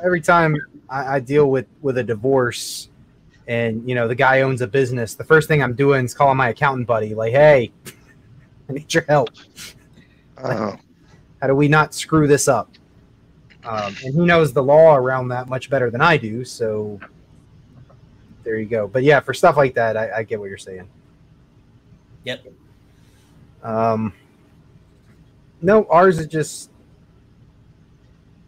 every 0.02 0.20
time 0.20 0.56
I, 0.88 1.16
I 1.16 1.20
deal 1.20 1.50
with 1.50 1.66
with 1.80 1.98
a 1.98 2.04
divorce, 2.04 2.88
and 3.46 3.86
you 3.88 3.94
know 3.94 4.08
the 4.08 4.14
guy 4.14 4.42
owns 4.42 4.60
a 4.60 4.66
business, 4.66 5.14
the 5.14 5.24
first 5.24 5.48
thing 5.48 5.62
I'm 5.62 5.74
doing 5.74 6.04
is 6.04 6.14
calling 6.14 6.36
my 6.36 6.50
accountant 6.50 6.86
buddy, 6.86 7.14
like, 7.14 7.32
"Hey, 7.32 7.72
I 8.68 8.72
need 8.72 8.92
your 8.92 9.04
help. 9.08 9.30
Oh, 10.38 10.76
How 11.40 11.46
do 11.46 11.54
we 11.54 11.68
not 11.68 11.94
screw 11.94 12.26
this 12.26 12.48
up?" 12.48 12.70
Um, 13.64 13.96
and 14.04 14.14
he 14.14 14.20
knows 14.20 14.52
the 14.52 14.62
law 14.62 14.94
around 14.94 15.28
that 15.28 15.48
much 15.48 15.70
better 15.70 15.90
than 15.90 16.02
I 16.02 16.16
do, 16.18 16.44
so 16.44 17.00
there 18.42 18.58
you 18.58 18.66
go. 18.66 18.86
But 18.86 19.02
yeah, 19.02 19.20
for 19.20 19.32
stuff 19.32 19.56
like 19.56 19.74
that, 19.74 19.96
I, 19.96 20.18
I 20.18 20.22
get 20.22 20.38
what 20.38 20.48
you're 20.48 20.58
saying. 20.58 20.88
Yep. 22.24 22.44
Um, 23.62 24.12
no, 25.62 25.86
ours 25.86 26.18
is 26.18 26.26
just. 26.26 26.70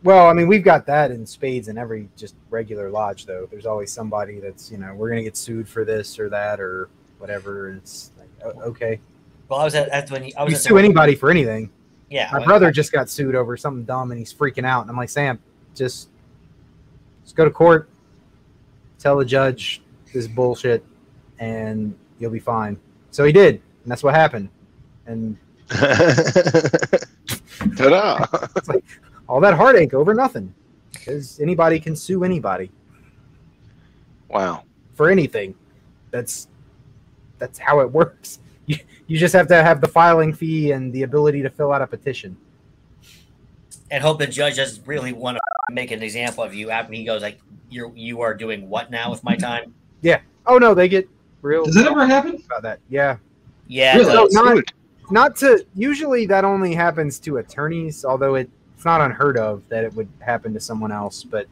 Well, 0.07 0.29
I 0.29 0.35
mean, 0.35 0.47
we've 0.47 0.63
got 0.63 0.87
that 0.87 1.11
in 1.11 1.27
spades 1.27 1.67
in 1.67 1.77
every 1.77 2.09
just 2.17 2.37
regular 2.49 2.91
lodge, 2.91 3.27
though. 3.27 3.49
There's 3.51 3.67
always 3.67 3.91
somebody 3.91 4.39
that's 4.39 4.71
you 4.71 4.79
know 4.79 4.95
we're 4.95 5.09
gonna 5.09 5.25
get 5.25 5.37
sued 5.37 5.69
for 5.69 5.85
this 5.85 6.21
or 6.21 6.29
that 6.29 6.61
or 6.61 6.89
whatever. 7.19 7.71
It's 7.71 8.13
like, 8.17 8.29
okay, 8.59 9.01
Well, 9.49 9.59
I 9.59 9.65
was 9.65 9.75
at, 9.75 9.89
at 9.89 10.09
when 10.13 10.31
I 10.39 10.45
was 10.45 10.53
you 10.53 10.57
at 10.57 10.63
sue 10.63 10.75
the, 10.75 10.79
anybody 10.79 11.17
for 11.17 11.29
anything. 11.29 11.73
Yeah, 12.09 12.31
My 12.33 12.45
brother 12.45 12.71
just 12.71 12.93
got 12.93 13.11
sued 13.11 13.35
over 13.35 13.57
something 13.57 13.85
dumb 13.85 14.13
and 14.13 14.19
he's 14.21 14.33
freaking 14.33 14.65
out. 14.65 14.83
And 14.83 14.91
I'm 14.91 14.97
like, 14.97 15.09
Sam, 15.09 15.41
just 15.75 16.09
just 17.25 17.35
go 17.35 17.45
to 17.45 17.51
court, 17.51 17.89
tell 19.01 19.17
the 19.17 19.25
judge 19.25 19.83
this 20.15 20.29
bullshit, 20.29 20.85
and 21.41 21.97
you'll 22.21 22.31
be 22.31 22.39
fine. 22.39 22.79
So 23.11 23.25
he 23.25 23.33
did, 23.33 23.61
and 23.83 23.91
that's 23.91 24.05
what 24.05 24.15
happened. 24.15 24.51
And 25.07 25.37
Ta-da! 27.77 28.25
All 29.29 29.41
that 29.41 29.55
heartache 29.55 29.95
over 29.95 30.15
nothing, 30.15 30.53
because 30.93 31.41
anybody 31.41 31.79
can 31.81 31.97
sue 31.97 32.25
anybody 32.25 32.71
Wow. 34.29 34.65
for 34.95 35.11
anything. 35.11 35.55
That's 36.11 36.49
that's 37.39 37.59
how 37.59 37.81
it 37.81 37.91
works. 38.01 38.39
You 38.67 38.77
you 39.07 39.19
just 39.19 39.35
have 39.35 39.47
to 39.49 39.63
have 39.63 39.81
the 39.81 39.89
filing 39.89 40.33
fee 40.33 40.73
and 40.73 40.93
the 40.93 41.03
ability 41.05 41.43
to 41.43 41.51
fill 41.51 41.73
out 41.73 41.83
a 41.83 41.87
petition. 41.87 42.37
and 43.91 44.03
hope 44.03 44.19
the 44.19 44.27
judge 44.27 44.57
doesn't 44.57 44.85
really 44.87 45.13
want 45.13 45.37
to 45.37 45.73
make 45.73 45.93
an 45.93 46.03
example 46.03 46.43
of 46.43 46.53
you 46.55 46.71
after 46.71 46.93
he 46.93 47.05
goes 47.05 47.23
like, 47.23 47.39
"You're 47.71 47.93
you 47.95 48.21
are 48.23 48.35
doing 48.35 48.69
what 48.69 48.91
now 48.91 49.11
with 49.11 49.23
my 49.23 49.35
mm-hmm. 49.35 49.43
time?" 49.43 49.75
Yeah. 50.03 50.21
Oh 50.47 50.59
no, 50.59 50.75
they 50.75 50.89
get 50.89 51.09
real 51.43 51.65
Does 51.65 51.75
that 51.77 51.87
ever 51.87 52.07
happen? 52.07 52.43
about 52.47 52.63
that. 52.63 52.81
Yeah. 52.89 53.17
Yeah, 53.69 53.97
Really? 53.97 54.13
it. 54.25 54.33
So 54.33 54.43
not 54.43 54.65
not 55.11 55.37
to 55.37 55.65
usually 55.75 56.27
that 56.27 56.45
only 56.45 56.75
happens 56.75 57.19
to 57.21 57.37
attorneys, 57.39 58.05
although 58.05 58.37
it, 58.37 58.51
it's 58.77 58.85
not 58.85 59.01
unheard 59.01 59.39
of 59.39 59.63
that 59.71 59.85
it 59.85 59.95
would 59.95 60.09
happen 60.21 60.53
to 60.53 60.61
someone 60.61 60.93
else. 60.93 61.25
But 61.25 61.47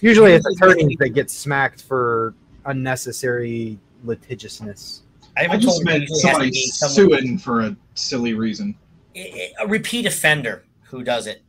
usually 0.00 0.32
it's 0.32 0.46
attorneys 0.46 0.96
that 0.98 1.10
get 1.10 1.30
smacked 1.30 1.82
for 1.82 2.34
unnecessary 2.66 3.78
litigiousness. 4.04 5.02
I, 5.36 5.42
I 5.42 5.44
even 5.44 5.60
just 5.60 5.76
told 5.76 5.84
meant 5.84 6.02
it 6.04 6.10
usually 6.10 6.46
has 6.46 6.70
to 6.80 6.88
somebody 6.88 7.26
suing 7.26 7.38
for 7.38 7.60
a 7.62 7.76
silly 7.94 8.34
reason. 8.34 8.76
a 9.14 9.52
a 9.60 9.66
repeat 9.66 10.06
offender 10.06 10.64
who 10.82 11.02
does 11.02 11.26
it, 11.26 11.42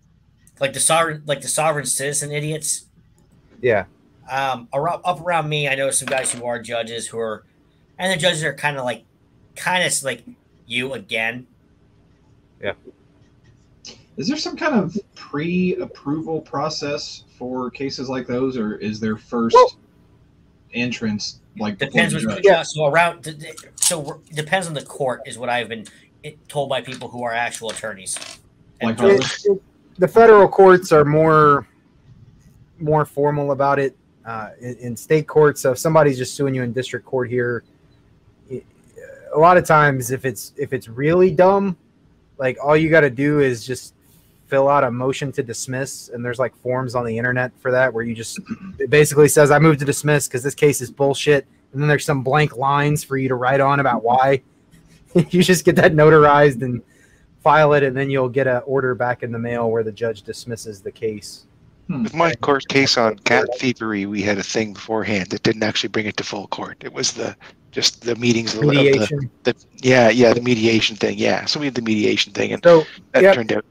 like 0.59 0.73
the 0.73 0.79
sovereign, 0.79 1.23
like 1.25 1.41
the 1.41 1.47
sovereign 1.47 1.85
citizen 1.85 2.31
idiots. 2.31 2.85
Yeah. 3.61 3.85
Um, 4.29 4.67
around, 4.73 5.01
up 5.05 5.21
around 5.21 5.47
me, 5.47 5.67
I 5.67 5.75
know 5.75 5.89
some 5.91 6.07
guys 6.07 6.31
who 6.31 6.45
are 6.45 6.61
judges 6.61 7.07
who 7.07 7.19
are, 7.19 7.45
and 7.97 8.11
the 8.11 8.17
judges 8.17 8.43
are 8.43 8.53
kind 8.53 8.77
of 8.77 8.83
like, 8.83 9.03
kind 9.55 9.83
of 9.83 10.03
like 10.03 10.23
you 10.65 10.93
again. 10.93 11.47
Is 14.17 14.27
there 14.27 14.37
some 14.37 14.57
kind 14.57 14.75
of 14.75 14.97
pre-approval 15.15 16.41
process 16.41 17.23
for 17.37 17.69
cases 17.69 18.09
like 18.09 18.25
those, 18.27 18.57
or 18.57 18.75
is 18.77 18.99
there 18.99 19.15
first 19.15 19.53
Well- 19.55 19.77
entrance 20.73 21.39
like 21.59 21.77
Depends 21.77 22.13
the 22.13 22.27
which 22.27 22.45
yeah. 22.45 22.61
So 22.61 22.85
around, 22.85 23.23
th- 23.23 23.39
th- 23.39 23.55
so 23.75 24.21
depends 24.33 24.67
on 24.67 24.73
the 24.73 24.83
court 24.83 25.21
is 25.25 25.37
what 25.37 25.49
I've 25.49 25.69
been 25.69 25.85
told 26.47 26.69
by 26.69 26.81
people 26.81 27.07
who 27.07 27.23
are 27.23 27.33
actual 27.33 27.69
attorneys. 27.71 28.17
Like. 28.81 28.99
It- 29.01 29.45
it- 29.45 29.61
the 29.97 30.07
federal 30.07 30.47
courts 30.47 30.91
are 30.91 31.03
more 31.05 31.67
more 32.79 33.05
formal 33.05 33.51
about 33.51 33.79
it. 33.79 33.95
Uh, 34.23 34.49
in, 34.59 34.75
in 34.75 34.97
state 34.97 35.25
courts, 35.25 35.61
so 35.61 35.71
if 35.71 35.77
somebody's 35.79 36.17
just 36.17 36.35
suing 36.35 36.53
you 36.53 36.61
in 36.61 36.73
district 36.73 37.05
court 37.05 37.29
here, 37.29 37.63
it- 38.49 38.65
a 39.33 39.39
lot 39.39 39.57
of 39.57 39.65
times 39.65 40.11
if 40.11 40.25
it's 40.25 40.53
if 40.57 40.73
it's 40.73 40.87
really 40.87 41.31
dumb, 41.31 41.75
like 42.37 42.57
all 42.63 42.75
you 42.77 42.89
got 42.89 43.01
to 43.01 43.09
do 43.09 43.39
is 43.39 43.65
just 43.65 43.93
fill 44.47 44.69
out 44.69 44.83
a 44.83 44.91
motion 44.91 45.31
to 45.33 45.43
dismiss, 45.43 46.09
and 46.09 46.23
there's 46.23 46.39
like 46.39 46.55
forms 46.57 46.95
on 46.95 47.05
the 47.05 47.17
internet 47.17 47.51
for 47.59 47.71
that 47.71 47.93
where 47.93 48.03
you 48.03 48.15
just 48.15 48.39
it 48.79 48.89
basically 48.89 49.27
says 49.27 49.51
I 49.51 49.59
move 49.59 49.77
to 49.77 49.85
dismiss 49.85 50.27
because 50.27 50.43
this 50.43 50.55
case 50.55 50.81
is 50.81 50.89
bullshit, 50.89 51.45
and 51.71 51.81
then 51.81 51.87
there's 51.87 52.05
some 52.05 52.23
blank 52.23 52.57
lines 52.57 53.03
for 53.03 53.17
you 53.17 53.27
to 53.27 53.35
write 53.35 53.59
on 53.59 53.79
about 53.79 54.03
why. 54.03 54.41
you 55.29 55.43
just 55.43 55.65
get 55.65 55.75
that 55.75 55.93
notarized 55.93 56.61
and 56.61 56.81
file 57.41 57.73
it, 57.73 57.83
and 57.83 57.95
then 57.95 58.09
you'll 58.09 58.29
get 58.29 58.47
an 58.47 58.61
order 58.65 58.95
back 58.95 59.23
in 59.23 59.31
the 59.31 59.39
mail 59.39 59.69
where 59.69 59.83
the 59.83 59.91
judge 59.91 60.21
dismisses 60.23 60.81
the 60.81 60.91
case. 60.91 61.45
Hmm. 61.87 62.03
With 62.03 62.13
my 62.13 62.33
court 62.35 62.67
case 62.67 62.97
on 62.97 63.17
cat 63.19 63.47
thievery, 63.57 64.05
we 64.05 64.21
had 64.21 64.37
a 64.37 64.43
thing 64.43 64.73
beforehand 64.73 65.29
that 65.29 65.43
didn't 65.43 65.63
actually 65.63 65.89
bring 65.89 66.05
it 66.05 66.17
to 66.17 66.23
full 66.23 66.47
court. 66.47 66.77
It 66.81 66.91
was 66.91 67.13
the 67.13 67.35
just 67.71 68.01
the 68.01 68.15
meetings 68.15 68.53
of 68.55 68.61
the, 68.61 68.67
of 68.67 68.73
the, 68.73 69.27
the 69.43 69.55
yeah 69.77 70.09
yeah 70.09 70.33
the 70.33 70.41
mediation 70.41 70.95
thing. 70.95 71.17
Yeah, 71.17 71.45
so 71.45 71.59
we 71.59 71.67
had 71.67 71.75
the 71.75 71.81
mediation 71.81 72.33
thing, 72.33 72.53
and 72.53 72.63
So 72.63 72.85
that 73.13 73.23
Yep. 73.23 73.35
turned 73.35 73.53
out 73.53 73.65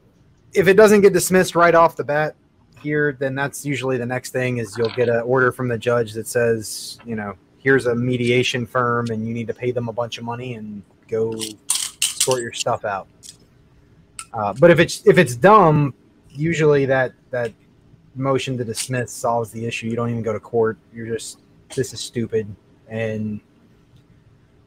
if 0.53 0.67
it 0.67 0.75
doesn't 0.75 1.01
get 1.01 1.13
dismissed 1.13 1.55
right 1.55 1.75
off 1.75 1.95
the 1.95 2.03
bat 2.03 2.35
here, 2.81 3.15
then 3.19 3.35
that's 3.35 3.65
usually 3.65 3.97
the 3.97 4.05
next 4.05 4.31
thing 4.31 4.57
is 4.57 4.77
you'll 4.77 4.89
get 4.89 5.09
an 5.09 5.21
order 5.21 5.51
from 5.51 5.67
the 5.67 5.77
judge 5.77 6.13
that 6.13 6.27
says, 6.27 6.99
you 7.05 7.15
know, 7.15 7.35
here's 7.59 7.85
a 7.85 7.95
mediation 7.95 8.65
firm 8.65 9.07
and 9.09 9.27
you 9.27 9.33
need 9.33 9.47
to 9.47 9.53
pay 9.53 9.71
them 9.71 9.89
a 9.89 9.93
bunch 9.93 10.17
of 10.17 10.23
money 10.23 10.53
and 10.55 10.81
go 11.07 11.33
sort 12.01 12.41
your 12.41 12.53
stuff 12.53 12.85
out. 12.85 13.07
Uh, 14.33 14.53
but 14.59 14.69
if 14.69 14.79
it's 14.79 15.05
if 15.07 15.17
it's 15.17 15.35
dumb, 15.35 15.93
usually 16.29 16.85
that 16.85 17.13
that 17.31 17.51
motion 18.15 18.57
to 18.57 18.63
dismiss 18.63 19.11
solves 19.11 19.51
the 19.51 19.65
issue. 19.65 19.87
You 19.87 19.95
don't 19.95 20.09
even 20.09 20.21
go 20.21 20.33
to 20.33 20.39
court. 20.39 20.77
You're 20.93 21.07
just 21.07 21.39
this 21.75 21.93
is 21.93 21.99
stupid. 21.99 22.53
And 22.89 23.39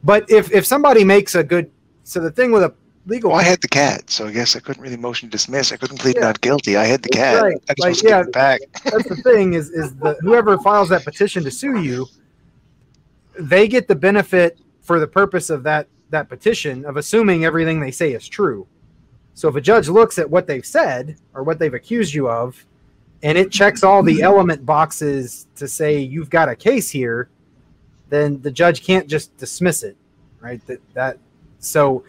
but 0.03 0.31
if 0.31 0.51
if 0.53 0.67
somebody 0.67 1.05
makes 1.05 1.35
a 1.35 1.45
good 1.45 1.71
so 2.05 2.21
the 2.21 2.31
thing 2.31 2.51
with 2.53 2.65
a 2.65 2.75
legal 3.07 3.31
Well, 3.31 3.41
I 3.41 3.43
had 3.43 3.61
the 3.61 3.69
cat, 3.69 4.11
so 4.11 4.27
I 4.27 4.33
guess 4.33 4.57
I 4.57 4.61
couldn't 4.61 4.83
really 4.83 4.97
motion 4.97 5.29
to 5.29 5.33
dismiss. 5.33 5.73
I 5.73 5.77
couldn't 5.77 5.99
plead 5.99 6.17
Yeah. 6.17 6.23
not 6.23 6.41
guilty. 6.41 6.77
I 6.77 6.85
had 6.85 7.03
the 7.03 7.09
cat. 7.09 7.43
Right. 7.43 7.63
I 7.69 7.75
just 7.75 8.03
Like, 8.03 8.11
yeah. 8.11 8.21
it 8.21 8.33
back. 8.33 8.61
that's 8.85 9.09
the 9.09 9.17
thing 9.17 9.55
is 9.55 9.71
is 9.71 9.95
the 9.97 10.17
whoever 10.21 10.59
files 10.59 10.89
that 10.91 11.05
petition 11.05 11.43
to 11.45 11.51
sue 11.51 11.81
you 11.83 12.07
they 13.39 13.69
get 13.69 13.89
the 13.89 13.95
benefit 13.95 14.59
for 14.83 14.99
the 15.01 15.07
purpose 15.07 15.51
of 15.51 15.63
that 15.63 15.87
that 16.11 16.29
petition 16.29 16.85
of 16.85 16.97
assuming 16.97 17.45
everything 17.45 17.81
they 17.81 17.91
say 17.93 18.13
is 18.13 18.29
true 18.29 18.67
so 19.35 19.49
if 19.49 19.55
a 19.55 19.61
judge 19.61 19.89
looks 19.89 20.19
at 20.19 20.29
what 20.29 20.47
they've 20.47 20.67
said 20.67 21.17
or 21.35 21.43
what 21.43 21.59
they've 21.59 21.75
accused 21.75 22.13
you 22.13 22.29
of 22.29 22.67
and 23.23 23.39
it 23.39 23.51
checks 23.51 23.85
all 23.85 24.03
the 24.03 24.21
element 24.23 24.67
boxes 24.67 25.47
to 25.55 25.69
say 25.69 25.99
you've 26.01 26.29
got 26.31 26.49
a 26.49 26.57
case 26.57 26.91
here 26.91 27.29
then 28.09 28.41
the 28.43 28.51
judge 28.51 28.83
can't 28.83 29.07
just 29.07 29.35
dismiss 29.37 29.83
it 29.85 29.97
right 30.41 30.65
that 30.67 30.81
that 30.95 31.19
so 31.61 32.03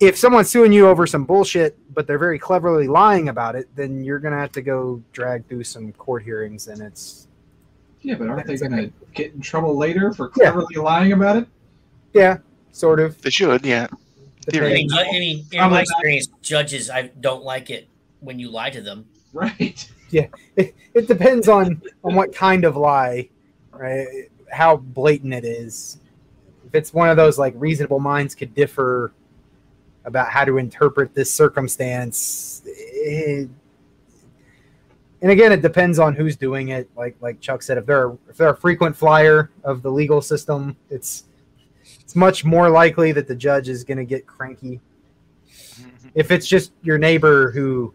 if 0.00 0.16
someone's 0.16 0.48
suing 0.50 0.72
you 0.72 0.86
over 0.88 1.06
some 1.06 1.24
bullshit, 1.24 1.76
but 1.94 2.06
they're 2.06 2.18
very 2.18 2.38
cleverly 2.38 2.86
lying 2.88 3.28
about 3.28 3.56
it, 3.56 3.68
then 3.74 4.04
you're 4.04 4.18
gonna 4.20 4.38
have 4.38 4.52
to 4.52 4.62
go 4.62 5.02
drag 5.12 5.46
through 5.48 5.64
some 5.64 5.92
court 5.92 6.22
hearings, 6.22 6.68
and 6.68 6.80
it's 6.80 7.26
Yeah, 8.02 8.14
but 8.14 8.28
aren't 8.28 8.46
they 8.46 8.56
going 8.56 8.72
to 8.72 8.92
get 9.14 9.32
in 9.34 9.40
trouble 9.40 9.76
later 9.76 10.12
for 10.12 10.30
Yeah. 10.36 10.50
cleverly 10.52 10.76
lying 10.76 11.12
about 11.12 11.36
it? 11.36 11.48
yeah, 12.14 12.38
sort 12.70 13.00
of. 13.00 13.20
They 13.22 13.30
should, 13.30 13.66
yeah. 13.66 13.88
I 14.48 14.50
Theory. 14.50 14.74
mean, 14.74 14.88
I 14.92 15.02
mean, 15.12 15.38
in 15.52 15.58
Probably 15.58 15.70
my 15.74 15.78
not. 15.78 15.82
experience, 15.82 16.28
judges 16.42 16.88
I 16.90 17.08
don't 17.20 17.42
like 17.44 17.68
it 17.70 17.88
when 18.20 18.38
you 18.38 18.50
lie 18.50 18.70
to 18.70 18.80
them. 18.80 19.04
Right. 19.32 19.88
It, 20.10 20.74
it 20.94 21.06
depends 21.06 21.48
on 21.48 21.82
on 22.02 22.14
what 22.14 22.34
kind 22.34 22.64
of 22.64 22.78
lie, 22.78 23.28
right? 23.72 24.30
How 24.50 24.78
blatant 24.78 25.34
it 25.34 25.44
is. 25.44 25.98
If 26.66 26.74
it's 26.74 26.94
one 26.94 27.10
of 27.10 27.18
those 27.18 27.38
like 27.38 27.52
reasonable 27.58 28.00
minds 28.00 28.34
could 28.34 28.54
differ 28.54 29.12
about 30.08 30.30
how 30.30 30.44
to 30.44 30.58
interpret 30.58 31.14
this 31.14 31.30
circumstance. 31.30 32.62
it- 32.66 33.48
and 35.20 35.32
again, 35.32 35.50
it 35.50 35.62
depends 35.62 35.98
on 35.98 36.14
who's 36.14 36.36
doing 36.36 36.68
it. 36.68 36.88
Like 36.96 37.16
like 37.20 37.40
Chuck 37.40 37.62
said, 37.62 37.76
if 37.76 37.86
they're 37.86 38.12
if 38.28 38.36
they're 38.36 38.50
a 38.50 38.56
frequent 38.56 38.96
flyer 38.96 39.50
of 39.64 39.82
the 39.82 39.90
legal 39.90 40.20
system, 40.20 40.76
it's 40.90 41.24
it's 42.00 42.14
much 42.14 42.44
more 42.44 42.70
likely 42.70 43.12
that 43.12 43.26
the 43.26 43.34
judge 43.34 43.68
is 43.68 43.82
going 43.82 43.98
to 43.98 44.04
get 44.04 44.26
cranky. 44.26 44.80
Mm-hmm. 45.48 46.08
If 46.14 46.30
it's 46.30 46.46
just 46.46 46.72
your 46.82 46.98
neighbor 46.98 47.50
who 47.50 47.92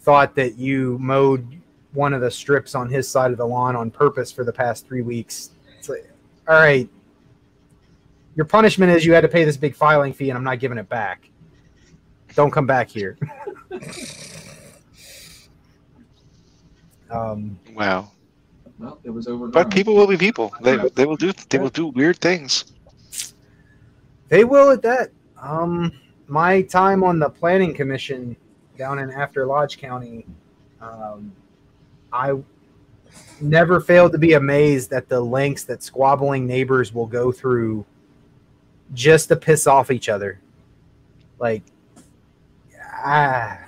thought 0.00 0.34
that 0.36 0.56
you 0.56 0.98
mowed 1.00 1.60
one 1.92 2.14
of 2.14 2.20
the 2.20 2.30
strips 2.30 2.74
on 2.74 2.88
his 2.88 3.08
side 3.08 3.32
of 3.32 3.38
the 3.38 3.46
lawn 3.46 3.74
on 3.74 3.90
purpose 3.90 4.30
for 4.30 4.44
the 4.44 4.52
past 4.52 4.86
three 4.86 5.02
weeks, 5.02 5.50
it's 5.78 5.88
like, 5.88 6.08
all 6.48 6.60
right, 6.60 6.88
your 8.36 8.46
punishment 8.46 8.92
is 8.92 9.04
you 9.04 9.12
had 9.12 9.20
to 9.22 9.28
pay 9.28 9.44
this 9.44 9.56
big 9.56 9.74
filing 9.74 10.12
fee, 10.12 10.30
and 10.30 10.36
I'm 10.36 10.44
not 10.44 10.60
giving 10.60 10.78
it 10.78 10.88
back. 10.88 11.28
Don't 12.34 12.50
come 12.50 12.66
back 12.66 12.88
here. 12.88 13.18
um, 17.10 17.58
Wow. 17.74 18.10
Well, 18.78 18.98
it 19.04 19.10
was 19.10 19.28
over. 19.28 19.48
But 19.48 19.70
people 19.70 19.94
will 19.94 20.06
be 20.06 20.16
people. 20.16 20.52
They 20.60 20.76
they 20.94 21.06
will 21.06 21.16
do 21.16 21.32
they 21.48 21.58
will 21.58 21.70
do 21.70 21.86
weird 21.88 22.18
things. 22.18 22.64
They 24.28 24.44
will 24.44 24.70
at 24.70 24.82
that. 24.82 25.10
Um, 25.40 25.92
my 26.26 26.62
time 26.62 27.04
on 27.04 27.18
the 27.18 27.28
planning 27.28 27.74
commission 27.74 28.36
down 28.78 28.98
in 28.98 29.10
After 29.10 29.46
Lodge 29.46 29.78
County, 29.78 30.26
um, 30.80 31.32
I 32.12 32.32
never 33.40 33.80
failed 33.80 34.12
to 34.12 34.18
be 34.18 34.32
amazed 34.34 34.92
at 34.92 35.08
the 35.08 35.20
lengths 35.20 35.64
that 35.64 35.82
squabbling 35.82 36.46
neighbors 36.46 36.92
will 36.92 37.06
go 37.06 37.30
through 37.30 37.84
just 38.94 39.28
to 39.28 39.36
piss 39.36 39.66
off 39.66 39.90
each 39.90 40.08
other. 40.08 40.40
Like, 41.38 41.62
ah. 43.04 43.58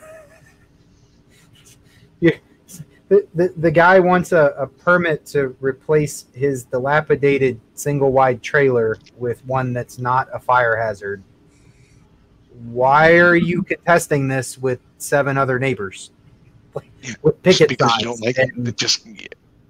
The, 3.11 3.29
the, 3.35 3.53
the 3.59 3.71
guy 3.71 4.01
wants 4.01 4.33
a, 4.33 4.55
a 4.59 4.67
permit 4.67 5.27
to 5.27 5.55
replace 5.61 6.25
his 6.33 6.65
dilapidated 6.65 7.61
single 7.75 8.11
wide 8.13 8.43
trailer 8.43 8.97
with 9.19 9.45
one 9.45 9.75
that's 9.75 9.99
not 9.99 10.27
a 10.33 10.41
fire 10.41 10.75
hazard. 10.75 11.23
why 12.71 13.19
are 13.19 13.37
you 13.37 13.63
contesting 13.63 14.27
this 14.27 14.57
with 14.57 14.81
seven 14.97 15.37
other 15.37 15.59
neighbors? 15.59 16.13
Like, 16.75 16.87
Yeah, 17.03 17.15
with 17.21 17.43
Just 17.43 17.59
picket 17.61 17.69
because 17.69 17.91
signs. 17.91 18.01
you 18.03 18.09
don't 18.09 18.21
like 18.23 18.39
and- 18.39 18.69
it, 18.69 18.77
just 18.79 19.07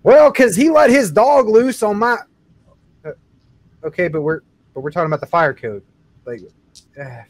Well, 0.04 0.30
because 0.30 0.54
he 0.54 0.70
let 0.70 0.90
his 0.90 1.10
dog 1.10 1.48
loose 1.48 1.82
on 1.82 1.98
my. 1.98 2.18
Uh, 3.04 3.10
okay, 3.82 4.06
but 4.06 4.22
we're 4.22 4.42
but 4.74 4.80
we're 4.82 4.92
talking 4.92 5.06
about 5.06 5.20
the 5.20 5.26
fire 5.26 5.52
code. 5.52 5.82
Like, 6.24 6.40
eh, 6.96 7.22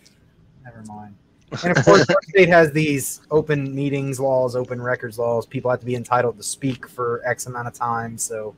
never 0.63 0.83
mind. 0.87 1.15
And 1.63 1.77
of 1.77 1.85
course, 1.85 2.09
our 2.09 2.23
state 2.29 2.49
has 2.49 2.73
these 2.73 3.21
open 3.31 3.75
meetings 3.75 4.19
laws, 4.19 4.57
open 4.57 4.81
records 4.83 5.19
laws. 5.19 5.47
People 5.47 5.71
have 5.71 5.81
to 5.81 5.87
be 5.87 5.95
entitled 5.95 6.37
to 6.37 6.43
speak 6.43 6.89
for 6.89 7.23
X 7.25 7.47
amount 7.47 7.69
of 7.69 7.75
time. 7.75 8.19
So 8.19 8.55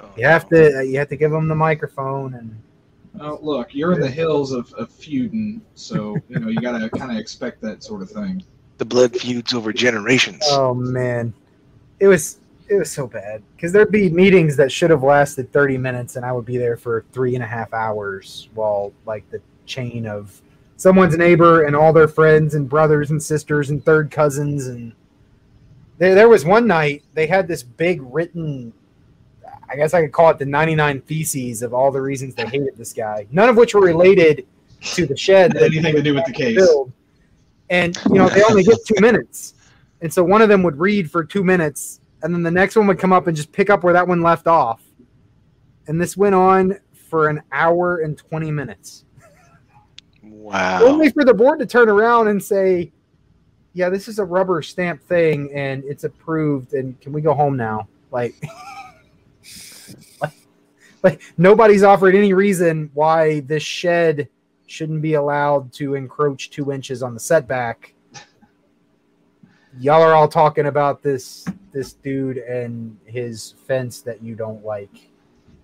oh, 0.00 0.10
you 0.16 0.26
have 0.26 0.48
to 0.50 0.84
you 0.86 0.98
have 0.98 1.08
to 1.08 1.16
give 1.16 1.30
them 1.30 1.48
the 1.48 1.54
microphone 1.54 2.34
and. 2.34 2.56
Oh, 3.20 3.38
look, 3.40 3.72
you're 3.72 3.92
in 3.92 4.00
the 4.00 4.10
hills 4.10 4.50
of, 4.50 4.72
of 4.72 4.90
feuding, 4.90 5.62
so 5.76 6.16
you 6.28 6.40
know 6.40 6.48
you 6.48 6.60
gotta 6.60 6.90
kind 6.90 7.12
of 7.12 7.16
expect 7.16 7.60
that 7.60 7.84
sort 7.84 8.02
of 8.02 8.10
thing. 8.10 8.42
the 8.78 8.84
blood 8.84 9.14
feuds 9.16 9.54
over 9.54 9.72
generations. 9.72 10.42
Oh 10.50 10.74
man, 10.74 11.32
it 12.00 12.08
was 12.08 12.38
it 12.68 12.76
was 12.76 12.90
so 12.90 13.06
bad 13.06 13.42
because 13.54 13.72
there'd 13.72 13.92
be 13.92 14.08
meetings 14.08 14.56
that 14.56 14.72
should 14.72 14.90
have 14.90 15.02
lasted 15.02 15.52
thirty 15.52 15.78
minutes, 15.78 16.16
and 16.16 16.24
I 16.24 16.32
would 16.32 16.44
be 16.44 16.56
there 16.56 16.76
for 16.76 17.04
three 17.12 17.34
and 17.34 17.44
a 17.44 17.46
half 17.46 17.72
hours 17.72 18.48
while 18.54 18.92
like 19.06 19.28
the 19.30 19.40
chain 19.66 20.06
of 20.06 20.40
someone's 20.76 21.16
neighbor 21.16 21.64
and 21.64 21.76
all 21.76 21.92
their 21.92 22.08
friends 22.08 22.54
and 22.54 22.68
brothers 22.68 23.10
and 23.10 23.22
sisters 23.22 23.70
and 23.70 23.84
third 23.84 24.10
cousins 24.10 24.66
and 24.66 24.92
there, 25.98 26.14
there 26.14 26.28
was 26.28 26.44
one 26.44 26.66
night 26.66 27.04
they 27.14 27.26
had 27.26 27.46
this 27.46 27.62
big 27.62 28.00
written 28.02 28.72
i 29.70 29.76
guess 29.76 29.94
i 29.94 30.02
could 30.02 30.12
call 30.12 30.30
it 30.30 30.38
the 30.38 30.44
99 30.44 31.00
theses 31.02 31.62
of 31.62 31.72
all 31.72 31.90
the 31.90 32.00
reasons 32.00 32.34
they 32.34 32.46
hated 32.46 32.76
this 32.76 32.92
guy 32.92 33.26
none 33.30 33.48
of 33.48 33.56
which 33.56 33.74
were 33.74 33.80
related 33.80 34.46
to 34.84 35.06
the 35.06 35.16
shed 35.16 35.56
anything 35.56 35.94
to 35.94 36.02
do 36.02 36.14
with 36.14 36.24
the 36.26 36.32
case? 36.32 36.56
build. 36.56 36.92
And 37.70 37.96
you 38.06 38.14
know, 38.14 38.28
they 38.28 38.42
only 38.42 38.62
get 38.62 38.78
two 38.86 39.00
minutes. 39.00 39.54
And 40.00 40.12
so 40.12 40.22
one 40.22 40.42
of 40.42 40.48
them 40.48 40.62
would 40.62 40.78
read 40.78 41.10
for 41.10 41.24
two 41.24 41.42
minutes, 41.42 42.00
and 42.22 42.34
then 42.34 42.42
the 42.42 42.50
next 42.50 42.76
one 42.76 42.86
would 42.88 42.98
come 42.98 43.12
up 43.12 43.26
and 43.26 43.36
just 43.36 43.52
pick 43.52 43.70
up 43.70 43.82
where 43.82 43.92
that 43.94 44.06
one 44.06 44.22
left 44.22 44.46
off. 44.46 44.82
And 45.86 46.00
this 46.00 46.16
went 46.16 46.34
on 46.34 46.78
for 46.92 47.28
an 47.28 47.42
hour 47.52 47.98
and 47.98 48.16
20 48.16 48.50
minutes. 48.50 49.03
Wow. 50.44 50.84
Only 50.84 51.10
for 51.10 51.24
the 51.24 51.32
board 51.32 51.58
to 51.60 51.66
turn 51.66 51.88
around 51.88 52.28
and 52.28 52.42
say, 52.42 52.92
Yeah, 53.72 53.88
this 53.88 54.08
is 54.08 54.18
a 54.18 54.24
rubber 54.24 54.60
stamp 54.60 55.02
thing 55.02 55.50
and 55.54 55.82
it's 55.84 56.04
approved, 56.04 56.74
and 56.74 57.00
can 57.00 57.14
we 57.14 57.22
go 57.22 57.32
home 57.32 57.56
now? 57.56 57.88
Like, 58.10 58.34
like, 60.20 60.34
like 61.02 61.22
nobody's 61.38 61.82
offered 61.82 62.14
any 62.14 62.34
reason 62.34 62.90
why 62.92 63.40
this 63.40 63.62
shed 63.62 64.28
shouldn't 64.66 65.00
be 65.00 65.14
allowed 65.14 65.72
to 65.72 65.94
encroach 65.94 66.50
two 66.50 66.72
inches 66.72 67.02
on 67.02 67.14
the 67.14 67.20
setback. 67.20 67.94
Y'all 69.80 70.02
are 70.02 70.12
all 70.12 70.28
talking 70.28 70.66
about 70.66 71.02
this 71.02 71.46
this 71.72 71.94
dude 71.94 72.36
and 72.36 72.98
his 73.06 73.54
fence 73.66 74.02
that 74.02 74.22
you 74.22 74.34
don't 74.34 74.62
like, 74.62 75.08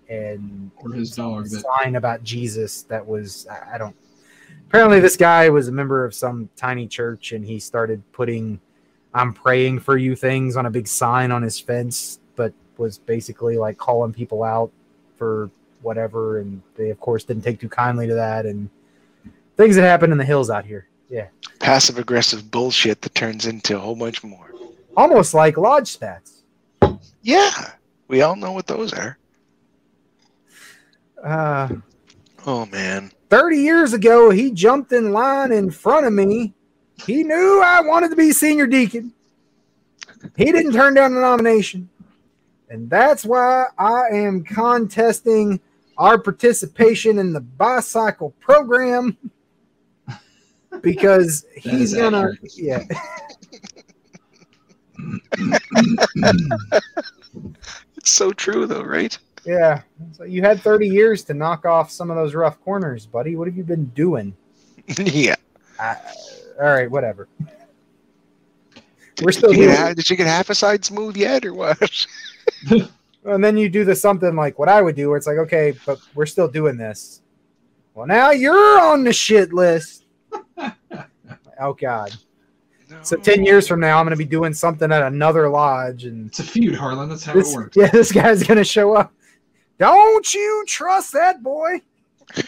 and 0.09 0.71
Or 0.77 0.91
his 0.91 1.11
dog 1.11 1.49
that 1.49 1.63
sign 1.77 1.97
about 1.97 2.23
Jesus 2.23 2.81
that 2.83 3.05
was 3.05 3.45
I 3.45 3.75
I 3.75 3.77
don't. 3.77 3.95
Apparently, 4.71 5.01
this 5.01 5.17
guy 5.17 5.49
was 5.49 5.67
a 5.67 5.71
member 5.73 6.05
of 6.05 6.15
some 6.15 6.47
tiny 6.55 6.87
church, 6.87 7.33
and 7.33 7.43
he 7.45 7.59
started 7.59 8.01
putting 8.13 8.61
"I'm 9.13 9.33
praying 9.33 9.79
for 9.81 9.97
you" 9.97 10.15
things 10.15 10.55
on 10.55 10.65
a 10.65 10.69
big 10.69 10.87
sign 10.87 11.29
on 11.29 11.41
his 11.41 11.59
fence, 11.59 12.19
but 12.37 12.53
was 12.77 12.97
basically 12.97 13.57
like 13.57 13.77
calling 13.77 14.13
people 14.13 14.43
out 14.43 14.71
for 15.17 15.49
whatever, 15.81 16.39
and 16.39 16.61
they 16.77 16.89
of 16.89 17.01
course 17.01 17.25
didn't 17.25 17.43
take 17.43 17.59
too 17.59 17.67
kindly 17.67 18.07
to 18.07 18.13
that, 18.13 18.45
and 18.45 18.69
things 19.57 19.75
that 19.75 19.81
happen 19.83 20.09
in 20.13 20.17
the 20.17 20.23
hills 20.23 20.49
out 20.49 20.63
here. 20.63 20.87
Yeah, 21.09 21.27
Passive 21.59 21.97
aggressive 21.97 22.49
bullshit 22.49 23.01
that 23.01 23.13
turns 23.13 23.47
into 23.47 23.75
a 23.75 23.79
whole 23.79 23.97
bunch 23.97 24.23
more. 24.23 24.51
almost 24.95 25.33
like 25.33 25.57
lodge 25.57 25.89
spats. 25.89 26.43
Yeah. 27.21 27.71
We 28.07 28.21
all 28.21 28.37
know 28.37 28.53
what 28.53 28.67
those 28.67 28.93
are. 28.93 29.17
Uh, 31.21 31.67
Oh 32.45 32.65
man. 32.67 33.11
30 33.31 33.57
years 33.57 33.93
ago, 33.93 34.29
he 34.29 34.51
jumped 34.51 34.91
in 34.91 35.13
line 35.13 35.53
in 35.53 35.71
front 35.71 36.05
of 36.05 36.11
me. 36.11 36.53
He 37.05 37.23
knew 37.23 37.61
I 37.63 37.79
wanted 37.79 38.09
to 38.09 38.17
be 38.17 38.33
senior 38.33 38.67
deacon. 38.67 39.13
He 40.35 40.51
didn't 40.51 40.73
turn 40.73 40.95
down 40.95 41.15
the 41.15 41.21
nomination. 41.21 41.89
And 42.69 42.89
that's 42.89 43.23
why 43.23 43.67
I 43.77 44.07
am 44.11 44.43
contesting 44.43 45.61
our 45.97 46.19
participation 46.19 47.19
in 47.19 47.31
the 47.31 47.39
bicycle 47.39 48.31
program 48.41 49.17
because 50.81 51.45
he's 51.55 51.93
gonna, 51.93 52.33
accurate. 52.33 52.57
yeah. 52.57 52.83
It's 57.97 58.09
so 58.09 58.31
true 58.31 58.65
though, 58.65 58.81
right? 58.81 59.15
Yeah. 59.45 59.81
So 60.11 60.23
you 60.23 60.41
had 60.41 60.61
30 60.61 60.87
years 60.87 61.23
to 61.25 61.33
knock 61.33 61.65
off 61.65 61.91
some 61.91 62.09
of 62.09 62.17
those 62.17 62.35
rough 62.35 62.61
corners, 62.61 63.05
buddy. 63.05 63.35
What 63.35 63.47
have 63.47 63.57
you 63.57 63.63
been 63.63 63.85
doing? 63.87 64.35
yeah. 64.97 65.35
I, 65.79 65.97
all 66.59 66.67
right, 66.67 66.89
whatever. 66.89 67.27
We're 69.21 69.31
still 69.31 69.51
did 69.51 69.59
you, 69.59 69.69
here. 69.69 69.93
did 69.93 70.09
you 70.09 70.15
get 70.15 70.27
half 70.27 70.49
a 70.49 70.55
side 70.55 70.83
smooth 70.85 71.15
yet 71.15 71.45
or 71.45 71.53
what? 71.53 72.07
And 73.23 73.43
then 73.43 73.55
you 73.55 73.69
do 73.69 73.85
the 73.85 73.95
something 73.95 74.35
like 74.35 74.57
what 74.57 74.69
I 74.69 74.81
would 74.81 74.95
do, 74.95 75.09
where 75.09 75.17
it's 75.17 75.27
like, 75.27 75.37
okay, 75.37 75.75
but 75.85 75.99
we're 76.15 76.25
still 76.25 76.47
doing 76.47 76.77
this. 76.77 77.21
Well, 77.93 78.07
now 78.07 78.31
you're 78.31 78.79
on 78.81 79.03
the 79.03 79.13
shit 79.13 79.53
list. 79.53 80.05
oh 81.59 81.73
God! 81.73 82.15
So 83.03 83.17
ten 83.17 83.45
years 83.45 83.67
from 83.67 83.79
now, 83.79 83.99
I'm 83.99 84.05
going 84.05 84.11
to 84.11 84.17
be 84.17 84.25
doing 84.25 84.53
something 84.53 84.91
at 84.91 85.03
another 85.03 85.49
lodge, 85.49 86.05
and 86.05 86.27
it's 86.27 86.39
a 86.39 86.43
feud, 86.43 86.75
Harlan. 86.75 87.09
That's 87.09 87.23
how 87.23 87.33
this, 87.33 87.53
it 87.53 87.55
works. 87.55 87.77
yeah, 87.77 87.89
this 87.89 88.11
guy's 88.11 88.43
going 88.43 88.57
to 88.57 88.63
show 88.63 88.95
up. 88.95 89.13
Don't 89.81 90.33
you 90.35 90.63
trust 90.67 91.13
that 91.13 91.41
boy? 91.41 91.81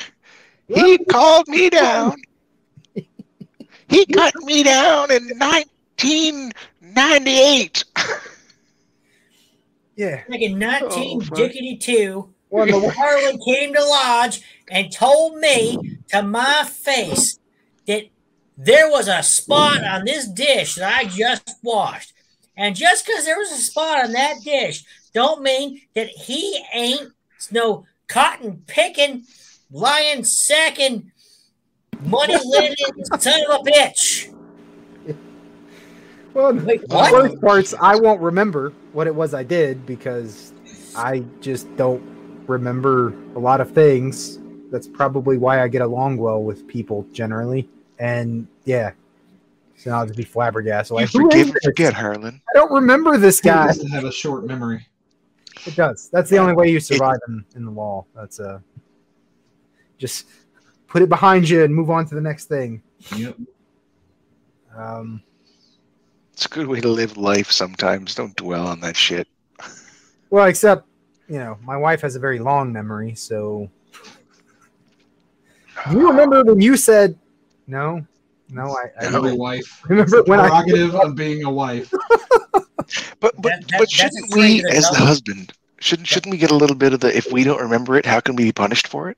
He 0.67 0.97
called 1.05 1.47
me 1.49 1.69
down. 1.69 2.15
he 3.89 4.05
cut 4.05 4.33
me 4.43 4.63
down 4.63 5.11
in 5.11 5.27
1998. 5.37 7.83
Yeah. 9.95 10.23
Like 10.27 10.41
in 10.41 10.53
Oh, 10.63 10.67
1952, 10.87 12.33
Well, 12.49 12.65
the, 12.65 12.89
Harlan 12.89 13.37
came 13.45 13.75
to 13.75 13.83
lodge 13.83 14.41
and 14.71 14.91
told 14.91 15.37
me 15.37 15.99
to 16.09 16.23
my 16.23 16.63
face 16.63 17.37
that 17.85 18.05
there 18.57 18.89
was 18.89 19.07
a 19.07 19.21
spot 19.21 19.83
on 19.83 20.05
this 20.05 20.27
dish 20.27 20.73
that 20.75 20.91
I 20.91 21.05
just 21.05 21.57
washed. 21.61 22.13
And 22.57 22.75
just 22.75 23.05
because 23.05 23.25
there 23.25 23.37
was 23.37 23.51
a 23.51 23.57
spot 23.61 24.05
on 24.05 24.13
that 24.13 24.37
dish, 24.43 24.83
don't 25.13 25.43
mean 25.43 25.81
that 25.93 26.07
he 26.07 26.59
ain't 26.73 27.11
no 27.51 27.85
cotton 28.07 28.63
picking, 28.67 29.23
lion 29.71 30.23
sacking, 30.23 31.11
money 32.05 32.35
lending 32.45 32.75
son 33.19 33.41
of 33.49 33.61
a 33.61 33.63
bitch. 33.69 34.33
well, 36.33 36.53
Wait, 36.53 36.81
the 36.87 37.09
worst 37.13 37.41
parts, 37.41 37.73
I 37.79 37.95
won't 37.95 38.21
remember 38.21 38.71
what 38.93 39.07
it 39.07 39.13
was 39.15 39.33
I 39.33 39.43
did 39.43 39.85
because 39.85 40.53
I 40.95 41.23
just 41.41 41.73
don't 41.75 42.01
remember 42.47 43.09
a 43.35 43.39
lot 43.39 43.61
of 43.61 43.71
things. 43.71 44.39
That's 44.71 44.87
probably 44.87 45.37
why 45.37 45.61
I 45.61 45.67
get 45.67 45.81
along 45.81 46.17
well 46.17 46.41
with 46.43 46.67
people 46.67 47.05
generally. 47.13 47.69
And 47.99 48.47
yeah, 48.65 48.91
so 49.75 49.91
I'll 49.91 50.05
just 50.05 50.17
be 50.17 50.23
flabbergasted. 50.23 50.91
You 50.91 51.01
Like, 51.01 51.11
who 51.11 51.29
forgive 51.29 51.47
and 51.49 51.57
forget, 51.63 51.93
Harlan. 51.93 52.41
I 52.49 52.57
don't 52.57 52.71
remember 52.71 53.17
this 53.17 53.39
He 53.39 53.49
guy. 53.49 53.67
has 53.67 53.77
to 53.79 53.87
have 53.89 54.03
a 54.03 54.11
short 54.11 54.45
memory. 54.45 54.87
It 55.65 55.75
does. 55.75 56.09
That's 56.11 56.29
the 56.29 56.37
only 56.37 56.53
way 56.53 56.69
you 56.69 56.79
survive 56.79 57.17
in, 57.27 57.45
in 57.55 57.65
the 57.65 57.71
wall. 57.71 58.07
That's 58.15 58.39
uh, 58.39 58.59
just 59.97 60.27
put 60.87 61.01
it 61.01 61.09
behind 61.09 61.47
you 61.49 61.63
and 61.63 61.73
move 61.73 61.89
on 61.89 62.05
to 62.07 62.15
the 62.15 62.21
next 62.21 62.45
thing. 62.45 62.81
Yep. 63.15 63.37
Um, 64.75 65.21
It's 66.33 66.45
a 66.45 66.49
good 66.49 66.67
way 66.67 66.81
to 66.81 66.89
live 66.89 67.17
life 67.17 67.51
sometimes. 67.51 68.15
Don't 68.15 68.35
dwell 68.35 68.67
on 68.67 68.79
that 68.81 68.95
shit. 68.97 69.27
well, 70.29 70.45
except 70.47 70.87
you 71.29 71.37
know, 71.37 71.57
my 71.63 71.77
wife 71.77 72.01
has 72.01 72.15
a 72.15 72.19
very 72.19 72.39
long 72.39 72.71
memory, 72.73 73.15
so 73.15 73.69
Do 75.89 75.97
you 75.97 76.07
remember 76.09 76.43
when 76.43 76.59
you 76.61 76.75
said 76.77 77.17
no? 77.67 78.05
No, 78.49 78.63
I, 78.75 78.83
I 79.01 79.05
Another 79.07 79.29
don't 79.29 79.39
wife. 79.39 79.81
remember 79.89 80.03
It's 80.03 80.11
the 80.25 80.29
when 80.29 80.39
I 80.39 80.47
prerogative 80.49 80.95
of 80.95 81.15
being 81.15 81.43
a 81.45 81.49
wife. 81.49 81.91
But 83.19 83.33
but, 83.37 83.43
That- 83.43 83.67
that- 83.69 83.79
but 83.79 83.91
shouldn't 83.91 84.33
we, 84.35 84.63
as 84.71 84.89
the 84.89 84.97
husband, 84.97 85.53
shouldn't 85.79 86.07
shouldn't 86.07 86.31
we 86.31 86.37
get 86.37 86.51
a 86.51 86.55
little 86.55 86.75
bit 86.75 86.93
of 86.93 86.99
the 87.01 87.15
if 87.15 87.31
we 87.31 87.43
don't 87.43 87.61
remember 87.61 87.95
it, 87.97 88.05
how 88.05 88.19
can 88.19 88.35
we 88.35 88.43
be 88.45 88.51
punished 88.51 88.87
for 88.87 89.09
it? 89.09 89.17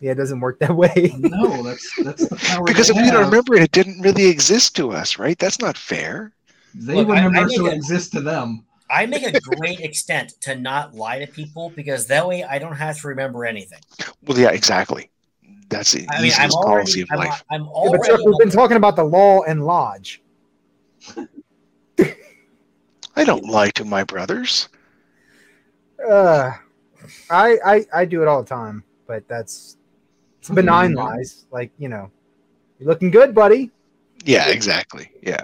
yeah, 0.00 0.12
it 0.12 0.16
doesn't 0.16 0.40
work 0.40 0.58
that 0.60 0.74
way. 0.76 1.12
No, 1.18 1.62
that's 1.62 1.90
that's 2.04 2.28
the 2.28 2.36
power. 2.36 2.64
Because 2.66 2.88
they 2.88 2.94
if 2.94 3.02
we 3.02 3.10
don't 3.10 3.24
remember 3.24 3.54
it, 3.54 3.62
it 3.62 3.72
didn't 3.72 4.00
really 4.02 4.26
exist 4.26 4.76
to 4.76 4.92
us, 4.92 5.18
right? 5.18 5.38
That's 5.38 5.58
not 5.60 5.76
fair. 5.78 6.32
they 6.74 6.94
Look, 6.94 7.08
I- 7.08 7.24
remember 7.24 7.50
I 7.50 7.54
so 7.54 7.66
it 7.66 7.74
exists 7.74 8.10
to 8.10 8.20
them. 8.20 8.64
I 8.88 9.04
make 9.06 9.24
a 9.26 9.40
great 9.40 9.80
extent 9.80 10.34
to 10.42 10.54
not 10.54 10.94
lie 10.94 11.18
to 11.18 11.26
people 11.26 11.70
because 11.74 12.06
that 12.06 12.24
way 12.28 12.44
I 12.44 12.58
don't 12.60 12.76
have 12.76 13.00
to 13.00 13.08
remember 13.08 13.44
anything. 13.44 13.80
Well, 14.22 14.38
yeah, 14.38 14.50
exactly. 14.50 15.10
that's 15.68 15.90
the 15.92 16.06
I 16.08 16.22
mean, 16.22 16.30
I'm 16.38 16.50
policy 16.50 16.62
already, 16.70 17.02
of 17.02 17.08
I'm, 17.10 17.18
life. 17.18 17.44
I'm 17.50 17.62
Yeah, 17.62 17.66
already. 17.68 17.98
but 17.98 18.06
Chuck, 18.06 18.20
we've 18.24 18.38
been 18.38 18.50
talking 18.50 18.76
about 18.76 18.94
the 18.94 19.02
law 19.02 19.42
and 19.42 19.64
lodge. 19.66 20.22
I 23.16 23.24
don't 23.24 23.44
lie 23.46 23.70
to 23.70 23.84
my 23.84 24.04
brothers. 24.04 24.68
Uh, 26.06 26.52
I, 27.30 27.58
I 27.64 27.86
I 27.94 28.04
do 28.04 28.22
it 28.22 28.28
all 28.28 28.42
the 28.42 28.48
time, 28.48 28.84
but 29.06 29.26
that's 29.28 29.76
it's 30.38 30.48
benign 30.50 30.92
Mhm. 30.92 30.96
lies. 30.96 31.46
Like 31.50 31.70
you 31.78 31.88
know, 31.88 32.10
you're 32.78 32.88
looking 32.88 33.10
good, 33.10 33.34
buddy. 33.34 33.70
Yeah, 34.24 34.48
exactly. 34.48 35.10
Yeah. 35.22 35.42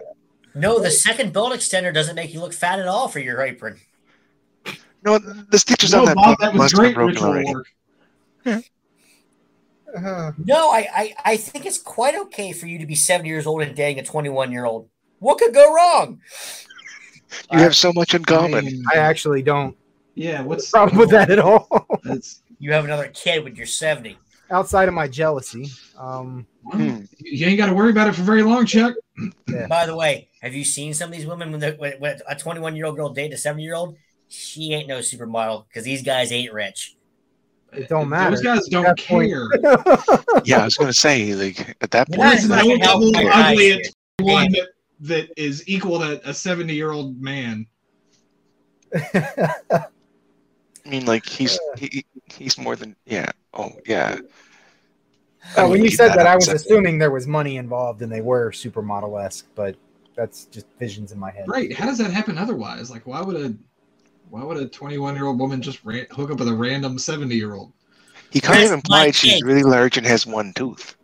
no, 0.55 0.79
the 0.81 0.91
second 0.91 1.33
belt 1.33 1.53
extender 1.53 1.95
doesn't 1.95 2.15
make 2.17 2.35
you 2.35 2.41
look 2.41 2.53
fat 2.53 2.79
at 2.79 2.87
all 2.89 3.09
for 3.09 3.21
your 3.21 3.41
apron. 3.41 3.79
No, 5.05 5.19
the 5.19 5.59
stitches 5.59 5.93
No, 5.93 6.01
on 6.01 6.05
that 6.07 6.15
Bob, 6.17 6.27
book 6.27 6.39
that 6.41 6.53
was 6.53 6.59
must 6.59 6.73
have 6.73 6.81
great 6.81 6.95
broken 6.95 7.23
already. 7.25 7.53
work. 7.55 7.67
Uh, 9.95 10.33
No, 10.39 10.71
I, 10.71 10.89
I, 10.95 11.15
I 11.25 11.37
think 11.37 11.67
it's 11.67 11.79
quite 11.79 12.15
okay 12.15 12.53
for 12.53 12.67
you 12.67 12.79
to 12.79 12.87
be 12.87 12.95
70 12.95 13.29
years 13.29 13.47
old 13.47 13.63
and 13.63 13.77
dating 13.77 13.99
a 14.03 14.07
21 14.07 14.51
year 14.51 14.65
old. 14.65 14.89
What 15.19 15.39
could 15.39 15.53
go 15.55 15.73
wrong? 15.75 16.21
You 17.53 17.59
have 17.59 17.77
so 17.77 17.93
much 17.93 18.15
in 18.15 18.25
common. 18.25 18.65
mean, 18.65 18.85
I 18.93 18.99
actually 18.99 19.43
don't 19.43 19.77
yeah, 20.15 20.43
what's 20.43 20.71
the 20.71 20.77
problem 20.77 20.99
with 20.99 21.11
that 21.11 21.31
at 21.31 21.39
all. 21.39 21.87
That's 22.05 22.43
You 22.59 22.73
have 22.73 22.85
another 22.85 23.09
kid 23.09 23.43
when 23.45 23.57
you're 23.57 23.65
70. 23.67 24.19
Outside 24.51 24.87
of 24.89 24.93
my 24.95 25.09
jealousy, 25.09 25.71
um, 25.99 26.47
Hmm. 26.71 27.01
you 27.19 27.47
ain't 27.47 27.57
got 27.59 27.67
to 27.67 27.75
worry 27.75 27.91
about 27.91 28.09
it 28.09 28.15
for 28.15 28.21
very 28.23 28.43
long, 28.43 28.67
Chuck. 28.67 28.95
Yeah. 29.49 29.67
By 29.69 29.87
the 29.87 29.97
way, 29.97 30.29
have 30.43 30.55
you 30.55 30.63
seen 30.65 30.93
some 30.95 31.11
of 31.11 31.17
these 31.17 31.27
women 31.27 31.51
when, 31.51 31.61
when, 31.79 31.93
when 31.99 32.19
a 32.29 32.37
21 32.37 32.77
year 32.77 32.85
old 32.87 32.97
girl 32.97 33.09
date 33.09 33.33
a 33.33 33.37
70 33.39 33.63
year 33.63 33.75
old? 33.75 33.97
She 34.29 34.73
ain't 34.75 34.87
no 34.89 34.99
supermodel 34.99 35.67
because 35.69 35.85
these 35.85 36.03
guys 36.03 36.31
ain't 36.33 36.53
rich. 36.53 36.97
It 37.73 37.89
don't 37.89 38.09
matter. 38.11 38.31
Those 38.37 38.43
guys 38.43 38.67
don't 38.69 38.85
That 38.85 38.99
point- 38.99 39.31
care. 39.33 39.49
Yeah, 40.45 40.59
I 40.61 40.65
was 40.65 40.77
gonna 40.77 40.93
say, 40.93 41.35
like 41.35 41.77
at 41.81 41.91
that 41.93 42.09
Yeah, 42.11 42.17
point, 42.17 42.29
There's 42.31 42.41
it's 42.45 42.49
no 42.49 42.57
like 42.57 42.67
an 42.75 42.79
double 42.81 43.17
outlier 43.17 43.33
ugly 43.53 43.73
at 43.73 43.85
shit. 43.87 43.95
one 44.21 44.53
that, 44.53 44.69
that 45.03 45.31
is 45.37 45.69
equal 45.69 45.99
to 46.01 46.29
a 46.29 46.33
70 46.33 46.75
year 46.75 46.93
old 46.93 47.21
man. 47.21 47.67
I 48.95 49.85
mean, 50.87 51.07
like 51.07 51.27
he's 51.27 51.59
he, 51.77 52.05
he's 52.27 52.59
more 52.59 52.77
than 52.77 52.97
yeah. 53.07 53.31
Oh 53.55 53.73
yeah. 53.87 54.19
Uh, 55.57 55.67
when 55.67 55.83
you 55.83 55.91
said 55.91 56.11
that, 56.11 56.27
I 56.27 56.35
was 56.37 56.45
separate. 56.45 56.63
assuming 56.63 56.99
there 56.99 57.11
was 57.11 57.27
money 57.27 57.57
involved 57.57 58.03
and 58.03 58.13
they 58.13 58.21
were 58.21 58.53
supermodel 58.53 59.25
esque, 59.25 59.47
but 59.55 59.77
that's 60.15 60.45
just 60.47 60.67
visions 60.79 61.11
in 61.13 61.19
my 61.19 61.31
head. 61.31 61.49
Right. 61.49 61.73
How 61.77 61.87
does 61.87 61.99
that 61.99 62.13
happen 62.13 62.39
otherwise? 62.39 62.91
Like, 62.91 63.07
why 63.07 63.21
would 63.21 63.37
a 63.37 63.55
why 64.31 64.45
would 64.45 64.57
a 64.57 64.69
21 64.69 65.15
year 65.15 65.27
old 65.27 65.39
woman 65.39 65.61
just 65.61 65.85
ran, 65.85 66.07
hook 66.11 66.31
up 66.31 66.39
with 66.39 66.49
a 66.49 66.55
random 66.55 66.99
70 66.99 67.35
year 67.35 67.55
old? 67.55 67.73
He 68.31 68.41
kind 68.41 68.63
of 68.63 68.71
That's 68.71 68.89
my 68.89 69.05
implied 69.05 69.15
she's 69.15 69.43
really 69.43 69.63
large 69.63 69.99
and 69.99 70.07
has 70.07 70.27
one 70.27 70.53
tooth. 70.55 70.97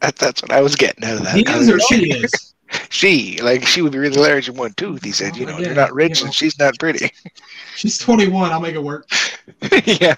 That, 0.00 0.16
that's 0.16 0.42
what 0.42 0.52
I 0.52 0.60
was 0.60 0.76
getting 0.76 1.04
out 1.04 1.18
of 1.18 1.24
that. 1.24 1.36
He 1.36 1.44
is 1.48 1.70
or 1.70 1.78
she 1.80 2.10
is? 2.10 2.53
She, 2.90 3.40
like, 3.42 3.66
she 3.66 3.82
would 3.82 3.92
be 3.92 3.98
really 3.98 4.16
large 4.20 4.48
in 4.48 4.54
one 4.56 4.72
tooth. 4.74 5.02
He 5.02 5.12
said, 5.12 5.36
you 5.36 5.46
know, 5.46 5.58
Yeah, 5.58 5.66
you're 5.66 5.74
not 5.74 5.92
rich 5.92 6.18
you 6.20 6.24
know. 6.24 6.26
and 6.28 6.34
she's 6.34 6.58
not 6.58 6.78
pretty. 6.78 7.10
She's 7.76 7.98
21. 7.98 8.52
I'll 8.52 8.60
make 8.60 8.74
it 8.76 8.82
work. 8.82 9.06
yeah. 9.84 10.14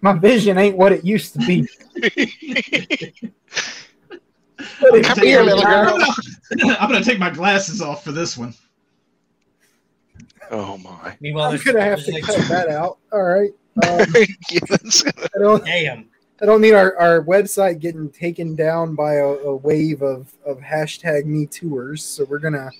My 0.00 0.12
vision 0.12 0.58
ain't 0.58 0.76
what 0.76 0.92
it 0.92 1.04
used 1.04 1.32
to 1.34 1.38
be. 1.38 1.66
I'm 4.58 5.02
Come 5.02 5.02
gonna 5.02 5.20
here, 5.20 5.24
here 5.24 5.42
little 5.42 5.62
girl. 5.62 5.98
I'm 6.78 6.90
gonna 6.90 7.04
take 7.04 7.18
my 7.18 7.30
glasses 7.30 7.80
off 7.82 8.02
for 8.04 8.12
this 8.12 8.36
one. 8.36 8.54
Oh 10.50 10.78
my. 10.78 11.16
Meanwhile, 11.20 11.52
I'm 11.52 11.58
gonna 11.58 11.80
have 11.82 12.04
to 12.04 12.10
there's 12.12 12.24
cut 12.24 12.38
like- 12.38 12.48
that 12.48 12.68
out. 12.68 12.98
All 13.12 13.22
right. 13.22 13.50
Um, 13.86 14.06
yes. 14.50 15.04
I. 15.36 15.58
Damn. 15.64 16.08
I 16.40 16.44
don't 16.46 16.60
need 16.60 16.74
our, 16.74 16.96
our 16.98 17.22
website 17.24 17.78
getting 17.80 18.10
taken 18.10 18.54
down 18.54 18.94
by 18.94 19.14
a, 19.14 19.24
a 19.26 19.56
wave 19.56 20.02
of, 20.02 20.32
of 20.44 20.58
hashtag 20.58 21.24
Me 21.24 21.46
Tours. 21.46 22.04
So 22.04 22.24
we're 22.24 22.38
gonna. 22.38 22.70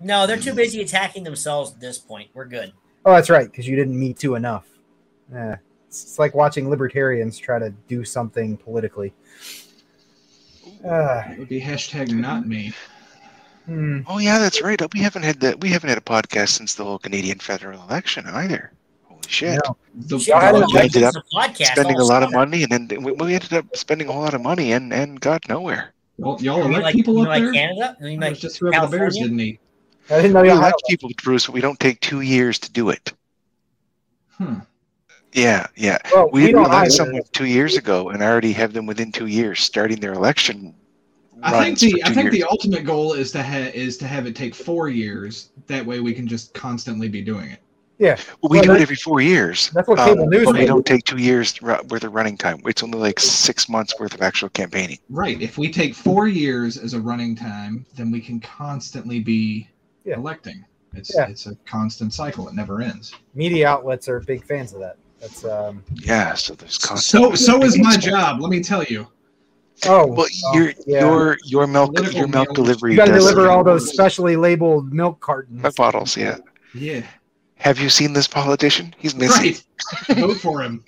No, 0.00 0.26
they're 0.26 0.36
too 0.36 0.54
busy 0.54 0.80
attacking 0.82 1.24
themselves 1.24 1.72
at 1.72 1.80
this 1.80 1.98
point. 1.98 2.30
We're 2.34 2.44
good. 2.46 2.72
Oh, 3.04 3.12
that's 3.14 3.30
right, 3.30 3.50
because 3.50 3.66
you 3.66 3.74
didn't 3.76 3.98
Me 3.98 4.12
Too 4.12 4.36
enough. 4.36 4.66
Yeah, 5.32 5.56
it's, 5.88 6.02
it's 6.02 6.18
like 6.18 6.34
watching 6.34 6.70
libertarians 6.70 7.38
try 7.38 7.58
to 7.58 7.70
do 7.88 8.04
something 8.04 8.56
politically. 8.56 9.12
Uh, 10.84 11.22
It 11.30 11.38
would 11.38 11.48
be 11.48 11.60
hashtag 11.60 12.10
not 12.12 12.46
me. 12.46 12.72
hmm. 13.66 14.00
Oh 14.06 14.18
yeah, 14.18 14.38
that's 14.38 14.62
right. 14.62 14.80
We 14.92 15.00
haven't 15.00 15.22
had 15.22 15.40
that. 15.40 15.60
We 15.60 15.70
haven't 15.70 15.88
had 15.88 15.98
a 15.98 16.02
podcast 16.02 16.50
since 16.50 16.74
the 16.74 16.84
whole 16.84 16.98
Canadian 16.98 17.38
federal 17.38 17.82
election 17.82 18.26
either. 18.26 18.72
Holy 19.22 19.30
shit! 19.30 19.60
No. 19.64 19.76
The, 19.94 20.18
Shit, 20.18 20.34
we're 20.34 20.80
ended 20.80 21.02
up 21.02 21.14
some 21.14 21.54
Spending 21.54 21.98
a 21.98 22.04
lot 22.04 22.22
of 22.22 22.32
money, 22.32 22.64
and 22.64 22.88
then 22.88 23.02
we, 23.02 23.12
we 23.12 23.34
ended 23.34 23.52
up 23.52 23.66
spending 23.76 24.08
a 24.08 24.12
whole 24.12 24.22
lot 24.22 24.34
of 24.34 24.40
money 24.40 24.72
and 24.72 24.92
and 24.92 25.20
got 25.20 25.48
nowhere. 25.48 25.92
y'all, 26.18 26.40
y'all 26.42 26.58
You 26.58 26.64
elect 26.64 26.82
like, 26.82 26.94
people 26.94 27.14
you 27.14 27.22
up 27.22 27.28
like 27.28 27.42
there? 27.42 27.52
Canada? 27.52 27.96
You 28.00 28.06
mean 28.06 28.20
like 28.20 28.32
it's 28.32 28.40
just 28.40 28.58
whoever 28.58 28.86
the 28.86 28.96
Bears 28.96 29.16
didn't 29.16 29.40
eat. 29.40 29.60
I 30.10 30.16
didn't 30.16 30.32
know 30.32 30.42
We 30.42 30.48
you 30.48 30.54
had. 30.54 30.60
elect 30.60 30.82
people, 30.88 31.10
Bruce, 31.22 31.46
but 31.46 31.52
we 31.52 31.60
don't 31.60 31.78
take 31.78 32.00
two 32.00 32.22
years 32.22 32.58
to 32.60 32.72
do 32.72 32.90
it. 32.90 33.12
Hmm. 34.32 34.60
Yeah, 35.32 35.66
yeah. 35.76 35.98
Well, 36.12 36.28
We, 36.32 36.46
we 36.46 36.52
don't 36.52 36.90
someone 36.90 37.22
two 37.32 37.46
years 37.46 37.76
ago 37.76 38.10
and 38.10 38.22
I 38.22 38.26
already 38.26 38.52
have 38.52 38.72
them 38.72 38.86
within 38.86 39.12
two 39.12 39.26
years 39.26 39.60
starting 39.60 40.00
their 40.00 40.12
election. 40.12 40.74
I 41.42 41.64
think 41.64 41.78
the 41.78 42.02
I 42.04 42.08
two 42.08 42.14
think 42.14 42.30
the 42.30 42.44
ultimate 42.44 42.84
goal 42.84 43.14
is 43.14 43.32
to 43.32 43.42
ha- 43.42 43.70
is 43.74 43.96
to 43.98 44.06
have 44.06 44.26
it 44.26 44.36
take 44.36 44.54
four 44.54 44.88
years. 44.88 45.50
That 45.66 45.84
way 45.84 46.00
we 46.00 46.12
can 46.12 46.26
just 46.26 46.52
constantly 46.54 47.08
be 47.08 47.22
doing 47.22 47.50
it. 47.50 47.60
Well, 47.98 48.16
we 48.42 48.58
well, 48.58 48.62
do 48.64 48.72
it 48.74 48.80
every 48.82 48.96
four 48.96 49.20
years. 49.20 49.70
That's 49.70 49.86
what 49.86 49.98
cable 49.98 50.26
news 50.26 50.44
But 50.46 50.54
we 50.56 50.66
don't 50.66 50.84
take 50.84 51.04
two 51.04 51.18
years 51.18 51.60
worth 51.62 52.02
of 52.04 52.12
running 52.12 52.36
time. 52.36 52.60
It's 52.66 52.82
only 52.82 52.98
like 52.98 53.20
six 53.20 53.68
months 53.68 53.94
worth 54.00 54.14
of 54.14 54.22
actual 54.22 54.48
campaigning. 54.48 54.98
Right. 55.08 55.40
If 55.40 55.56
we 55.58 55.70
take 55.70 55.94
four 55.94 56.26
years 56.26 56.76
as 56.76 56.94
a 56.94 57.00
running 57.00 57.36
time, 57.36 57.86
then 57.94 58.10
we 58.10 58.20
can 58.20 58.40
constantly 58.40 59.20
be 59.20 59.68
Yeah. 60.04 60.16
electing. 60.16 60.64
It's 60.94 61.14
Yeah. 61.14 61.28
it's 61.28 61.46
a 61.46 61.54
constant 61.64 62.12
cycle. 62.12 62.48
It 62.48 62.54
never 62.54 62.82
ends. 62.82 63.14
Media 63.34 63.68
outlets 63.68 64.08
are 64.08 64.20
big 64.20 64.44
fans 64.44 64.72
of 64.72 64.80
that. 64.80 64.96
That's 65.20 65.44
um. 65.44 65.84
Yeah, 65.94 66.34
so 66.34 66.54
there's 66.54 66.78
constant. 66.78 67.22
So 67.22 67.34
so 67.36 67.62
is 67.62 67.78
my 67.78 67.96
job. 67.96 68.40
Let 68.40 68.50
me 68.50 68.60
tell 68.62 68.82
you. 68.84 69.06
Oh, 69.86 70.06
Well, 70.06 70.26
your 70.54 70.72
yeah. 70.86 71.00
your 71.00 71.38
your 71.44 71.66
milk 71.68 71.94
Political 71.94 72.18
your 72.18 72.28
milk 72.28 72.48
mail- 72.48 72.54
delivery. 72.54 72.90
you 72.92 72.96
got 72.96 73.06
to 73.06 73.12
deliver 73.12 73.48
all 73.50 73.62
those 73.64 73.88
specially 73.92 74.34
labeled 74.36 74.92
milk 74.92 75.20
cartons. 75.20 75.62
milk 75.62 75.76
bottles. 75.76 76.16
Yeah. 76.16 76.38
Yeah. 76.74 77.02
Have 77.62 77.78
you 77.78 77.88
seen 77.90 78.12
this 78.12 78.26
politician? 78.26 78.92
He's 78.98 79.14
missing. 79.14 79.54
Right. 80.08 80.18
Vote 80.18 80.38
for 80.38 80.62
him. 80.62 80.84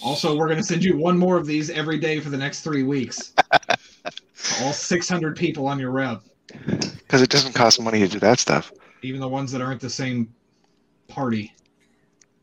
Also, 0.00 0.36
we're 0.36 0.46
going 0.46 0.58
to 0.58 0.64
send 0.64 0.84
you 0.84 0.96
one 0.96 1.18
more 1.18 1.36
of 1.36 1.44
these 1.44 1.70
every 1.70 1.98
day 1.98 2.20
for 2.20 2.30
the 2.30 2.36
next 2.36 2.60
three 2.60 2.84
weeks. 2.84 3.32
All 4.60 4.72
600 4.72 5.36
people 5.36 5.66
on 5.66 5.80
your 5.80 5.90
route, 5.90 6.22
because 6.66 7.20
it 7.20 7.30
doesn't 7.30 7.52
cost 7.52 7.80
money 7.80 7.98
to 7.98 8.06
do 8.06 8.20
that 8.20 8.38
stuff. 8.38 8.72
even 9.02 9.20
the 9.20 9.28
ones 9.28 9.50
that 9.50 9.60
aren't 9.60 9.80
the 9.80 9.90
same 9.90 10.32
party. 11.08 11.52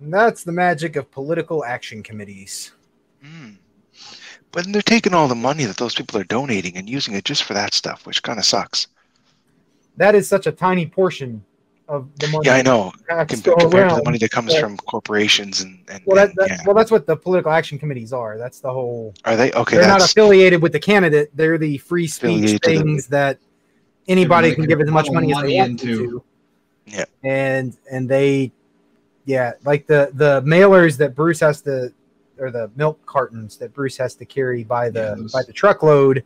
And 0.02 0.14
that's 0.14 0.44
the 0.44 0.52
magic 0.52 0.98
of 0.98 1.10
political 1.12 1.64
action 1.64 2.04
committees. 2.04 2.74
Mm. 3.24 3.56
But 4.52 4.66
they're 4.72 4.82
taking 4.82 5.14
all 5.14 5.30
the 5.30 5.36
money 5.36 5.64
that 5.64 5.78
those 5.78 5.96
people 5.96 6.20
are 6.20 6.26
donating 6.26 6.76
and 6.76 6.90
using 6.90 7.14
it 7.14 7.24
just 7.24 7.44
for 7.44 7.54
that 7.54 7.74
stuff, 7.74 8.06
which 8.06 8.22
kind 8.22 8.38
of 8.38 8.44
sucks. 8.44 8.88
That 9.96 10.14
is 10.14 10.28
such 10.28 10.46
a 10.46 10.52
tiny 10.52 10.86
portion 10.86 11.46
of 11.90 12.08
the 12.20 12.28
money. 12.28 12.46
Yeah, 12.46 12.56
I 12.56 12.62
know. 12.62 12.94
tax 13.10 13.34
Com- 13.34 13.42
go 13.42 13.56
compared 13.58 13.90
to 13.90 13.96
the 13.98 14.04
money 14.04 14.18
that 14.20 14.32
comes 14.32 14.54
Yeah. 14.54 14.62
from 14.62 14.78
corporations 14.78 15.62
and, 15.62 15.80
and, 15.90 16.02
Well, 16.06 16.16
that, 16.16 16.34
that, 16.36 16.50
yeah. 16.50 16.58
well, 16.66 16.76
that's 16.76 16.92
what 16.92 17.06
the 17.08 17.16
political 17.18 17.52
action 17.52 17.78
committees 17.80 18.14
are. 18.14 18.38
That's 18.38 18.60
the 18.60 18.72
whole. 18.72 19.14
are 19.26 19.36
they 19.36 19.52
okay? 19.52 19.78
they're 19.78 19.88
not 19.88 20.02
affiliated 20.04 20.62
with 20.62 20.72
the 20.72 20.80
candidate. 20.80 21.36
They're 21.36 21.58
the 21.58 21.78
free 21.80 22.08
speech 22.08 22.30
Affiliated 22.46 22.62
to 22.62 22.70
the- 22.70 22.78
things 22.78 23.08
that 23.08 23.40
anybody 24.08 24.50
can 24.56 24.64
can 24.64 24.70
give 24.70 24.82
as 24.82 24.90
much 24.90 25.08
funnel 25.08 25.22
money 25.22 25.32
as 25.32 25.36
money 25.38 25.54
they 25.54 25.60
want 25.60 25.80
to. 25.82 26.24
Yeah. 26.86 27.06
And 27.24 27.76
and 27.92 28.08
they, 28.08 28.52
yeah, 29.26 29.54
like 29.66 29.88
the 29.88 30.12
the 30.14 30.42
mailers 30.44 30.98
that 30.98 31.16
Bruce 31.16 31.40
has 31.42 31.62
to, 31.64 31.92
or 32.40 32.52
the 32.52 32.72
milk 32.76 33.04
cartons 33.06 33.58
that 33.58 33.74
Bruce 33.74 33.98
has 33.98 34.16
to 34.16 34.26
carry 34.26 34.64
by 34.64 34.90
the 34.90 35.00
Yeah, 35.00 35.16
those- 35.16 35.34
by 35.34 35.44
the 35.44 35.54
truckload. 35.54 36.24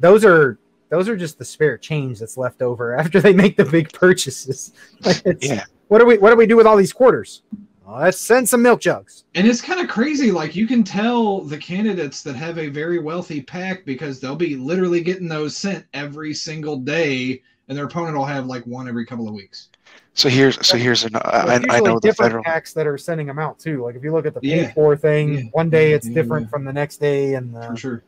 Those 0.00 0.24
are 0.24 0.58
those 0.92 1.08
are 1.08 1.16
just 1.16 1.38
the 1.38 1.44
spare 1.44 1.78
change 1.78 2.18
that's 2.20 2.36
left 2.36 2.60
over 2.60 2.94
after 2.98 3.18
they 3.20 3.32
make 3.32 3.56
the 3.56 3.64
big 3.64 3.90
purchases. 3.94 4.72
Like 5.00 5.22
it's, 5.26 5.44
yeah. 5.48 5.64
What 5.88 5.98
do 5.98 6.04
we 6.06 6.18
what 6.18 6.30
do 6.30 6.36
we 6.36 6.46
do 6.46 6.56
with 6.56 6.66
all 6.66 6.76
these 6.76 6.92
quarters? 6.92 7.42
Well, 7.86 7.98
let's 8.00 8.18
send 8.18 8.48
some 8.48 8.62
milk 8.62 8.80
jugs. 8.80 9.24
And 9.34 9.46
it's 9.46 9.60
kind 9.60 9.80
of 9.80 9.88
crazy. 9.88 10.30
Like, 10.30 10.54
you 10.54 10.68
can 10.68 10.84
tell 10.84 11.40
the 11.40 11.58
candidates 11.58 12.22
that 12.22 12.36
have 12.36 12.56
a 12.58 12.68
very 12.68 13.00
wealthy 13.00 13.42
PAC 13.42 13.84
because 13.84 14.20
they'll 14.20 14.36
be 14.36 14.54
literally 14.54 15.00
getting 15.00 15.26
those 15.26 15.56
sent 15.56 15.84
every 15.92 16.32
single 16.32 16.76
day, 16.76 17.42
and 17.66 17.76
their 17.76 17.86
opponent 17.86 18.16
will 18.16 18.24
have 18.24 18.46
like 18.46 18.64
one 18.66 18.86
every 18.86 19.04
couple 19.04 19.26
of 19.26 19.34
weeks. 19.34 19.68
So 20.14 20.28
here's 20.28 20.64
so 20.64 20.76
here's 20.76 21.04
an 21.04 21.16
I, 21.16 21.58
I 21.70 21.80
know 21.80 21.94
the 21.94 22.00
different 22.02 22.32
federal. 22.32 22.44
PACs 22.44 22.72
that 22.74 22.86
are 22.86 22.96
sending 22.98 23.26
them 23.26 23.38
out 23.38 23.58
too. 23.58 23.82
Like 23.82 23.96
if 23.96 24.04
you 24.04 24.12
look 24.12 24.26
at 24.26 24.34
the 24.34 24.40
pay 24.40 24.60
Yeah. 24.62 24.72
for 24.74 24.94
thing, 24.96 25.34
Yeah. 25.34 25.40
one 25.52 25.68
day 25.68 25.92
it's 25.92 26.06
Yeah, 26.06 26.14
different 26.14 26.50
from 26.50 26.64
the 26.64 26.72
next 26.72 26.98
day, 26.98 27.34
and 27.34 27.56
uh, 27.56 27.70
For 27.70 27.76
sure. 27.76 28.04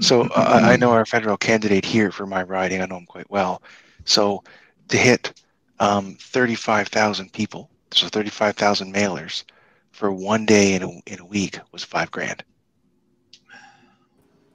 So 0.00 0.22
uh, 0.36 0.60
I 0.64 0.76
know 0.76 0.90
our 0.92 1.06
federal 1.06 1.36
candidate 1.36 1.84
here 1.84 2.10
for 2.10 2.26
my 2.26 2.42
riding. 2.42 2.80
I 2.82 2.86
know 2.86 2.96
him 2.98 3.06
quite 3.06 3.30
well. 3.30 3.62
So 4.04 4.42
to 4.88 4.96
hit 4.96 5.40
um, 5.80 6.16
35,000 6.20 7.32
people, 7.32 7.70
so 7.92 8.08
35,000 8.08 8.92
mailers, 8.94 9.44
for 9.90 10.10
one 10.12 10.46
day 10.46 10.74
in 10.74 10.82
a, 10.82 10.90
in 11.06 11.20
a 11.20 11.24
week 11.24 11.58
was 11.72 11.84
five 11.84 12.10
grand. 12.10 12.42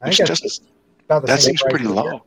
I 0.01 0.07
Which 0.09 0.17
just 0.17 0.63
about 1.05 1.21
the 1.23 1.27
that 1.27 1.41
seems 1.41 1.61
pretty 1.69 1.85
low. 1.85 2.11
get. 2.11 2.21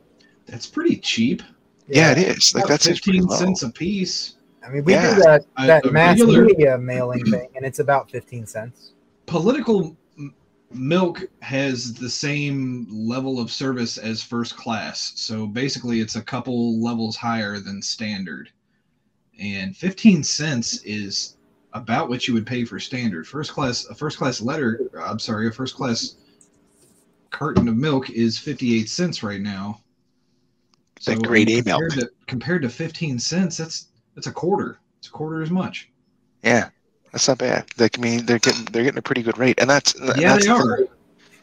That's 0.47 0.67
pretty 0.67 0.97
cheap. 0.97 1.41
Yeah, 1.87 2.11
it 2.11 2.17
is. 2.17 2.53
Like 2.53 2.65
About 2.65 2.71
that 2.73 2.81
seems 2.81 2.99
pretty 3.01 3.19
fifteen 3.19 3.37
cents 3.37 3.63
a 3.63 3.69
piece. 3.69 4.35
I 4.65 4.69
mean, 4.69 4.83
we 4.83 4.93
Yeah. 4.93 5.15
do 5.15 5.21
that 5.23 5.45
that 5.57 5.85
a 5.85 5.91
mass 5.91 6.19
regular- 6.19 6.45
media 6.45 6.77
mailing 6.77 7.25
thing, 7.31 7.49
and 7.55 7.65
it's 7.65 7.79
about 7.79 8.09
fifteen 8.09 8.45
cents. 8.45 8.93
political 9.25 9.85
m- 9.85 9.97
milk 10.73 11.23
has 11.41 11.93
the 11.93 12.09
same 12.09 12.87
level 12.89 13.39
of 13.39 13.51
service 13.51 13.97
as 13.97 14.23
first 14.23 14.55
class. 14.55 15.13
So 15.15 15.47
basically, 15.47 15.99
it's 15.99 16.15
a 16.15 16.21
couple 16.21 16.81
levels 16.81 17.15
higher 17.15 17.59
than 17.59 17.81
standard. 17.81 18.49
And 19.39 19.75
15 19.75 20.23
cents 20.23 20.81
is 20.83 21.37
about 21.73 22.09
what 22.09 22.27
you 22.27 22.33
would 22.33 22.45
pay 22.45 22.65
for 22.65 22.79
standard. 22.79 23.27
First 23.27 23.51
class, 23.51 23.85
a 23.85 23.95
first 23.95 24.17
class 24.17 24.41
letter, 24.41 24.89
I'm 24.99 25.19
sorry, 25.19 25.47
a 25.47 25.51
first 25.51 25.75
class 25.75 26.15
carton 27.29 27.67
of 27.67 27.77
milk 27.77 28.09
is 28.09 28.37
58 28.37 28.89
cents 28.89 29.23
right 29.23 29.41
now. 29.41 29.81
That 31.05 31.23
grade 31.23 31.49
A 31.49 31.63
milk. 31.63 31.93
to, 31.93 32.11
compared 32.27 32.61
to 32.61 32.69
15 32.69 33.17
cents, 33.17 33.57
that's 33.57 33.87
that's 34.13 34.27
a 34.27 34.31
quarter. 34.31 34.79
It's 34.99 35.07
a 35.07 35.11
quarter 35.11 35.41
as 35.41 35.49
much. 35.49 35.89
Yeah, 36.43 36.69
that's 37.11 37.27
not 37.27 37.37
bad. 37.37 37.65
Like, 37.77 37.97
I 37.97 38.01
mean, 38.01 38.25
they're 38.25 38.39
getting 38.39 38.65
they're 38.65 38.83
getting 38.83 38.97
a 38.99 39.01
pretty 39.01 39.21
good 39.23 39.37
rate, 39.37 39.59
and 39.59 39.69
that's 39.69 39.95
and 39.95 40.09
Yeah, 40.19 40.33
that's 40.33 40.45
they 40.45 40.51
are. 40.51 40.77
thing. 40.77 40.87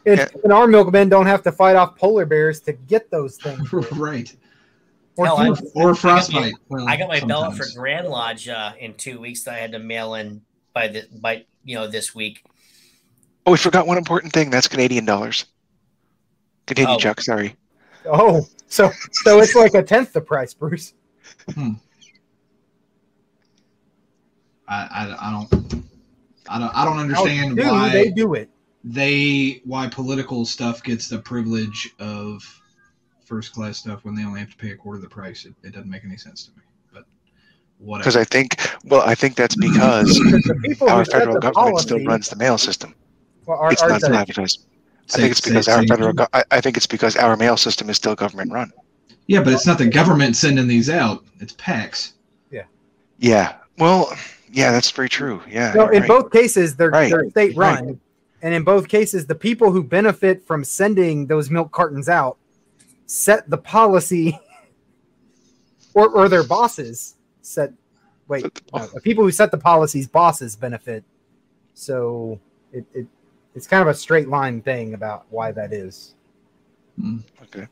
It's, 0.04 0.32
And 0.42 0.52
our 0.52 0.66
milkmen 0.66 1.08
don't 1.10 1.26
have 1.26 1.42
to 1.42 1.52
fight 1.52 1.76
off 1.76 1.96
polar 1.96 2.24
bears 2.24 2.60
to 2.62 2.72
get 2.72 3.10
those 3.10 3.36
things. 3.36 3.70
right. 3.92 4.34
Or 5.16 5.26
Hell, 5.26 5.36
human- 5.44 5.66
I- 5.76 5.80
Or 5.82 5.90
I 5.90 5.94
frostbite. 5.94 6.52
got 6.52 6.60
Well, 6.68 6.84
my, 6.86 6.92
I 6.92 6.96
got 6.96 7.08
my 7.08 7.20
ballot 7.20 7.56
for. 7.58 7.66
Grand 7.76 8.06
Lodge 8.08 8.48
uh, 8.48 8.72
in 8.78 8.94
two 8.94 9.20
weeks 9.20 9.42
that 9.42 9.54
I 9.54 9.58
had 9.58 9.72
to 9.72 9.78
mail 9.78 10.14
in 10.14 10.40
by 10.72 10.88
the 10.88 11.06
by 11.20 11.44
you 11.64 11.74
know 11.74 11.86
this 11.88 12.14
week. 12.14 12.44
Oh, 13.44 13.52
we 13.52 13.58
forgot 13.58 13.86
one 13.86 13.98
important 13.98 14.32
thing. 14.32 14.48
That's 14.50 14.68
Canadian 14.68 15.04
dollars. 15.04 15.46
Continue, 16.66 16.94
Oh. 16.94 16.98
Chuck. 16.98 17.20
Sorry. 17.20 17.56
oh, 18.06 18.46
so 18.68 18.90
so 19.12 19.40
it's 19.40 19.54
like 19.54 19.74
a 19.74 19.82
tenth 19.82 20.12
the 20.12 20.20
price, 20.20 20.54
Bruce. 20.54 20.94
I, 24.68 24.74
I, 25.20 25.28
I 25.28 25.32
don't 25.32 25.84
I 26.48 26.58
don't 26.58 26.76
I 26.76 26.84
don't 26.84 26.94
How 26.96 27.00
understand 27.00 27.56
do 27.56 27.62
why 27.68 27.88
they 27.90 28.10
do 28.10 28.34
it? 28.34 28.50
they 28.84 29.60
why 29.64 29.88
political 29.88 30.44
stuff 30.44 30.82
gets 30.82 31.08
the 31.08 31.18
privilege 31.18 31.90
of 31.98 32.42
first 33.24 33.52
class 33.52 33.78
stuff 33.78 34.04
when 34.04 34.14
they 34.14 34.24
only 34.24 34.40
have 34.40 34.50
to 34.50 34.56
pay 34.56 34.70
a 34.70 34.76
quarter 34.76 34.96
of 34.96 35.02
the 35.02 35.08
price. 35.08 35.44
It, 35.44 35.54
it 35.62 35.72
doesn't 35.74 35.90
make 35.90 36.04
any 36.04 36.16
sense 36.16 36.44
to 36.44 36.50
me. 36.52 36.62
But 36.92 37.04
whatever. 37.78 38.02
Because 38.04 38.16
I 38.16 38.24
think, 38.24 38.56
well, 38.84 39.02
I 39.02 39.14
think 39.14 39.36
that's 39.36 39.54
because 39.56 40.18
Because 40.18 40.42
the 40.44 40.54
people 40.64 40.88
our 40.88 41.04
federal 41.04 41.34
government 41.34 41.54
policy, 41.54 41.82
still 41.86 42.04
runs 42.04 42.28
the 42.30 42.36
mail 42.36 42.56
system. 42.56 42.94
well, 43.46 43.58
our, 43.58 43.72
It's 43.72 43.82
our- 43.82 43.88
not 43.90 44.00
the- 44.00 44.08
privatized. 44.08 44.60
I 45.14 45.16
think 45.16 45.30
it's 45.30 45.40
because 45.40 45.64
say 45.66 45.72
our 45.72 45.78
again. 45.80 45.88
federal. 45.96 46.12
Go- 46.12 46.26
I, 46.34 46.44
I 46.50 46.60
think 46.60 46.76
it's 46.76 46.86
because 46.86 47.16
our 47.16 47.34
mail 47.36 47.56
system 47.56 47.88
is 47.88 47.96
still 47.96 48.14
government 48.14 48.52
run. 48.52 48.70
yeah, 49.26 49.42
but 49.42 49.54
it's 49.54 49.66
not 49.66 49.78
the 49.78 49.86
government 49.88 50.36
sending 50.36 50.66
these 50.68 50.90
out. 50.90 51.24
It's 51.40 51.54
PACs. 51.54 52.12
Yeah. 53.20 53.56
Well, 53.78 54.16
yeah, 54.50 54.72
that's 54.72 54.90
very 54.90 55.08
true. 55.08 55.42
Yeah. 55.48 55.72
no, 55.74 55.84
you're 55.84 55.92
in 55.94 56.02
right. 56.02 56.08
both 56.08 56.32
cases, 56.32 56.76
they're 56.76 56.90
Right, 56.90 57.10
they're 57.10 57.28
state 57.30 57.56
right. 57.56 57.80
run, 57.80 58.00
and 58.42 58.54
in 58.54 58.64
both 58.64 58.88
cases, 58.88 59.26
the 59.26 59.34
people 59.34 59.70
who 59.70 59.82
benefit 59.82 60.46
from 60.46 60.64
sending 60.64 61.26
those 61.26 61.50
milk 61.50 61.72
cartons 61.72 62.08
out 62.08 62.38
set 63.06 63.48
the 63.50 63.58
policy, 63.58 64.38
or 65.94 66.08
or 66.08 66.28
their 66.28 66.44
bosses 66.44 67.16
set. 67.42 67.72
Wait, 68.28 68.44
no, 68.74 68.86
the 68.88 69.00
people 69.00 69.24
who 69.24 69.32
set 69.32 69.50
the 69.50 69.58
policies, 69.58 70.06
bosses 70.06 70.54
benefit. 70.54 71.02
So 71.74 72.38
it, 72.72 72.84
it 72.92 73.06
it's 73.54 73.66
kind 73.66 73.82
of 73.82 73.88
a 73.88 73.94
straight 73.94 74.28
line 74.28 74.60
thing 74.60 74.94
about 74.94 75.26
why 75.30 75.50
that 75.52 75.72
is. 75.72 76.14
Hmm. 77.00 77.18
Okay. 77.42 77.66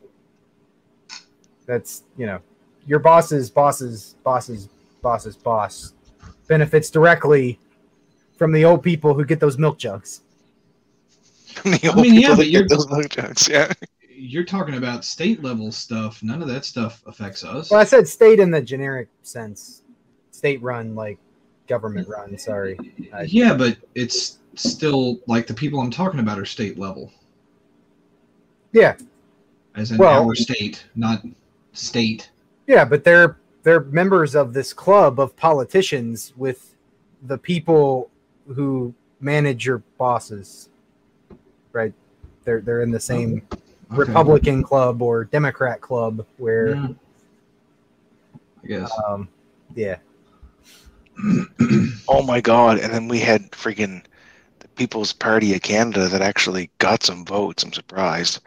That's 1.66 2.04
you 2.16 2.26
know, 2.26 2.40
your 2.86 2.98
boss's 2.98 3.50
boss's 3.50 4.16
boss's 4.24 4.68
boss's 5.02 5.36
boss 5.36 5.92
benefits 6.46 6.90
directly 6.90 7.58
from 8.36 8.52
the 8.52 8.64
old 8.64 8.82
people 8.82 9.14
who 9.14 9.24
get 9.24 9.40
those 9.40 9.58
milk 9.58 9.78
jugs. 9.78 10.20
the 11.64 11.80
I 11.84 11.88
old 11.88 12.02
mean, 12.02 12.14
yeah, 12.14 12.20
people 12.20 12.30
but 12.32 12.36
that 12.38 12.46
you're- 12.48 12.62
get 12.68 12.76
those 12.76 12.88
milk 12.90 13.08
jugs, 13.08 13.48
Yeah. 13.48 13.72
You're 14.18 14.44
talking 14.44 14.76
about 14.76 15.04
state 15.04 15.42
level 15.42 15.70
stuff. 15.70 16.22
None 16.22 16.40
of 16.40 16.48
that 16.48 16.64
stuff 16.64 17.02
affects 17.06 17.44
us. 17.44 17.70
Well, 17.70 17.80
I 17.80 17.84
said 17.84 18.08
state 18.08 18.40
in 18.40 18.50
the 18.50 18.62
generic 18.62 19.08
sense, 19.22 19.82
state 20.30 20.62
run, 20.62 20.94
like 20.94 21.18
government 21.68 22.08
run. 22.08 22.38
Sorry. 22.38 22.78
I- 23.12 23.22
yeah, 23.24 23.54
but 23.54 23.76
it's 23.94 24.38
still 24.54 25.20
like 25.26 25.46
the 25.46 25.52
people 25.52 25.80
I'm 25.80 25.90
talking 25.90 26.20
about 26.20 26.38
are 26.38 26.46
state 26.46 26.78
level. 26.78 27.12
Yeah, 28.72 28.96
As 29.74 29.90
in 29.90 29.98
Well- 29.98 30.24
our 30.26 30.34
state, 30.34 30.84
not 30.94 31.22
state. 31.74 32.30
yeah, 32.66 32.86
but 32.86 33.04
they're 33.04 33.36
they're 33.66 33.80
members 33.80 34.36
of 34.36 34.52
this 34.52 34.72
club 34.72 35.18
of 35.18 35.34
politicians 35.36 36.32
with 36.36 36.76
the 37.22 37.36
people 37.36 38.08
who 38.54 38.94
manage 39.18 39.66
your 39.66 39.78
bosses, 39.98 40.68
right? 41.72 41.92
They're 42.44 42.60
they're 42.60 42.82
in 42.82 42.92
the 42.92 43.00
same 43.00 43.42
Okay. 43.50 43.98
Republican 43.98 44.62
club 44.62 45.02
or 45.02 45.24
Democrat 45.24 45.80
club 45.80 46.24
where, 46.36 46.76
Yeah. 46.76 46.88
I 48.62 48.66
guess. 48.68 48.92
um, 49.08 49.28
yeah, 49.74 49.96
Oh 52.08 52.22
my 52.22 52.40
God! 52.40 52.78
And 52.78 52.92
then 52.94 53.08
we 53.08 53.18
had 53.18 53.50
freaking 53.50 54.04
the 54.60 54.68
People's 54.76 55.12
Party 55.12 55.54
of 55.54 55.62
Canada 55.62 56.06
that 56.06 56.22
actually 56.22 56.70
got 56.78 57.02
some 57.02 57.24
votes. 57.24 57.64
I'm 57.64 57.72
surprised. 57.72 58.38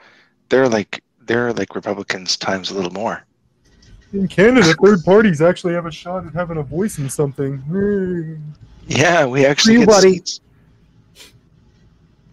They're 0.47 0.69
like 0.69 1.03
they're 1.19 1.51
like 1.51 1.75
Republicans 1.75 2.37
times 2.37 2.71
a 2.71 2.73
little 2.73 2.93
more. 2.93 3.25
In 4.13 4.27
Canada, 4.27 4.73
third 4.83 5.03
parties 5.03 5.41
actually 5.41 5.73
have 5.73 5.85
a 5.85 5.91
shot 5.91 6.25
at 6.25 6.33
having 6.33 6.57
a 6.57 6.63
voice 6.63 6.97
in 6.97 7.09
something. 7.09 8.43
Yeah, 8.87 9.25
we 9.25 9.45
actually 9.45 9.73
you, 9.73 9.79
get 9.81 9.87
buddy. 9.87 10.13
seats. 10.13 10.41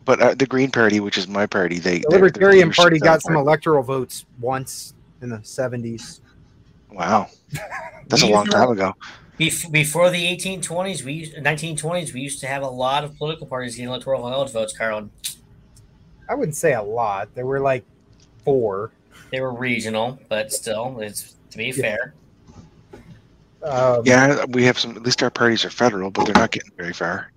But 0.07 0.21
uh, 0.23 0.35
the 0.35 0.47
Green 0.47 0.71
Party, 0.71 1.01
which 1.01 1.19
is 1.19 1.29
my 1.29 1.47
party, 1.47 1.79
they 1.79 1.99
the 1.99 2.07
their- 2.09 2.19
their 2.19 2.29
Libertarian 2.29 2.71
Party 2.71 2.99
got 2.99 3.21
some 3.23 3.35
there. 3.35 3.43
electoral 3.43 3.83
votes 3.83 4.25
once 4.41 4.95
in 5.21 5.29
the 5.29 5.41
seventies. 5.43 6.21
Wow, 6.91 7.29
that's 8.09 8.23
a 8.23 8.27
long 8.27 8.47
time 8.47 8.71
ago. 8.71 8.95
Before 9.37 10.09
the 10.11 10.35
1820s, 10.35 11.03
we 11.05 11.13
used, 11.13 11.35
1920s, 11.37 12.15
we 12.15 12.23
used 12.23 12.41
to 12.41 12.47
have 12.47 12.63
a 12.63 12.69
lot 12.69 13.05
of 13.05 13.19
political 13.19 13.47
parties 13.47 13.77
getting 13.77 13.91
electoral 13.91 14.23
college 14.23 14.51
votes, 14.51 14.75
Harlan. 14.75 15.11
I 16.27 16.35
wouldn't 16.35 16.57
say 16.57 16.73
a 16.73 16.83
lot. 16.83 17.35
There 17.35 17.45
were 17.45 17.61
like 17.61 17.85
four. 18.45 18.93
They 19.31 19.43
were 19.43 19.53
regional, 19.53 20.19
but 20.31 20.53
still, 20.53 21.01
it's 21.01 21.35
to 21.51 21.59
be 21.59 21.73
fair. 21.73 22.15
Um, 23.63 24.03
Yeah, 24.05 24.45
we 24.47 24.65
have 24.65 24.79
some. 24.79 24.97
At 24.97 25.03
least 25.03 25.23
our 25.23 25.31
parties 25.31 25.65
are 25.65 25.71
federal, 25.71 26.11
but 26.11 26.25
they're 26.25 26.35
not 26.35 26.51
getting 26.51 26.71
very 26.77 26.93
far. 26.93 27.33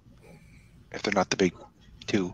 If 0.91 1.01
they're 1.01 1.13
not 1.13 1.29
the 1.29 1.37
big 1.37 1.53
two. 2.07 2.33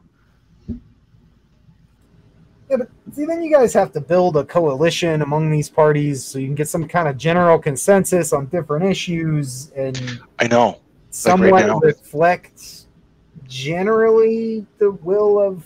Yeah, 2.70 2.78
but 2.78 2.90
see, 3.14 3.26
then 3.26 3.44
you 3.44 3.52
guys 3.52 3.74
have 3.74 3.92
to 3.94 4.02
build 4.02 4.38
a 4.38 4.44
coalition 4.44 5.22
among 5.22 5.52
these 5.52 5.70
parties 5.70 6.24
so 6.24 6.40
you 6.40 6.48
can 6.48 6.56
get 6.56 6.68
some 6.68 6.88
kind 6.88 7.08
of 7.08 7.18
general 7.18 7.60
consensus 7.60 8.34
on 8.34 8.48
different 8.48 8.86
issues 8.86 9.72
and 9.76 10.20
I 10.40 10.48
know. 10.48 10.82
somewhat 11.12 11.68
now. 11.68 11.80
reflect 11.80 12.88
generally 13.48 14.66
the 14.80 14.92
will 14.92 15.40
of 15.40 15.64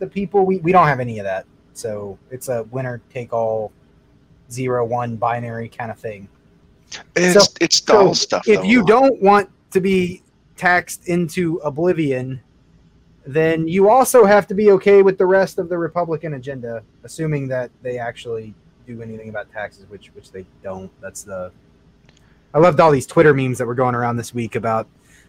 the 0.00 0.06
people. 0.08 0.44
We, 0.44 0.58
we 0.58 0.72
don't 0.72 0.88
have 0.88 0.98
any 0.98 1.20
of 1.20 1.24
that. 1.24 1.46
So 1.74 2.18
it's 2.30 2.48
a 2.48 2.64
winner 2.64 3.00
take 3.12 3.32
all 3.32 3.72
zero 4.52 4.84
one 4.84 5.16
binary 5.16 5.68
kind 5.68 5.90
of 5.90 5.98
thing. 5.98 6.28
It's 7.16 7.54
it's 7.60 7.80
dull 7.80 8.14
stuff. 8.14 8.46
If 8.46 8.64
you 8.64 8.84
don't 8.84 9.20
want 9.22 9.50
to 9.70 9.80
be 9.80 10.22
taxed 10.56 11.08
into 11.08 11.56
oblivion, 11.64 12.40
then 13.26 13.66
you 13.66 13.88
also 13.88 14.24
have 14.24 14.46
to 14.48 14.54
be 14.54 14.70
okay 14.72 15.02
with 15.02 15.18
the 15.18 15.26
rest 15.26 15.58
of 15.58 15.68
the 15.68 15.78
Republican 15.78 16.34
agenda, 16.34 16.82
assuming 17.04 17.48
that 17.48 17.70
they 17.82 17.98
actually 17.98 18.54
do 18.86 19.00
anything 19.00 19.28
about 19.28 19.50
taxes, 19.50 19.86
which 19.88 20.08
which 20.14 20.30
they 20.32 20.44
don't. 20.62 20.90
That's 21.00 21.22
the 21.22 21.50
I 22.54 22.58
loved 22.58 22.80
all 22.80 22.90
these 22.90 23.06
Twitter 23.06 23.32
memes 23.32 23.58
that 23.58 23.66
were 23.66 23.74
going 23.74 23.94
around 23.94 24.16
this 24.16 24.34
week 24.34 24.56
about 24.56 24.86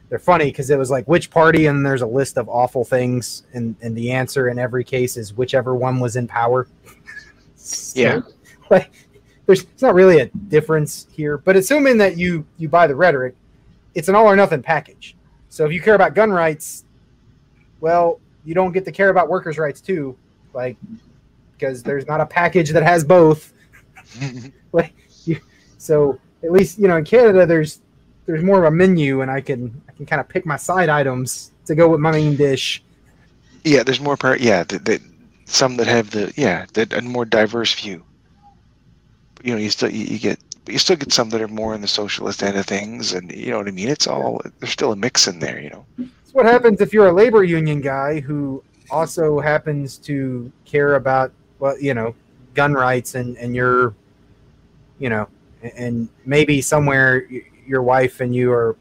they're 0.10 0.20
funny 0.20 0.46
because 0.46 0.70
it 0.70 0.78
was 0.78 0.92
like 0.92 1.08
which 1.08 1.30
party 1.30 1.68
and 1.68 1.86
there's 1.86 2.02
a 2.02 2.08
list 2.08 2.38
of 2.38 2.50
awful 2.50 2.84
things 2.84 3.44
and 3.54 3.76
and 3.82 3.96
the 3.96 4.12
answer 4.12 4.50
in 4.50 4.60
every 4.60 4.84
case 4.84 5.18
is 5.18 5.34
whichever 5.34 5.74
one 5.76 6.00
was 6.00 6.16
in 6.16 6.28
power. 6.28 6.68
So, 7.56 7.98
Yeah. 7.98 8.22
like 8.70 8.92
there's 9.46 9.64
it's 9.64 9.82
not 9.82 9.94
really 9.94 10.20
a 10.20 10.26
difference 10.28 11.08
here, 11.12 11.38
but 11.38 11.56
assuming 11.56 11.98
that 11.98 12.18
you 12.18 12.46
you 12.58 12.70
buy 12.70 12.88
the 12.88 12.96
rhetoric, 12.96 13.36
it's 13.94 14.08
an 14.08 14.16
all 14.16 14.26
or 14.26 14.36
nothing 14.36 14.62
package. 14.62 15.16
So 15.50 15.66
if 15.66 15.72
you 15.72 15.82
care 15.82 15.96
about 15.96 16.16
gun 16.16 16.32
rights, 16.32 16.86
well, 17.80 18.20
you 18.46 18.54
don't 18.54 18.72
get 18.72 18.86
to 18.86 18.92
care 18.92 19.10
about 19.10 19.30
workers' 19.30 19.58
rights 19.58 19.82
too, 19.82 20.18
like 20.54 20.78
because 21.54 21.84
there's 21.84 22.08
not 22.08 22.22
a 22.22 22.26
package 22.26 22.72
that 22.72 22.84
has 22.84 23.04
both. 23.04 23.54
Like, 24.72 24.94
So 25.78 26.20
at 26.44 26.52
least 26.52 26.80
you 26.80 26.88
know 26.88 26.98
in 26.98 27.06
Canada, 27.06 27.46
there's 27.46 27.82
there's 28.26 28.44
more 28.44 28.60
of 28.60 28.66
a 28.66 28.76
menu, 28.76 29.22
and 29.22 29.30
I 29.30 29.42
can 29.42 29.82
I 29.88 29.92
can 29.92 30.06
kind 30.06 30.20
of 30.20 30.28
pick 30.28 30.46
my 30.46 30.58
side 30.58 30.90
items 30.90 31.52
to 31.66 31.76
go 31.76 31.88
with 31.90 32.00
my 32.00 32.12
main 32.12 32.36
dish. 32.36 32.84
Yeah, 33.64 33.84
there's 33.84 34.00
more 34.00 34.18
part. 34.18 34.40
Yeah, 34.40 34.64
that, 34.64 34.86
that 34.86 35.02
some 35.46 35.78
that 35.78 35.88
have 35.88 36.10
the 36.10 36.34
yeah 36.36 36.66
that 36.74 36.94
a 36.94 37.02
more 37.02 37.26
diverse 37.26 37.74
view. 37.76 38.04
You 39.44 39.54
know, 39.54 39.60
you 39.60 39.70
still 39.70 39.92
you, 39.92 40.06
you 40.06 40.20
get 40.20 40.40
but 40.66 40.74
you 40.74 40.80
still 40.80 40.96
get 40.96 41.12
some 41.12 41.30
that 41.30 41.42
are 41.42 41.48
more 41.48 41.76
in 41.76 41.82
the 41.82 41.88
socialist 41.88 42.42
end 42.42 42.58
of 42.58 42.66
things, 42.66 43.14
and 43.14 43.32
you 43.32 43.52
know 43.52 43.58
what 43.58 43.68
I 43.68 43.72
mean. 43.72 43.90
It's 43.90 44.08
all 44.08 44.42
there's 44.60 44.72
still 44.72 44.92
a 44.92 44.96
mix 44.96 45.28
in 45.28 45.40
there. 45.40 45.60
You 45.60 45.70
know. 45.70 45.86
What 46.32 46.46
happens 46.46 46.82
if 46.82 46.94
you're 46.94 47.08
a 47.08 47.14
labor 47.14 47.44
union 47.44 47.82
guy 47.82 48.20
who 48.20 48.64
also 48.90 49.40
happens 49.40 49.98
to 49.98 50.52
care 50.66 50.96
about 50.96 51.32
well, 51.60 51.78
you 51.80 51.94
know, 51.94 52.16
gun 52.54 52.74
rights, 52.74 53.16
and 53.16 53.38
and 53.38 53.56
you're, 53.56 53.94
you 55.00 55.10
know, 55.10 55.28
and 55.76 56.08
maybe 56.26 56.62
somewhere 56.62 57.28
your 57.66 57.84
wife 57.84 58.20
and 58.20 58.36
you 58.36 58.52
are 58.52 58.76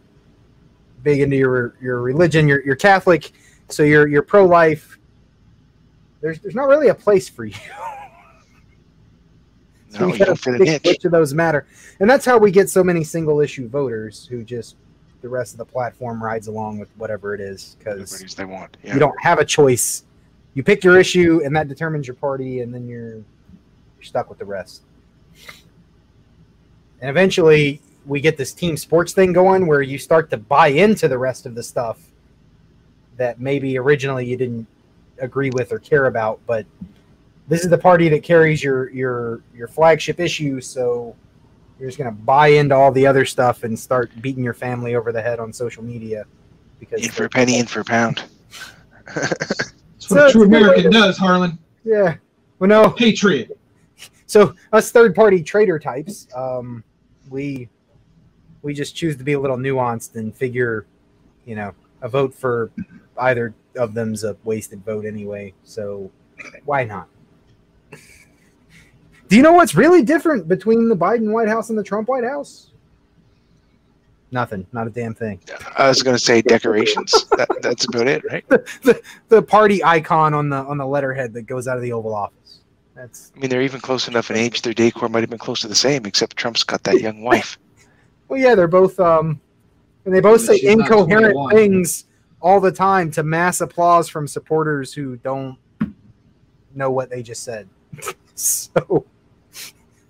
big 1.03 1.21
into 1.21 1.37
your 1.37 1.75
your 1.81 2.01
religion. 2.01 2.47
You're 2.47 2.65
you're 2.65 2.77
Catholic, 2.77 3.33
so 3.69 3.83
you're 3.83 4.07
you're 4.07 4.23
pro 4.23 4.47
life. 4.47 4.99
There's 6.21 6.39
there's 6.39 6.55
not 6.55 6.69
really 6.69 6.89
a 6.89 6.95
place 6.95 7.29
for 7.29 7.45
you. 7.45 7.55
So 9.93 10.01
No, 10.01 10.07
we 10.07 10.13
you 10.15 10.19
gotta 10.21 10.37
fit 10.37 10.55
an 10.55 10.67
pick 10.67 10.85
which 10.85 11.05
of 11.05 11.13
those 11.13 11.35
matter, 11.35 11.67
and 12.01 12.09
that's 12.09 12.25
how 12.25 12.39
we 12.39 12.51
get 12.51 12.71
so 12.71 12.83
many 12.83 13.05
single 13.05 13.41
issue 13.41 13.69
voters 13.69 14.27
who 14.27 14.43
just 14.43 14.77
the 15.21 15.29
rest 15.29 15.53
of 15.53 15.59
the 15.59 15.65
platform 15.67 16.23
rides 16.23 16.49
along 16.49 16.79
with 16.79 16.89
whatever 16.97 17.35
it 17.35 17.41
is 17.41 17.77
because 17.79 18.35
they 18.35 18.45
want. 18.47 18.77
Yeah. 18.83 18.95
you 18.95 19.01
don't 19.01 19.21
have 19.21 19.39
a 19.39 19.45
choice. 19.45 20.05
You 20.55 20.63
pick 20.63 20.83
your 20.83 20.99
issue, 20.99 21.43
and 21.45 21.55
that 21.55 21.69
determines 21.69 22.07
your 22.07 22.15
party, 22.15 22.61
and 22.61 22.73
then 22.73 22.89
you're 22.89 23.17
you're 23.17 23.25
stuck 24.03 24.31
with 24.31 24.39
the 24.39 24.47
rest. 24.47 24.83
And 27.03 27.11
eventually, 27.11 27.83
we 28.07 28.21
get 28.21 28.39
this 28.39 28.55
team 28.55 28.79
sports 28.79 29.13
thing 29.13 29.35
going 29.35 29.67
where 29.67 29.83
you 29.83 29.99
start 29.99 30.31
to 30.31 30.39
buy 30.39 30.69
into 30.69 31.07
the 31.07 31.19
rest 31.19 31.45
of 31.45 31.55
the 31.55 31.63
stuff 31.63 32.01
that 33.19 33.41
maybe 33.41 33.77
originally 33.77 34.25
you 34.25 34.39
didn't 34.39 34.67
agree 35.19 35.51
with 35.51 35.71
or 35.71 35.79
care 35.79 36.07
about, 36.07 36.41
but 36.47 36.65
this 37.49 37.65
is 37.65 37.71
the 37.71 37.79
party 37.79 38.09
that 38.09 38.23
carries 38.23 38.63
your 38.63 38.91
your 38.91 39.43
your 39.55 39.69
flagship 39.69 40.21
issue, 40.21 40.61
so 40.61 41.17
you're 41.79 41.89
just 41.89 41.99
gonna 41.99 42.13
buy 42.13 42.49
into 42.49 42.75
all 42.75 42.93
the 42.93 43.07
other 43.07 43.25
stuff 43.25 43.65
and 43.65 43.79
start 43.79 44.11
beating 44.21 44.45
your 44.45 44.55
family 44.55 44.95
over 44.95 45.13
the 45.13 45.23
head 45.23 45.41
on 45.41 45.53
social 45.53 45.83
media 45.83 46.25
because 46.79 47.05
in 47.05 47.11
for 47.11 47.25
a 47.25 47.29
penny, 47.29 47.59
in 47.59 47.67
for 47.67 47.81
a 47.81 47.85
pound. 47.85 48.25
That's 49.15 50.11
what 50.11 50.29
a 50.29 50.33
true 50.33 50.45
American 50.45 50.91
does, 50.91 51.17
Harlan. 51.17 51.59
Yeah. 51.85 52.17
Well, 52.59 52.69
no. 52.69 52.91
Patriot. 52.91 53.59
So 54.27 54.55
us 54.73 54.91
third 54.91 55.15
party 55.15 55.43
trader 55.43 55.79
types, 55.79 56.27
um, 56.35 56.83
we 57.29 57.69
we 58.63 58.75
just 58.75 58.97
choose 58.97 59.17
to 59.17 59.25
be 59.25 59.33
a 59.33 59.41
little 59.41 59.57
nuanced 59.57 60.15
and 60.15 60.35
figure, 60.35 60.87
you 61.45 61.55
know, 61.55 61.75
a 62.01 62.09
vote 62.09 62.35
for 62.35 62.71
either 63.19 63.55
of 63.77 63.95
them's 63.95 64.25
a 64.25 64.37
wasted 64.45 64.85
vote 64.85 65.05
anyway. 65.05 65.53
So 65.65 66.11
why 66.65 66.85
not? 66.85 67.09
Do 69.33 69.37
you 69.37 69.43
know 69.43 69.55
what's 69.55 69.75
really 69.75 70.03
different 70.03 70.47
between 70.47 70.91
the 70.91 70.95
Biden 70.95 71.33
White 71.33 71.49
House 71.49 71.71
and 71.71 71.79
the 71.79 71.83
Trump 71.83 72.07
White 72.07 72.23
House? 72.23 72.73
Nothing. 74.31 74.67
Not 74.73 74.87
a 74.87 74.91
damn 74.91 75.15
thing. 75.15 75.41
I 75.79 75.89
was 75.89 76.03
going 76.03 76.15
to 76.15 76.23
say 76.23 76.43
decorations. 76.43 77.25
that, 77.31 77.49
that's 77.63 77.87
about 77.87 78.09
it, 78.09 78.23
right? 78.31 78.45
The 79.31 79.41
party 79.41 79.83
icon 79.83 80.35
on 80.35 80.51
the 80.51 80.59
on 80.59 80.77
the 80.77 80.85
letterhead 80.87 81.33
that 81.33 81.45
goes 81.45 81.67
out 81.67 81.79
of 81.79 81.83
the 81.83 81.95
Oval 81.95 82.15
Office. 82.15 82.61
That's 82.95 83.33
I 83.35 83.41
mean, 83.41 83.49
they're 83.49 83.63
even 83.63 83.81
close 83.81 84.07
enough 84.07 84.31
in 84.31 84.37
age. 84.37 84.61
Their 84.61 84.75
decor 84.75 85.09
might 85.09 85.21
have 85.21 85.31
been 85.31 85.39
close 85.39 85.63
to 85.63 85.69
the 85.69 85.75
same, 85.75 86.05
except 86.05 86.37
Trump's 86.37 86.63
got 86.63 86.83
that 86.83 87.01
young 87.01 87.23
wife. 87.23 87.59
Well, 88.29 88.39
yeah, 88.39 88.55
they're 88.55 88.69
both, 88.69 89.01
um, 89.01 89.41
and 90.05 90.15
they 90.15 90.21
both 90.21 90.47
But 90.47 90.57
say 90.57 90.67
incoherent 90.67 91.53
things 91.53 92.07
all 92.41 92.61
the 92.61 92.73
time 92.73 93.11
to 93.13 93.23
mass 93.23 93.63
applause 93.63 94.11
from 94.11 94.29
supporters 94.29 94.93
who 94.93 95.17
don't 95.17 95.57
know 96.75 96.91
what 96.91 97.09
they 97.09 97.23
just 97.23 97.45
said. 97.45 97.69
so 98.35 99.07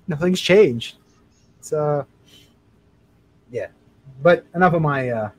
nothing's 0.09 0.41
changed. 0.41 0.97
It's 1.59 1.73
uh, 1.73 2.05
yeah. 3.51 3.69
But 4.23 4.47
enough 4.55 4.75
of 4.75 4.83
my 4.83 5.11
uh, 5.11 5.31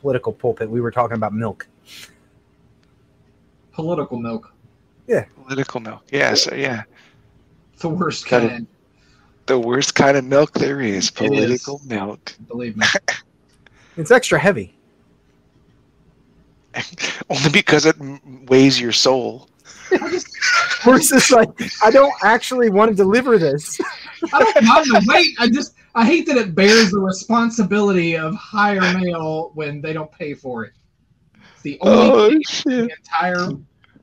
political 0.00 0.32
pulpit. 0.32 0.68
We 0.70 0.80
were 0.80 0.90
talking 0.90 1.16
about 1.16 1.32
milk. 1.32 1.66
Political 3.72 4.18
milk. 4.18 4.52
Yeah. 5.06 5.24
Political 5.46 5.80
milk. 5.80 6.02
Yeah, 6.10 6.34
so 6.34 6.54
yeah. 6.54 6.82
The 7.78 7.88
worst 7.88 8.28
Got 8.28 8.44
it. 8.44 8.48
kind. 8.50 8.66
The 9.46 9.58
worst 9.58 9.94
kind 9.94 10.16
of 10.16 10.24
milk 10.24 10.52
there 10.52 10.80
is. 10.80 11.08
It 11.20 11.32
is. 11.32 11.64
Political 11.64 11.80
milk. 11.86 12.36
Believe 12.48 12.76
me. 12.76 12.86
It's 13.94 14.10
extra 14.10 14.38
heavy. 14.38 14.74
Only 17.28 17.50
because 17.50 17.84
it 17.84 17.94
weighs 18.48 18.80
your 18.80 18.92
soul. 18.92 19.48
Versus 20.84 21.30
like, 21.30 21.48
I 21.82 21.90
don't 21.90 22.12
actually 22.24 22.70
want 22.70 22.90
to 22.90 22.94
deliver 22.96 23.38
this. 23.38 23.80
I 24.32 24.38
don't 24.42 24.64
mind 24.64 24.86
the 24.86 25.04
weight. 25.08 25.34
I 25.38 25.48
just 25.48 25.74
I 25.94 26.04
hate 26.06 26.26
that 26.26 26.36
it 26.36 26.54
bears 26.54 26.90
the 26.90 27.00
responsibility 27.00 28.16
of 28.16 28.34
higher 28.34 28.80
mail 28.98 29.52
when 29.54 29.80
they 29.80 29.92
don't 29.92 30.10
pay 30.10 30.34
for 30.34 30.64
it. 30.64 30.72
It's 31.54 31.62
the 31.62 31.78
only 31.80 32.36
Oh, 32.36 32.62
the 32.64 32.90
entire 32.96 33.48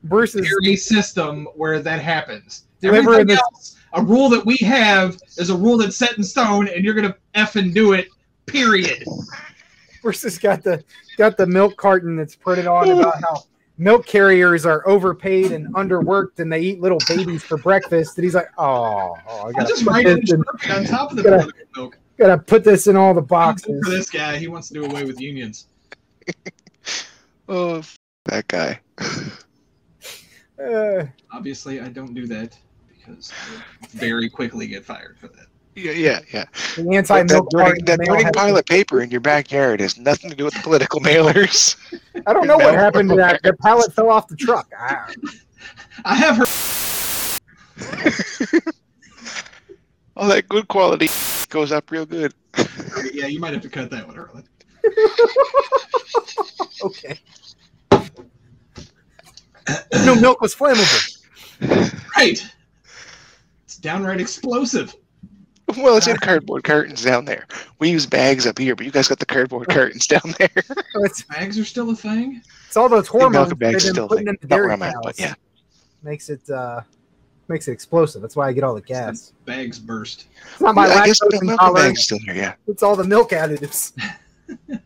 Versus 0.04 0.48
system 0.82 1.46
where 1.56 1.80
that 1.80 2.00
happens. 2.00 2.64
Everything 2.82 3.26
this- 3.26 3.38
else, 3.38 3.76
a 3.92 4.02
rule 4.02 4.30
that 4.30 4.44
we 4.46 4.56
have 4.58 5.18
is 5.36 5.50
a 5.50 5.56
rule 5.56 5.76
that's 5.76 5.96
set 5.96 6.16
in 6.16 6.24
stone, 6.24 6.68
and 6.68 6.82
you're 6.84 6.94
gonna 6.94 7.14
f 7.34 7.56
and 7.56 7.74
do 7.74 7.92
it. 7.92 8.08
Period. 8.46 9.04
versus 10.02 10.38
got 10.38 10.62
the 10.62 10.82
got 11.18 11.36
the 11.36 11.46
milk 11.46 11.76
carton 11.76 12.16
that's 12.16 12.34
printed 12.34 12.66
on 12.66 12.88
about 12.88 13.20
how 13.20 13.44
milk 13.80 14.06
carriers 14.06 14.66
are 14.66 14.86
overpaid 14.86 15.52
and 15.52 15.72
underworked 15.74 16.38
and 16.38 16.52
they 16.52 16.60
eat 16.60 16.80
little 16.80 16.98
babies 17.08 17.42
for 17.42 17.56
breakfast 17.56 18.16
and 18.18 18.24
he's 18.24 18.34
like 18.34 18.48
oh, 18.58 19.16
oh 19.26 19.46
I 19.46 19.48
I 19.48 19.52
gotta 19.52 19.66
just 19.68 19.84
put 19.84 19.92
write 19.92 20.04
this 20.06 20.32
in, 20.32 20.44
on 20.70 20.84
top 20.84 21.10
of 21.10 21.16
the 21.16 21.22
Gotta- 21.22 21.52
milk. 21.74 21.98
gotta 22.18 22.36
put 22.38 22.62
this 22.62 22.86
in 22.86 22.96
all 22.96 23.14
the 23.14 23.22
For 23.22 23.26
boxes 23.26 23.80
this 23.86 24.10
guy, 24.10 24.36
he 24.36 24.48
wants 24.48 24.68
to 24.68 24.74
do 24.74 24.84
away 24.84 25.04
with 25.04 25.20
unions. 25.20 25.66
Oh, 27.52 27.78
f- 27.78 27.96
that 28.26 28.46
guy. 28.46 28.78
uh, 30.64 31.04
Obviously, 31.32 31.80
I 31.80 31.88
don't 31.88 32.14
do 32.14 32.28
that 32.28 32.56
because 32.88 33.32
I 33.32 33.56
would 33.80 33.90
very 33.90 34.28
quickly 34.30 34.68
get 34.68 34.84
fired 34.84 35.18
for 35.18 35.26
that. 35.26 35.46
Yeah, 35.80 35.92
yeah, 35.92 36.20
yeah. 36.32 36.44
the 36.76 36.82
That, 36.82 36.92
anti-milk 37.10 37.50
burning, 37.50 37.84
that 37.86 37.98
mail 37.98 38.08
burning 38.08 38.32
pile 38.32 38.56
of 38.56 38.66
paper 38.66 39.00
in 39.02 39.10
your 39.10 39.20
backyard 39.20 39.80
has 39.80 39.98
nothing 39.98 40.30
to 40.30 40.36
do 40.36 40.44
with 40.44 40.54
political 40.62 41.00
mailers. 41.10 41.76
I 42.26 42.32
don't 42.32 42.46
know 42.46 42.56
what 42.56 42.74
happened 42.74 43.08
to 43.10 43.16
that 43.16 43.42
the 43.42 43.54
pallet 43.54 43.92
fell 43.94 44.10
off 44.10 44.28
the 44.28 44.36
truck 44.36 44.68
Ah, 44.78 45.10
I 46.04 46.14
have 46.16 46.36
heard. 46.36 46.46
All 50.16 50.28
that 50.28 50.48
good 50.48 50.68
quality 50.68 51.08
goes 51.48 51.72
up 51.72 51.90
real 51.90 52.04
good. 52.06 52.34
Yeah, 53.12 53.26
you 53.26 53.40
might 53.40 53.52
have 53.54 53.62
to 53.62 53.68
cut 53.70 53.90
that 53.90 54.06
one 54.06 54.18
early. 54.18 54.42
okay 56.82 57.18
no 60.04 60.14
milk 60.18 60.40
was 60.40 60.54
flammable 60.54 61.20
Right. 62.16 62.42
It's 63.64 63.76
downright 63.76 64.20
explosive. 64.20 64.94
Well, 65.82 65.96
it's 65.96 66.06
in 66.06 66.16
cardboard 66.16 66.64
curtains 66.64 67.02
down 67.02 67.24
there. 67.24 67.46
We 67.78 67.90
use 67.90 68.06
bags 68.06 68.46
up 68.46 68.58
here, 68.58 68.76
but 68.76 68.84
you 68.86 68.92
guys 68.92 69.08
got 69.08 69.18
the 69.18 69.26
cardboard 69.26 69.68
curtains 69.68 70.06
down 70.06 70.34
there. 70.38 70.48
it's, 70.96 71.22
Bags 71.22 71.58
are 71.58 71.64
still 71.64 71.90
a 71.90 71.96
thing. 71.96 72.42
it's 72.66 72.76
all 72.76 72.88
those 72.88 73.04
milk 73.04 73.22
hormones 73.22 73.50
and 73.50 73.58
bags 73.58 73.84
they've 73.84 73.88
been 73.88 73.94
still 73.94 74.08
putting 74.08 74.26
thing. 74.26 74.34
in 74.34 74.48
the 74.48 74.48
dairy 74.48 74.72
I'm 74.72 74.82
at, 74.82 74.94
but 75.02 75.18
yeah. 75.18 75.34
makes 76.02 76.28
it 76.28 76.48
uh 76.50 76.80
makes 77.48 77.66
it 77.66 77.72
explosive 77.72 78.22
that's 78.22 78.36
why 78.36 78.46
i 78.46 78.52
get 78.52 78.62
all 78.62 78.76
the 78.76 78.80
gas 78.80 79.32
Bags 79.44 79.80
burst. 79.80 80.26
it's 80.52 80.60
not 80.60 80.76
my 80.76 80.84
I 80.84 81.06
guess 81.06 81.20
lactose 81.20 81.40
the 81.40 81.44
milk 81.46 81.60
and 81.60 81.74
bags 81.74 82.02
still 82.04 82.18
here. 82.20 82.34
Yeah, 82.34 82.54
it's 82.68 82.82
all 82.84 82.94
the 82.94 83.02
milk 83.02 83.30
additives 83.30 83.92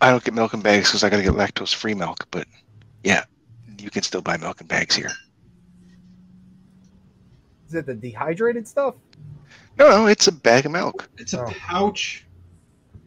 I 0.00 0.10
don't 0.10 0.24
get 0.24 0.34
milk 0.34 0.54
and 0.54 0.62
bags 0.62 0.88
because 0.88 1.04
I 1.04 1.10
got 1.10 1.18
to 1.18 1.22
get 1.22 1.32
lactose-free 1.32 1.94
milk. 1.94 2.26
But 2.30 2.46
yeah, 3.04 3.24
you 3.78 3.90
can 3.90 4.02
still 4.02 4.22
buy 4.22 4.36
milk 4.36 4.60
and 4.60 4.68
bags 4.68 4.94
here. 4.94 5.10
Is 7.68 7.74
it 7.74 7.86
the 7.86 7.94
dehydrated 7.94 8.66
stuff? 8.66 8.94
No, 9.80 9.88
no, 9.88 10.06
it's 10.06 10.26
a 10.28 10.32
bag 10.32 10.66
of 10.66 10.72
milk. 10.72 11.08
It's 11.16 11.32
a 11.32 11.40
Oh. 11.42 11.50
pouch. 11.58 12.26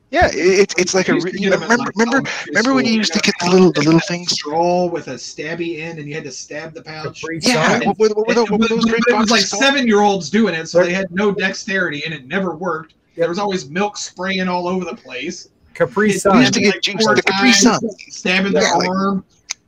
Yeah, 0.10 0.28
it, 0.28 0.36
it's 0.36 0.76
it's 0.78 0.94
like 0.96 1.08
a. 1.08 1.12
I 1.12 1.16
used 1.16 1.26
re- 1.28 1.32
You 1.34 1.50
get 1.50 1.50
know, 1.52 1.56
'em 1.58 1.62
at, 1.64 1.70
remember 1.70 1.84
like, 1.86 1.96
remember 1.96 2.16
elementary 2.18 2.52
remember 2.52 2.74
when 2.74 2.86
you 2.86 2.94
used 2.94 3.14
to 3.14 3.20
got 3.20 3.26
get 3.26 3.36
the 3.40 3.46
a 3.48 3.52
little 3.52 3.68
the 3.68 3.74
pouch 3.74 3.86
little 3.86 4.00
that 4.00 4.06
a 4.06 4.08
things? 4.08 4.32
Straw 4.32 4.86
with 4.88 5.08
a 5.08 5.14
stabby 5.16 5.80
end, 5.82 6.00
and 6.00 6.08
you 6.08 6.16
had 6.16 6.24
to 6.24 6.32
stab 6.32 6.74
the 6.74 6.82
pouch. 6.82 7.22
Capri 7.22 7.40
Yeah, 7.44 7.80
Sun? 7.80 7.86
what, 7.88 8.00
what, 8.00 8.18
what, 8.18 8.28
were 8.28 8.34
those- 8.34 8.50
what 8.52 8.60
were 8.62 8.68
those 8.68 8.86
but 8.86 8.98
it 9.08 9.16
was 9.18 9.30
like 9.32 9.48
called? 9.48 9.62
seven 9.64 9.86
year 9.88 10.02
olds 10.02 10.30
doing 10.32 10.56
it, 10.56 10.68
so 10.68 10.84
they 10.84 10.94
had 10.94 11.12
no 11.12 11.32
dexterity, 11.32 12.04
and 12.06 12.14
it 12.14 12.28
never 12.28 12.56
worked. 12.56 12.96
There 13.16 13.30
was 13.30 13.38
always 13.40 13.70
milk 13.70 13.98
spraying 13.98 14.48
all 14.48 14.68
over 14.68 14.84
the 14.86 14.96
place. 14.96 15.50
Capri 15.76 16.12
It- 16.12 16.22
Sun. 16.22 16.36
We 16.38 16.42
used 16.42 16.54
to 16.56 16.60
Like 16.66 16.74
get 16.74 16.84
juice, 16.84 17.04
four 17.06 17.16
the 17.16 17.22
Capri 17.24 17.50
times. 17.50 17.62
Sun. 17.62 17.82
Stabbing 18.10 18.54
Yeah, 18.54 18.60
their 18.62 18.78
like- 18.78 18.90
arm. 18.90 19.24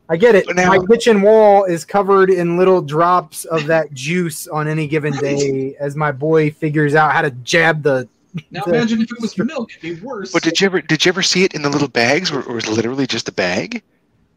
I 0.10 0.18
get 0.18 0.36
it. 0.36 0.46
Now- 0.56 0.70
My 0.70 0.86
kitchen 0.86 1.22
wall 1.22 1.64
is 1.64 1.84
covered 1.86 2.30
in 2.30 2.58
little 2.58 2.82
drops 2.82 3.46
of 3.46 3.66
that 3.74 3.94
juice 3.94 4.48
on 4.48 4.68
any 4.68 4.88
given 4.88 5.14
day 5.14 5.76
as 5.80 5.96
my 5.96 6.12
boy 6.12 6.52
figures 6.52 6.96
out 6.96 7.12
how 7.14 7.22
to 7.22 7.32
jab 7.32 7.82
the 7.84 8.08
Now 8.52 8.64
the- 8.64 8.76
imagine 8.76 9.02
if 9.02 9.12
it 9.12 9.20
was 9.22 9.38
milk, 9.38 9.72
it'd 9.72 9.82
be 9.82 10.06
worse. 10.06 10.32
But 10.32 10.44
did 10.44 10.60
you 10.62 10.66
ever 10.66 10.82
did 10.82 11.06
you 11.06 11.10
ever 11.10 11.24
see 11.24 11.44
it 11.44 11.54
in 11.56 11.62
the 11.62 11.70
little 11.70 11.88
bags 11.88 12.32
where, 12.32 12.42
where 12.42 12.52
it 12.52 12.56
was 12.56 12.68
literally 12.68 13.08
just 13.08 13.30
a 13.30 13.32
bag, 13.32 13.82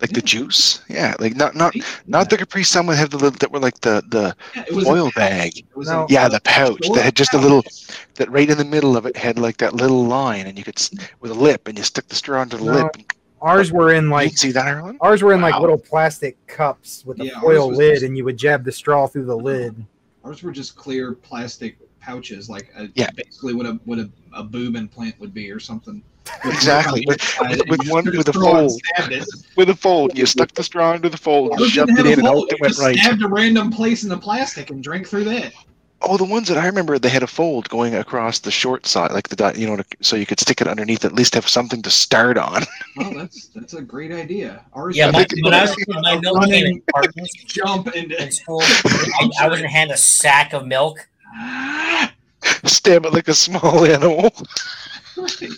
like 0.00 0.10
the 0.10 0.22
juice? 0.22 0.80
Yeah, 0.88 1.14
like 1.18 1.34
not 1.36 1.54
not 1.54 1.74
Yeah. 1.76 1.84
not 2.06 2.30
the 2.30 2.38
Capri 2.38 2.62
Sun 2.62 2.86
would 2.86 2.96
have 2.96 3.10
the 3.10 3.18
little 3.18 3.36
that 3.38 3.50
were 3.52 3.58
like 3.58 3.80
the 3.80 4.02
the 4.08 4.34
Yeah, 4.54 4.64
it 4.68 4.74
was 4.74 4.86
a 4.86 4.90
oil 4.90 5.10
bag. 5.16 5.52
No. 5.76 6.06
Yeah, 6.08 6.28
the 6.28 6.40
pouch 6.40 6.80
that 6.94 7.02
had 7.04 7.16
just 7.16 7.34
a 7.34 7.38
little 7.38 7.62
that 8.14 8.30
right 8.30 8.48
in 8.48 8.56
the 8.56 8.64
middle 8.64 8.96
of 8.96 9.04
it 9.04 9.16
had 9.16 9.38
like 9.38 9.56
that 9.58 9.74
little 9.74 10.04
line, 10.06 10.46
and 10.46 10.56
you 10.56 10.64
could 10.64 10.76
mm-hmm. 10.76 11.04
with 11.20 11.30
a 11.32 11.34
lip, 11.34 11.68
and 11.68 11.76
you 11.76 11.84
stick 11.84 12.08
the 12.08 12.14
straw 12.14 12.40
into 12.42 12.56
the 12.56 12.64
No. 12.64 12.72
lip. 12.72 12.90
And, 12.94 13.04
Ours 13.40 13.70
were 13.72 13.92
in 13.94 14.10
like 14.10 14.36
see 14.36 14.52
that, 14.52 14.66
Ireland? 14.66 14.98
ours 15.00 15.22
were 15.22 15.32
in 15.32 15.40
like 15.40 15.58
little 15.60 15.78
plastic 15.78 16.36
cups 16.46 17.04
with 17.06 17.20
a 17.20 17.26
Yeah, 17.26 17.40
foil 17.40 17.68
lid, 17.72 17.94
just- 17.94 18.04
and 18.04 18.16
you 18.16 18.24
would 18.24 18.36
jab 18.36 18.64
the 18.64 18.72
straw 18.72 19.06
through 19.06 19.26
the 19.26 19.36
uh-huh. 19.36 19.44
lid. 19.44 19.86
Ours 20.24 20.42
were 20.42 20.52
just 20.52 20.76
clear 20.76 21.12
plastic 21.14 21.78
pouches, 22.00 22.48
like 22.50 22.70
a, 22.76 22.88
Yeah. 22.94 23.10
basically 23.16 23.54
what 23.54 23.66
a 23.66 23.78
what 23.84 23.98
a, 23.98 24.10
a 24.32 24.42
boob 24.42 24.76
implant 24.76 25.18
would 25.20 25.32
be 25.34 25.50
or 25.50 25.60
something. 25.60 26.02
Exactly, 26.44 27.04
with- 27.06 27.22
with- 27.40 27.68
with 27.68 27.88
one- 27.88 28.06
a 28.08 28.10
with 28.18 28.28
a 28.28 28.32
fold. 28.32 28.80
With 29.56 29.70
a 29.70 29.74
fold, 29.74 30.16
you 30.18 30.26
stuck 30.26 30.52
the 30.52 30.62
straw 30.62 30.92
into 30.94 31.08
the 31.08 31.16
fold, 31.16 31.52
Ours 31.60 31.70
shoved 31.70 31.90
it 31.90 32.00
in, 32.00 32.06
a 32.06 32.10
and 32.12 32.20
fold. 32.22 32.48
it 32.52 32.58
You 32.58 32.58
went 32.60 32.70
just 32.74 32.82
right. 32.82 32.96
stabbed 32.96 33.22
a 33.22 33.28
random 33.28 33.70
place 33.70 34.02
in 34.02 34.08
the 34.08 34.18
plastic 34.18 34.70
and 34.70 34.82
drank 34.82 35.06
through 35.08 35.24
that. 35.24 35.52
Oh, 36.00 36.16
the 36.16 36.24
ones 36.24 36.46
that 36.48 36.56
I 36.56 36.66
remember, 36.66 36.96
they 36.98 37.08
had 37.08 37.24
a 37.24 37.26
fold 37.26 37.68
going 37.68 37.96
across 37.96 38.38
the 38.38 38.52
short 38.52 38.86
side, 38.86 39.10
like 39.10 39.28
the 39.28 39.36
dot, 39.36 39.58
you 39.58 39.66
know, 39.66 39.82
so 40.00 40.14
you 40.14 40.26
could 40.26 40.38
stick 40.38 40.60
it 40.60 40.68
underneath. 40.68 41.04
At 41.04 41.12
least 41.12 41.34
have 41.34 41.48
something 41.48 41.82
to 41.82 41.90
start 41.90 42.38
on. 42.38 42.62
Well, 42.96 43.10
oh, 43.14 43.18
that's 43.18 43.48
that's 43.48 43.74
a 43.74 43.82
great 43.82 44.12
idea. 44.12 44.64
Ours 44.74 44.96
Yeah, 44.96 45.10
my, 45.10 45.26
when 45.42 45.52
I 45.54 45.62
was 45.62 45.70
a 45.72 45.74
when 45.86 46.02
my 46.02 46.20
milk 46.20 46.44
came 46.44 46.52
in 46.54 46.60
running 46.62 46.82
cartons 46.94 47.30
jump 47.46 47.94
into 47.96 48.30
school, 48.30 48.60
I, 48.62 49.28
I 49.40 49.48
was 49.48 49.58
gonna 49.58 49.68
hand 49.68 49.90
a 49.90 49.96
sack 49.96 50.52
of 50.52 50.66
milk. 50.66 51.06
Stab 52.64 53.04
it 53.04 53.12
like 53.12 53.26
a 53.28 53.34
small 53.34 53.84
animal. 53.84 54.30
Right. 55.16 55.50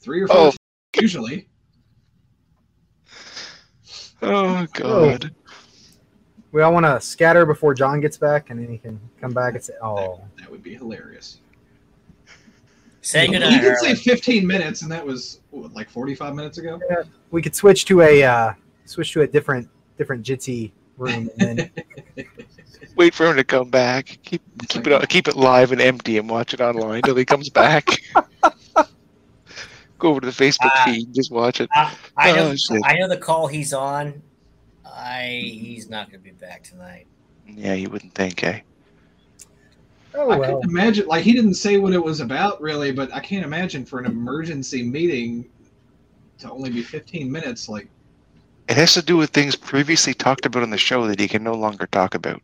Three 0.00 0.22
or 0.22 0.28
Oh. 0.30 0.52
usually. 0.98 1.48
Oh, 4.22 4.66
oh. 4.66 4.66
God. 4.72 5.34
We 6.52 6.62
all 6.62 6.72
want 6.72 6.86
to 6.86 7.00
scatter 7.00 7.44
before 7.44 7.74
John 7.74 8.00
gets 8.00 8.16
back, 8.16 8.50
and 8.50 8.58
then 8.60 8.68
he 8.70 8.78
can 8.78 8.98
come 9.20 9.32
back 9.32 9.54
and 9.54 9.62
say, 9.62 9.74
"Oh, 9.82 10.20
That 10.38 10.50
would 10.50 10.62
be 10.62 10.74
hilarious. 10.74 11.38
Say 13.02 13.26
you 13.26 13.32
goodnight, 13.32 13.60
did 13.62 13.76
say 13.78 13.94
15 13.94 14.46
minutes, 14.46 14.82
and 14.82 14.90
that 14.90 15.04
was 15.04 15.40
what, 15.50 15.72
like 15.72 15.88
45 15.88 16.34
minutes 16.34 16.58
ago. 16.58 16.78
we 17.30 17.40
could 17.42 17.54
switch 17.54 17.84
to 17.86 18.00
a 18.02 18.22
uh, 18.24 18.52
switch 18.86 19.12
to 19.12 19.22
a 19.22 19.26
different 19.26 19.68
different 19.98 20.24
Jitsi 20.24 20.72
room, 20.96 21.30
and 21.38 21.58
then 21.58 21.70
Wait 22.96 23.14
for 23.14 23.26
him 23.26 23.36
to 23.36 23.44
come 23.44 23.70
back. 23.70 24.18
Keep 24.24 24.42
keep 24.68 24.86
it 24.86 24.92
on- 24.92 25.06
keep 25.06 25.28
it 25.28 25.36
live 25.36 25.70
and 25.72 25.80
empty 25.80 26.18
and 26.18 26.28
watch 26.28 26.52
it 26.54 26.60
online 26.60 26.96
until 26.96 27.14
he 27.16 27.24
comes 27.24 27.48
back. 27.48 27.86
Go 29.98 30.10
over 30.10 30.20
to 30.20 30.26
the 30.26 30.32
Facebook 30.32 30.70
Ah. 30.74 30.82
feed 30.84 31.06
and 31.06 31.14
just 31.14 31.30
watch 31.30 31.60
it. 31.60 31.68
I, 31.74 31.92
I 32.16 32.32
know. 32.32 32.48
Oh, 32.50 32.56
shit. 32.56 32.80
I 32.84 32.94
know 32.98 33.08
the 33.08 33.16
call 33.16 33.46
he's 33.48 33.72
on. 33.72 34.22
I 34.98 35.40
he's 35.44 35.88
not 35.88 36.10
gonna 36.10 36.18
be 36.22 36.32
back 36.32 36.62
tonight. 36.64 37.06
Yeah, 37.46 37.74
you 37.74 37.88
wouldn't 37.88 38.14
think, 38.14 38.42
eh? 38.44 38.60
oh 40.14 40.30
I 40.30 40.36
well. 40.36 40.56
couldn't 40.56 40.70
imagine, 40.70 41.06
like, 41.06 41.24
he 41.24 41.32
didn't 41.32 41.54
say 41.54 41.78
what 41.78 41.92
it 41.92 42.02
was 42.04 42.20
about, 42.20 42.60
really, 42.60 42.92
but 42.92 43.12
I 43.14 43.20
can't 43.20 43.44
imagine 43.44 43.84
for 43.84 44.00
an 44.00 44.06
emergency 44.06 44.82
meeting 44.82 45.48
to 46.38 46.50
only 46.50 46.70
be 46.70 46.82
15 46.82 47.30
minutes. 47.30 47.68
Like, 47.68 47.88
It 48.68 48.76
has 48.76 48.94
to 48.94 49.02
do 49.02 49.16
with 49.16 49.30
things 49.30 49.56
previously 49.56 50.14
talked 50.14 50.44
about 50.46 50.62
on 50.62 50.70
the 50.70 50.78
show 50.78 51.06
that 51.06 51.18
he 51.20 51.28
can 51.28 51.42
no 51.42 51.54
longer 51.54 51.86
talk 51.86 52.14
about. 52.14 52.42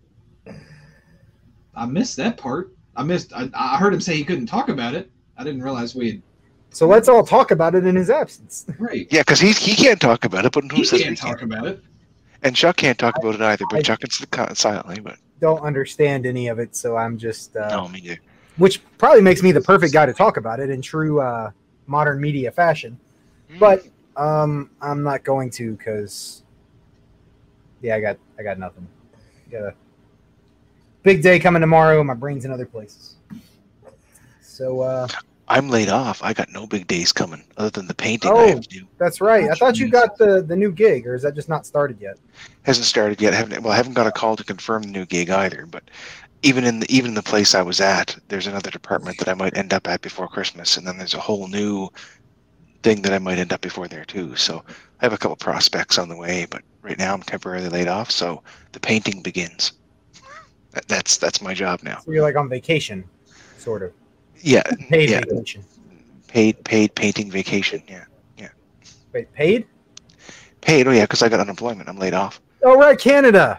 I 1.74 1.86
missed 1.86 2.16
that 2.16 2.36
part. 2.36 2.72
I 2.96 3.02
missed, 3.02 3.32
I, 3.34 3.50
I 3.52 3.76
heard 3.76 3.92
him 3.92 4.00
say 4.00 4.14
he 4.16 4.24
couldn't 4.24 4.46
talk 4.46 4.68
about 4.68 4.94
it. 4.94 5.10
I 5.36 5.42
didn't 5.44 5.62
realize 5.62 5.94
we 5.94 6.10
had. 6.12 6.22
So 6.70 6.86
let's 6.86 7.08
all 7.08 7.24
talk 7.24 7.50
about 7.50 7.74
it 7.74 7.84
in 7.84 7.94
his 7.96 8.10
absence. 8.10 8.66
Right. 8.78 9.06
Yeah, 9.10 9.20
because 9.20 9.38
he 9.40 9.52
he 9.52 9.76
can't 9.76 10.00
talk 10.00 10.24
about 10.24 10.44
it, 10.44 10.52
but 10.52 10.64
who 10.64 10.76
He 10.76 10.84
says 10.84 11.00
can't 11.02 11.10
we 11.10 11.16
talk 11.16 11.42
about 11.42 11.66
it. 11.66 11.82
And 12.44 12.54
Chuck 12.54 12.76
can't 12.76 12.98
talk 12.98 13.16
about 13.18 13.34
it 13.34 13.40
either, 13.40 13.64
I- 13.64 13.74
but 13.76 13.84
Chuck 13.84 14.00
can 14.00 14.10
sit 14.10 14.28
silently. 14.56 15.00
But 15.00 15.16
Don't 15.40 15.60
understand 15.62 16.26
any 16.26 16.48
of 16.48 16.58
it, 16.58 16.76
so 16.76 16.96
I'm 16.96 17.18
just 17.18 17.56
uh, 17.56 17.68
no, 17.70 17.88
me 17.88 18.00
neither. 18.02 18.20
which 18.58 18.80
probably 18.98 19.22
makes 19.22 19.42
me 19.42 19.50
the 19.50 19.60
perfect 19.60 19.92
guy 19.92 20.06
to 20.06 20.12
talk 20.12 20.36
about 20.36 20.60
it 20.60 20.70
in 20.70 20.80
true 20.82 21.20
uh, 21.20 21.50
modern 21.86 22.20
media 22.20 22.52
fashion. 22.52 22.98
But 23.58 23.86
um, 24.16 24.70
I'm 24.82 25.02
not 25.02 25.24
going 25.24 25.50
to 25.50 25.72
because 25.76 26.42
yeah, 27.82 27.96
I 27.96 28.00
got 28.00 28.18
I 28.38 28.42
got 28.42 28.58
nothing. 28.58 28.86
Got 29.50 29.62
a 29.64 29.74
big 31.02 31.22
day 31.22 31.38
coming 31.38 31.60
tomorrow. 31.60 32.02
My 32.04 32.14
brain's 32.14 32.44
in 32.44 32.50
other 32.50 32.66
places. 32.66 33.16
So 34.42 34.80
uh, 34.80 35.08
I'm 35.46 35.68
laid 35.68 35.88
off. 35.90 36.22
I 36.22 36.32
got 36.32 36.50
no 36.50 36.66
big 36.66 36.86
days 36.86 37.12
coming 37.12 37.44
other 37.58 37.70
than 37.70 37.86
the 37.86 37.94
painting 37.94 38.30
I 38.30 38.34
Oh. 38.34 38.48
have 38.48 38.62
to 38.62 38.68
do. 38.68 38.86
that's 38.98 39.20
right. 39.20 39.50
I 39.50 39.54
thought 39.54 39.78
you 39.78 39.88
got 39.88 40.16
the 40.16 40.42
the 40.42 40.56
new 40.56 40.72
gig, 40.72 41.06
or 41.06 41.14
is 41.14 41.22
that 41.22 41.34
just 41.34 41.48
not 41.48 41.66
started 41.66 42.00
yet? 42.00 42.16
Hasn't 42.62 42.86
started 42.86 43.20
yet. 43.20 43.34
I 43.34 43.36
haven't 43.36 43.62
well, 43.62 43.72
I 43.72 43.76
haven't 43.76 43.92
got 43.94 44.06
a 44.06 44.12
call 44.12 44.36
to 44.36 44.44
confirm 44.44 44.82
the 44.82 44.88
new 44.90 45.04
gig 45.06 45.28
either. 45.30 45.66
But 45.66 45.84
even 46.42 46.64
in 46.64 46.80
the 46.80 46.86
even 46.94 47.14
the 47.14 47.22
place 47.22 47.54
I 47.54 47.62
was 47.62 47.80
at, 47.80 48.16
there's 48.28 48.46
another 48.46 48.70
department 48.70 49.18
that 49.18 49.28
I 49.28 49.34
might 49.34 49.56
end 49.56 49.74
up 49.74 49.86
at 49.86 50.00
before 50.00 50.28
Christmas, 50.28 50.76
and 50.78 50.86
then 50.86 50.96
there's 50.96 51.14
a 51.14 51.20
whole 51.20 51.46
new 51.48 51.88
thing 52.82 53.02
that 53.02 53.12
I 53.12 53.18
might 53.18 53.38
end 53.38 53.52
up 53.52 53.60
before 53.60 53.88
there 53.88 54.04
too. 54.04 54.36
So 54.36 54.62
I 55.00 55.04
have 55.04 55.12
a 55.12 55.18
couple 55.18 55.36
prospects 55.36 55.98
on 55.98 56.08
the 56.08 56.16
way, 56.16 56.46
but 56.48 56.62
right 56.82 56.98
now 56.98 57.12
I'm 57.14 57.22
temporarily 57.22 57.68
laid 57.68 57.88
off. 57.88 58.10
So 58.10 58.42
the 58.72 58.80
painting 58.80 59.22
begins. 59.22 59.72
That, 60.72 60.88
that's 60.88 61.18
that's 61.18 61.42
my 61.42 61.52
job 61.54 61.82
now. 61.82 61.98
So 62.04 62.12
you're 62.12 62.22
like 62.22 62.36
on 62.36 62.48
vacation, 62.48 63.04
sort 63.58 63.82
of 63.82 63.92
Yeah, 64.44 64.62
paid 64.90 65.08
Yeah. 65.08 65.20
vacation. 65.20 65.64
paid 66.28 66.62
paid 66.64 66.94
painting 66.94 67.30
vacation. 67.30 67.82
Yeah, 67.88 68.04
Wait, 69.12 69.32
paid? 69.32 69.66
paid. 70.60 70.86
Oh 70.86 70.90
yeah, 70.90 71.02
because 71.04 71.22
I 71.22 71.28
got 71.30 71.40
unemployment. 71.40 71.88
I'm 71.88 71.98
laid 71.98 72.12
off. 72.14 72.40
Oh 72.62 72.76
right, 72.78 72.98
Canada. 72.98 73.58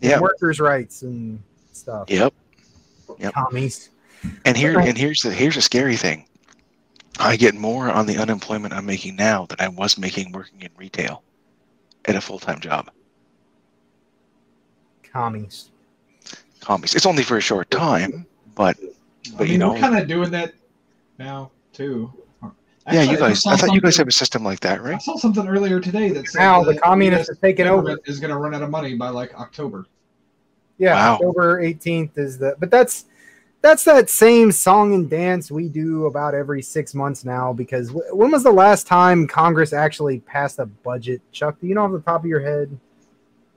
Yeah. 0.00 0.20
workers' 0.20 0.60
rights 0.60 1.02
and 1.02 1.42
stuff. 1.72 2.10
Yep. 2.10 2.34
Yep. 3.18 3.32
Commies. 3.32 3.90
And 4.44 4.56
here 4.56 4.78
and 4.78 4.96
here's 4.98 5.22
the 5.22 5.32
here's 5.32 5.56
a 5.56 5.62
scary 5.62 5.96
thing. 5.96 6.26
I 7.18 7.36
get 7.36 7.54
more 7.54 7.90
on 7.90 8.04
the 8.06 8.18
unemployment 8.18 8.74
I'm 8.74 8.84
making 8.86 9.16
now 9.16 9.46
than 9.46 9.56
I 9.60 9.68
was 9.68 9.96
making 9.96 10.32
working 10.32 10.60
in 10.60 10.70
retail 10.76 11.22
at 12.04 12.14
a 12.16 12.20
full 12.20 12.38
time 12.38 12.60
job. 12.60 12.90
Commies. 15.12 15.70
Commies. 16.60 16.94
It's 16.94 17.06
only 17.06 17.22
for 17.22 17.36
a 17.38 17.40
short 17.40 17.70
time, 17.70 18.26
but 18.54 18.76
I 19.34 19.38
but 19.38 19.44
mean, 19.44 19.52
you 19.52 19.58
know 19.58 19.72
we're 19.72 19.78
kind 19.80 19.98
of 19.98 20.06
doing 20.08 20.30
that 20.30 20.54
now, 21.18 21.50
too. 21.72 22.12
yeah, 22.90 23.02
you 23.02 23.16
guys 23.16 23.42
saw 23.42 23.50
I 23.50 23.56
thought 23.56 23.72
you 23.74 23.80
guys 23.80 23.94
something- 23.96 24.02
have 24.04 24.08
a 24.08 24.12
system 24.12 24.42
like 24.44 24.60
that, 24.60 24.82
right? 24.82 24.94
I 24.94 24.98
saw 24.98 25.16
something 25.16 25.46
earlier 25.46 25.80
today 25.80 26.10
that 26.10 26.28
said 26.28 26.38
Now 26.38 26.62
the 26.64 26.72
that 26.72 26.82
communists 26.82 27.28
US 27.28 27.36
are 27.36 27.40
taking 27.40 27.66
over. 27.66 27.98
is 28.06 28.18
going 28.20 28.30
to 28.30 28.36
run 28.38 28.54
out 28.54 28.62
of 28.62 28.70
money 28.70 28.94
by 28.94 29.08
like 29.10 29.34
October. 29.38 29.86
Yeah, 30.78 30.94
Wow. 30.94 31.14
October 31.14 31.60
18th 31.62 32.16
is 32.18 32.38
the 32.38 32.56
but 32.58 32.70
that's 32.70 33.04
that's 33.62 33.84
that 33.84 34.08
same 34.08 34.50
song 34.50 34.94
and 34.94 35.10
dance 35.10 35.50
we 35.50 35.68
do 35.68 36.06
about 36.06 36.34
every 36.34 36.62
6 36.62 36.94
months 36.94 37.26
now 37.26 37.52
because 37.52 37.88
w- 37.88 38.14
when 38.16 38.30
was 38.30 38.42
the 38.42 38.50
last 38.50 38.86
time 38.86 39.26
Congress 39.26 39.74
actually 39.74 40.20
passed 40.20 40.58
a 40.58 40.64
budget? 40.64 41.20
Chuck, 41.32 41.60
do 41.60 41.66
you 41.66 41.74
know 41.74 41.84
off 41.84 41.92
the 41.92 42.00
top 42.00 42.22
of 42.22 42.26
your 42.26 42.40
head? 42.40 42.76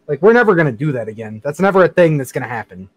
Like 0.05 0.21
we're 0.21 0.33
never 0.33 0.53
going 0.55 0.65
to 0.67 0.73
do 0.77 0.91
that 0.91 1.07
again. 1.07 1.39
That's 1.45 1.61
never 1.61 1.85
a 1.85 1.87
thing 1.87 2.17
that's 2.17 2.33
going 2.33 2.43
to 2.43 2.49
happen. 2.49 2.89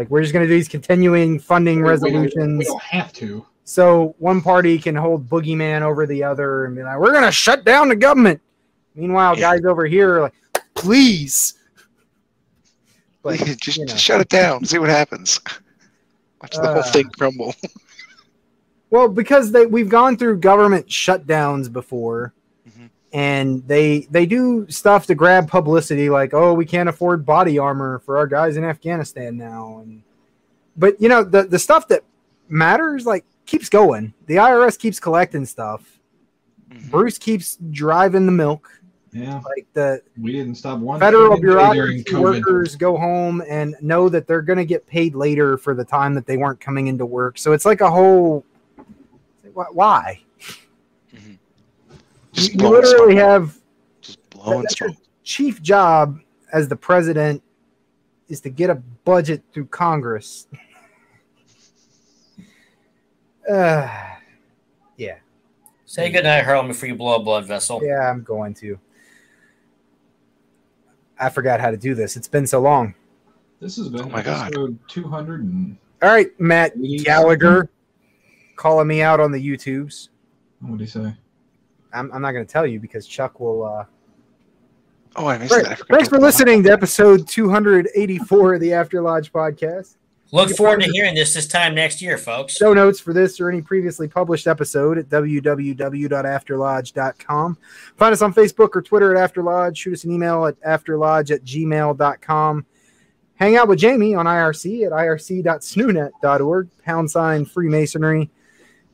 Like 0.00 0.08
we're 0.08 0.22
just 0.22 0.32
going 0.32 0.46
to 0.46 0.48
do 0.48 0.54
these 0.56 0.66
continuing 0.66 1.38
funding 1.38 1.82
We 1.82 1.88
resolutions. 1.90 2.58
We 2.58 2.64
don't 2.64 2.80
have 2.82 3.12
to. 3.12 3.44
so 3.64 4.14
one 4.18 4.40
party 4.40 4.78
can 4.78 4.96
hold 4.96 5.28
boogeyman 5.28 5.82
over 5.82 6.06
the 6.06 6.24
other 6.24 6.64
and 6.64 6.74
be 6.74 6.82
like, 6.82 6.98
"We're 6.98 7.12
gonna 7.12 7.30
shut 7.30 7.66
down 7.66 7.90
the 7.90 7.96
government." 7.96 8.40
Meanwhile, 8.94 9.34
Yeah. 9.38 9.52
guys 9.56 9.64
over 9.66 9.84
here 9.84 10.16
are 10.16 10.20
like, 10.22 10.34
"Please." 10.74 11.54
But 13.22 13.36
just, 13.58 13.76
you 13.76 13.84
know. 13.84 13.92
just 13.92 14.02
shut 14.02 14.22
it 14.22 14.30
down. 14.30 14.64
See 14.64 14.78
what 14.78 14.88
happens. 14.88 15.38
Watch 16.40 16.56
the 16.56 16.66
whole 16.66 16.78
Uh, 16.78 16.82
thing 16.90 17.10
crumble. 17.18 17.54
well, 18.90 19.06
because 19.08 19.52
they 19.52 19.66
we've 19.66 19.90
gone 19.90 20.16
through 20.16 20.38
government 20.38 20.86
shutdowns 20.86 21.70
before. 21.70 22.32
And 23.12 23.66
they 23.66 24.06
they 24.10 24.26
do 24.26 24.66
stuff 24.68 25.06
to 25.06 25.14
grab 25.14 25.48
publicity, 25.48 26.10
like, 26.10 26.32
"Oh, 26.34 26.54
we 26.54 26.64
can't 26.64 26.88
afford 26.88 27.26
body 27.26 27.58
armor 27.58 27.98
for 28.00 28.16
our 28.16 28.26
guys 28.26 28.56
in 28.56 28.64
Afghanistan 28.64 29.36
now," 29.36 29.80
and 29.82 30.02
but 30.76 31.00
you 31.00 31.08
know 31.08 31.24
the 31.24 31.44
the 31.44 31.58
stuff 31.58 31.88
that 31.88 32.02
matters 32.48 33.06
like 33.06 33.24
keeps 33.46 33.68
going. 33.68 34.14
The 34.26 34.36
IRS 34.36 34.78
keeps 34.78 35.00
collecting 35.00 35.44
stuff. 35.44 35.98
Mhm. 36.70 36.90
Bruce 36.90 37.18
keeps 37.18 37.58
driving 37.70 38.26
the 38.26 38.32
milk. 38.32 38.70
Yeah, 39.12 39.40
Like 39.44 39.66
the 39.72 40.02
we 40.20 40.30
didn't 40.30 40.54
stop 40.54 40.78
one 40.78 41.00
federal 41.00 41.30
one 41.30 41.40
bureaucracy 41.40 42.14
workers 42.14 42.76
go 42.76 42.96
home 42.96 43.42
and 43.48 43.74
know 43.80 44.08
that 44.08 44.28
they're 44.28 44.40
going 44.40 44.58
to 44.58 44.64
get 44.64 44.86
paid 44.86 45.16
later 45.16 45.56
for 45.56 45.74
the 45.74 45.84
time 45.84 46.14
that 46.14 46.26
they 46.26 46.36
weren't 46.36 46.60
coming 46.60 46.86
into 46.86 47.04
work. 47.04 47.36
So 47.36 47.52
it's 47.52 47.64
like 47.64 47.80
a 47.80 47.90
whole 47.90 48.44
why? 49.52 50.20
You, 52.40 52.46
Just 52.48 52.60
you 52.60 52.68
literally 52.68 53.12
smoke. 53.16 53.28
have 53.28 53.58
just 54.00 54.30
blowing 54.30 54.62
that's 54.62 54.76
smoke. 54.78 54.96
chief 55.22 55.60
job 55.62 56.20
as 56.52 56.68
the 56.68 56.76
president 56.76 57.42
is 58.28 58.40
to 58.42 58.50
get 58.50 58.70
a 58.70 58.76
budget 59.04 59.42
through 59.52 59.66
Congress. 59.66 60.46
Uh, 63.50 63.88
yeah. 64.96 65.16
Say 65.86 66.10
goodnight, 66.12 66.44
Harlan, 66.44 66.68
before 66.68 66.88
you 66.88 66.94
blow 66.94 67.16
a 67.16 67.20
blood 67.22 67.46
vessel. 67.46 67.80
yeah, 67.82 68.08
I'm 68.08 68.22
going 68.22 68.54
to. 68.54 68.78
I 71.18 71.30
forgot 71.30 71.60
how 71.60 71.70
to 71.72 71.76
do 71.76 71.94
this. 71.94 72.16
It's 72.16 72.28
been 72.28 72.46
so 72.46 72.60
long. 72.60 72.94
This 73.60 73.76
has 73.76 73.88
been 73.88 74.02
Oh 74.02 74.08
my 74.08 74.22
God. 74.22 74.46
episode 74.48 74.78
200 74.88 75.40
and 75.42 75.76
All 76.00 76.10
right, 76.10 76.28
Matt 76.38 76.80
Gallagher 77.02 77.68
calling 78.56 78.86
me 78.86 79.02
out 79.02 79.18
on 79.20 79.32
the 79.32 79.44
YouTubes. 79.44 80.10
what 80.60 80.78
do 80.78 80.84
you 80.84 80.88
say? 80.88 81.12
I'm, 81.92 82.10
I'm 82.12 82.22
not 82.22 82.32
going 82.32 82.46
to 82.46 82.52
tell 82.52 82.66
you 82.66 82.80
because 82.80 83.06
Chuck 83.06 83.38
will. 83.40 83.64
Uh... 83.64 83.84
Oh, 85.16 85.26
I 85.26 85.38
missed 85.38 85.52
Right. 85.52 85.64
that. 85.64 85.80
I 85.90 85.94
Thanks 85.94 86.08
for 86.08 86.18
listening 86.18 86.62
to 86.64 86.70
episode 86.70 87.26
284 87.28 88.54
of 88.54 88.60
the 88.60 88.72
After 88.72 89.02
Lodge 89.02 89.32
podcast. 89.32 89.96
Look 90.32 90.50
forward 90.50 90.80
to 90.82 90.90
hearing 90.92 91.16
this 91.16 91.34
this 91.34 91.48
time 91.48 91.74
next 91.74 92.00
year, 92.00 92.16
folks. 92.16 92.56
Show 92.56 92.72
notes 92.72 93.00
for 93.00 93.12
this 93.12 93.40
or 93.40 93.50
any 93.50 93.60
previously 93.60 94.06
published 94.06 94.46
episode 94.46 94.96
at 94.96 95.08
www.afterlodge.com. 95.08 97.58
Find 97.96 98.12
us 98.12 98.22
on 98.22 98.32
Facebook 98.32 98.76
or 98.76 98.82
Twitter 98.82 99.16
at 99.16 99.34
Afterlodge. 99.34 99.76
Shoot 99.76 99.94
us 99.94 100.04
an 100.04 100.12
email 100.12 100.46
at 100.46 100.60
afterlodge 100.60 101.32
at 101.32 101.44
gmail.com. 101.44 102.64
Hang 103.34 103.56
out 103.56 103.66
with 103.66 103.80
Jamie 103.80 104.14
on 104.14 104.26
IRC 104.26 104.86
at 104.86 104.92
irc.snoonet.org, 104.92 106.68
pound 106.84 107.10
sign 107.10 107.44
Freemasonry. 107.44 108.30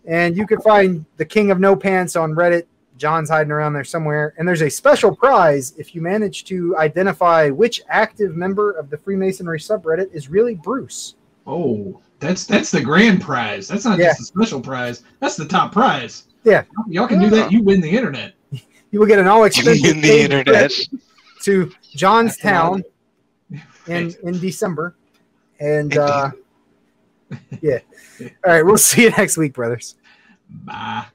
And 0.07 0.37
you 0.37 0.47
can 0.47 0.61
find 0.61 1.05
the 1.17 1.25
King 1.25 1.51
of 1.51 1.59
No 1.61 1.77
Pants 1.77 2.17
on 2.17 2.33
Reddit. 2.33 2.65
John's 2.97 3.29
hiding 3.31 3.51
around 3.53 3.73
there 3.75 3.85
somewhere. 3.85 4.35
And 4.39 4.47
there's 4.49 4.63
a 4.63 4.71
special 4.71 5.15
prize 5.15 5.75
if 5.77 5.95
you 5.95 6.01
manage 6.01 6.45
to 6.47 6.77
identify 6.79 7.51
which 7.51 7.83
active 7.89 8.35
member 8.37 8.73
of 8.73 8.91
the 8.91 8.97
Freemasonry 8.99 9.59
subreddit 9.59 10.13
is 10.13 10.29
really 10.29 10.55
Bruce. 10.55 11.15
Oh, 11.47 12.01
that's 12.19 12.45
that's 12.47 12.71
the 12.71 12.81
grand 12.81 13.21
prize. 13.21 13.69
That's 13.69 13.85
not 13.85 13.99
Yeah. 13.99 14.09
just 14.09 14.21
a 14.21 14.25
special 14.25 14.61
prize. 14.61 15.03
That's 15.21 15.37
the 15.37 15.47
top 15.47 15.73
prize. 15.73 16.25
Yeah. 16.45 16.65
Y'all 16.89 17.07
can 17.09 17.21
do 17.21 17.29
that. 17.31 17.53
You 17.53 17.63
win 17.63 17.81
the 17.81 17.91
internet. 17.91 18.35
You 18.93 19.01
will 19.01 19.07
get 19.09 19.19
an 19.19 19.27
all 19.27 19.41
You 19.41 19.45
expenses 19.47 19.83
mean 19.83 20.01
the 20.01 20.09
paid 20.09 20.33
internet? 20.33 20.71
trip 20.71 21.01
to 21.43 21.73
Johnstown 21.97 22.83
in 23.89 24.15
in 24.23 24.39
December, 24.39 24.97
and 25.61 25.97
uh, 25.99 26.31
yeah. 27.61 27.81
All 28.21 28.29
right, 28.47 28.65
we'll 28.65 28.79
see 28.79 29.03
you 29.03 29.11
next 29.11 29.37
week, 29.37 29.53
brothers. 29.55 29.97
Bye. 30.49 31.07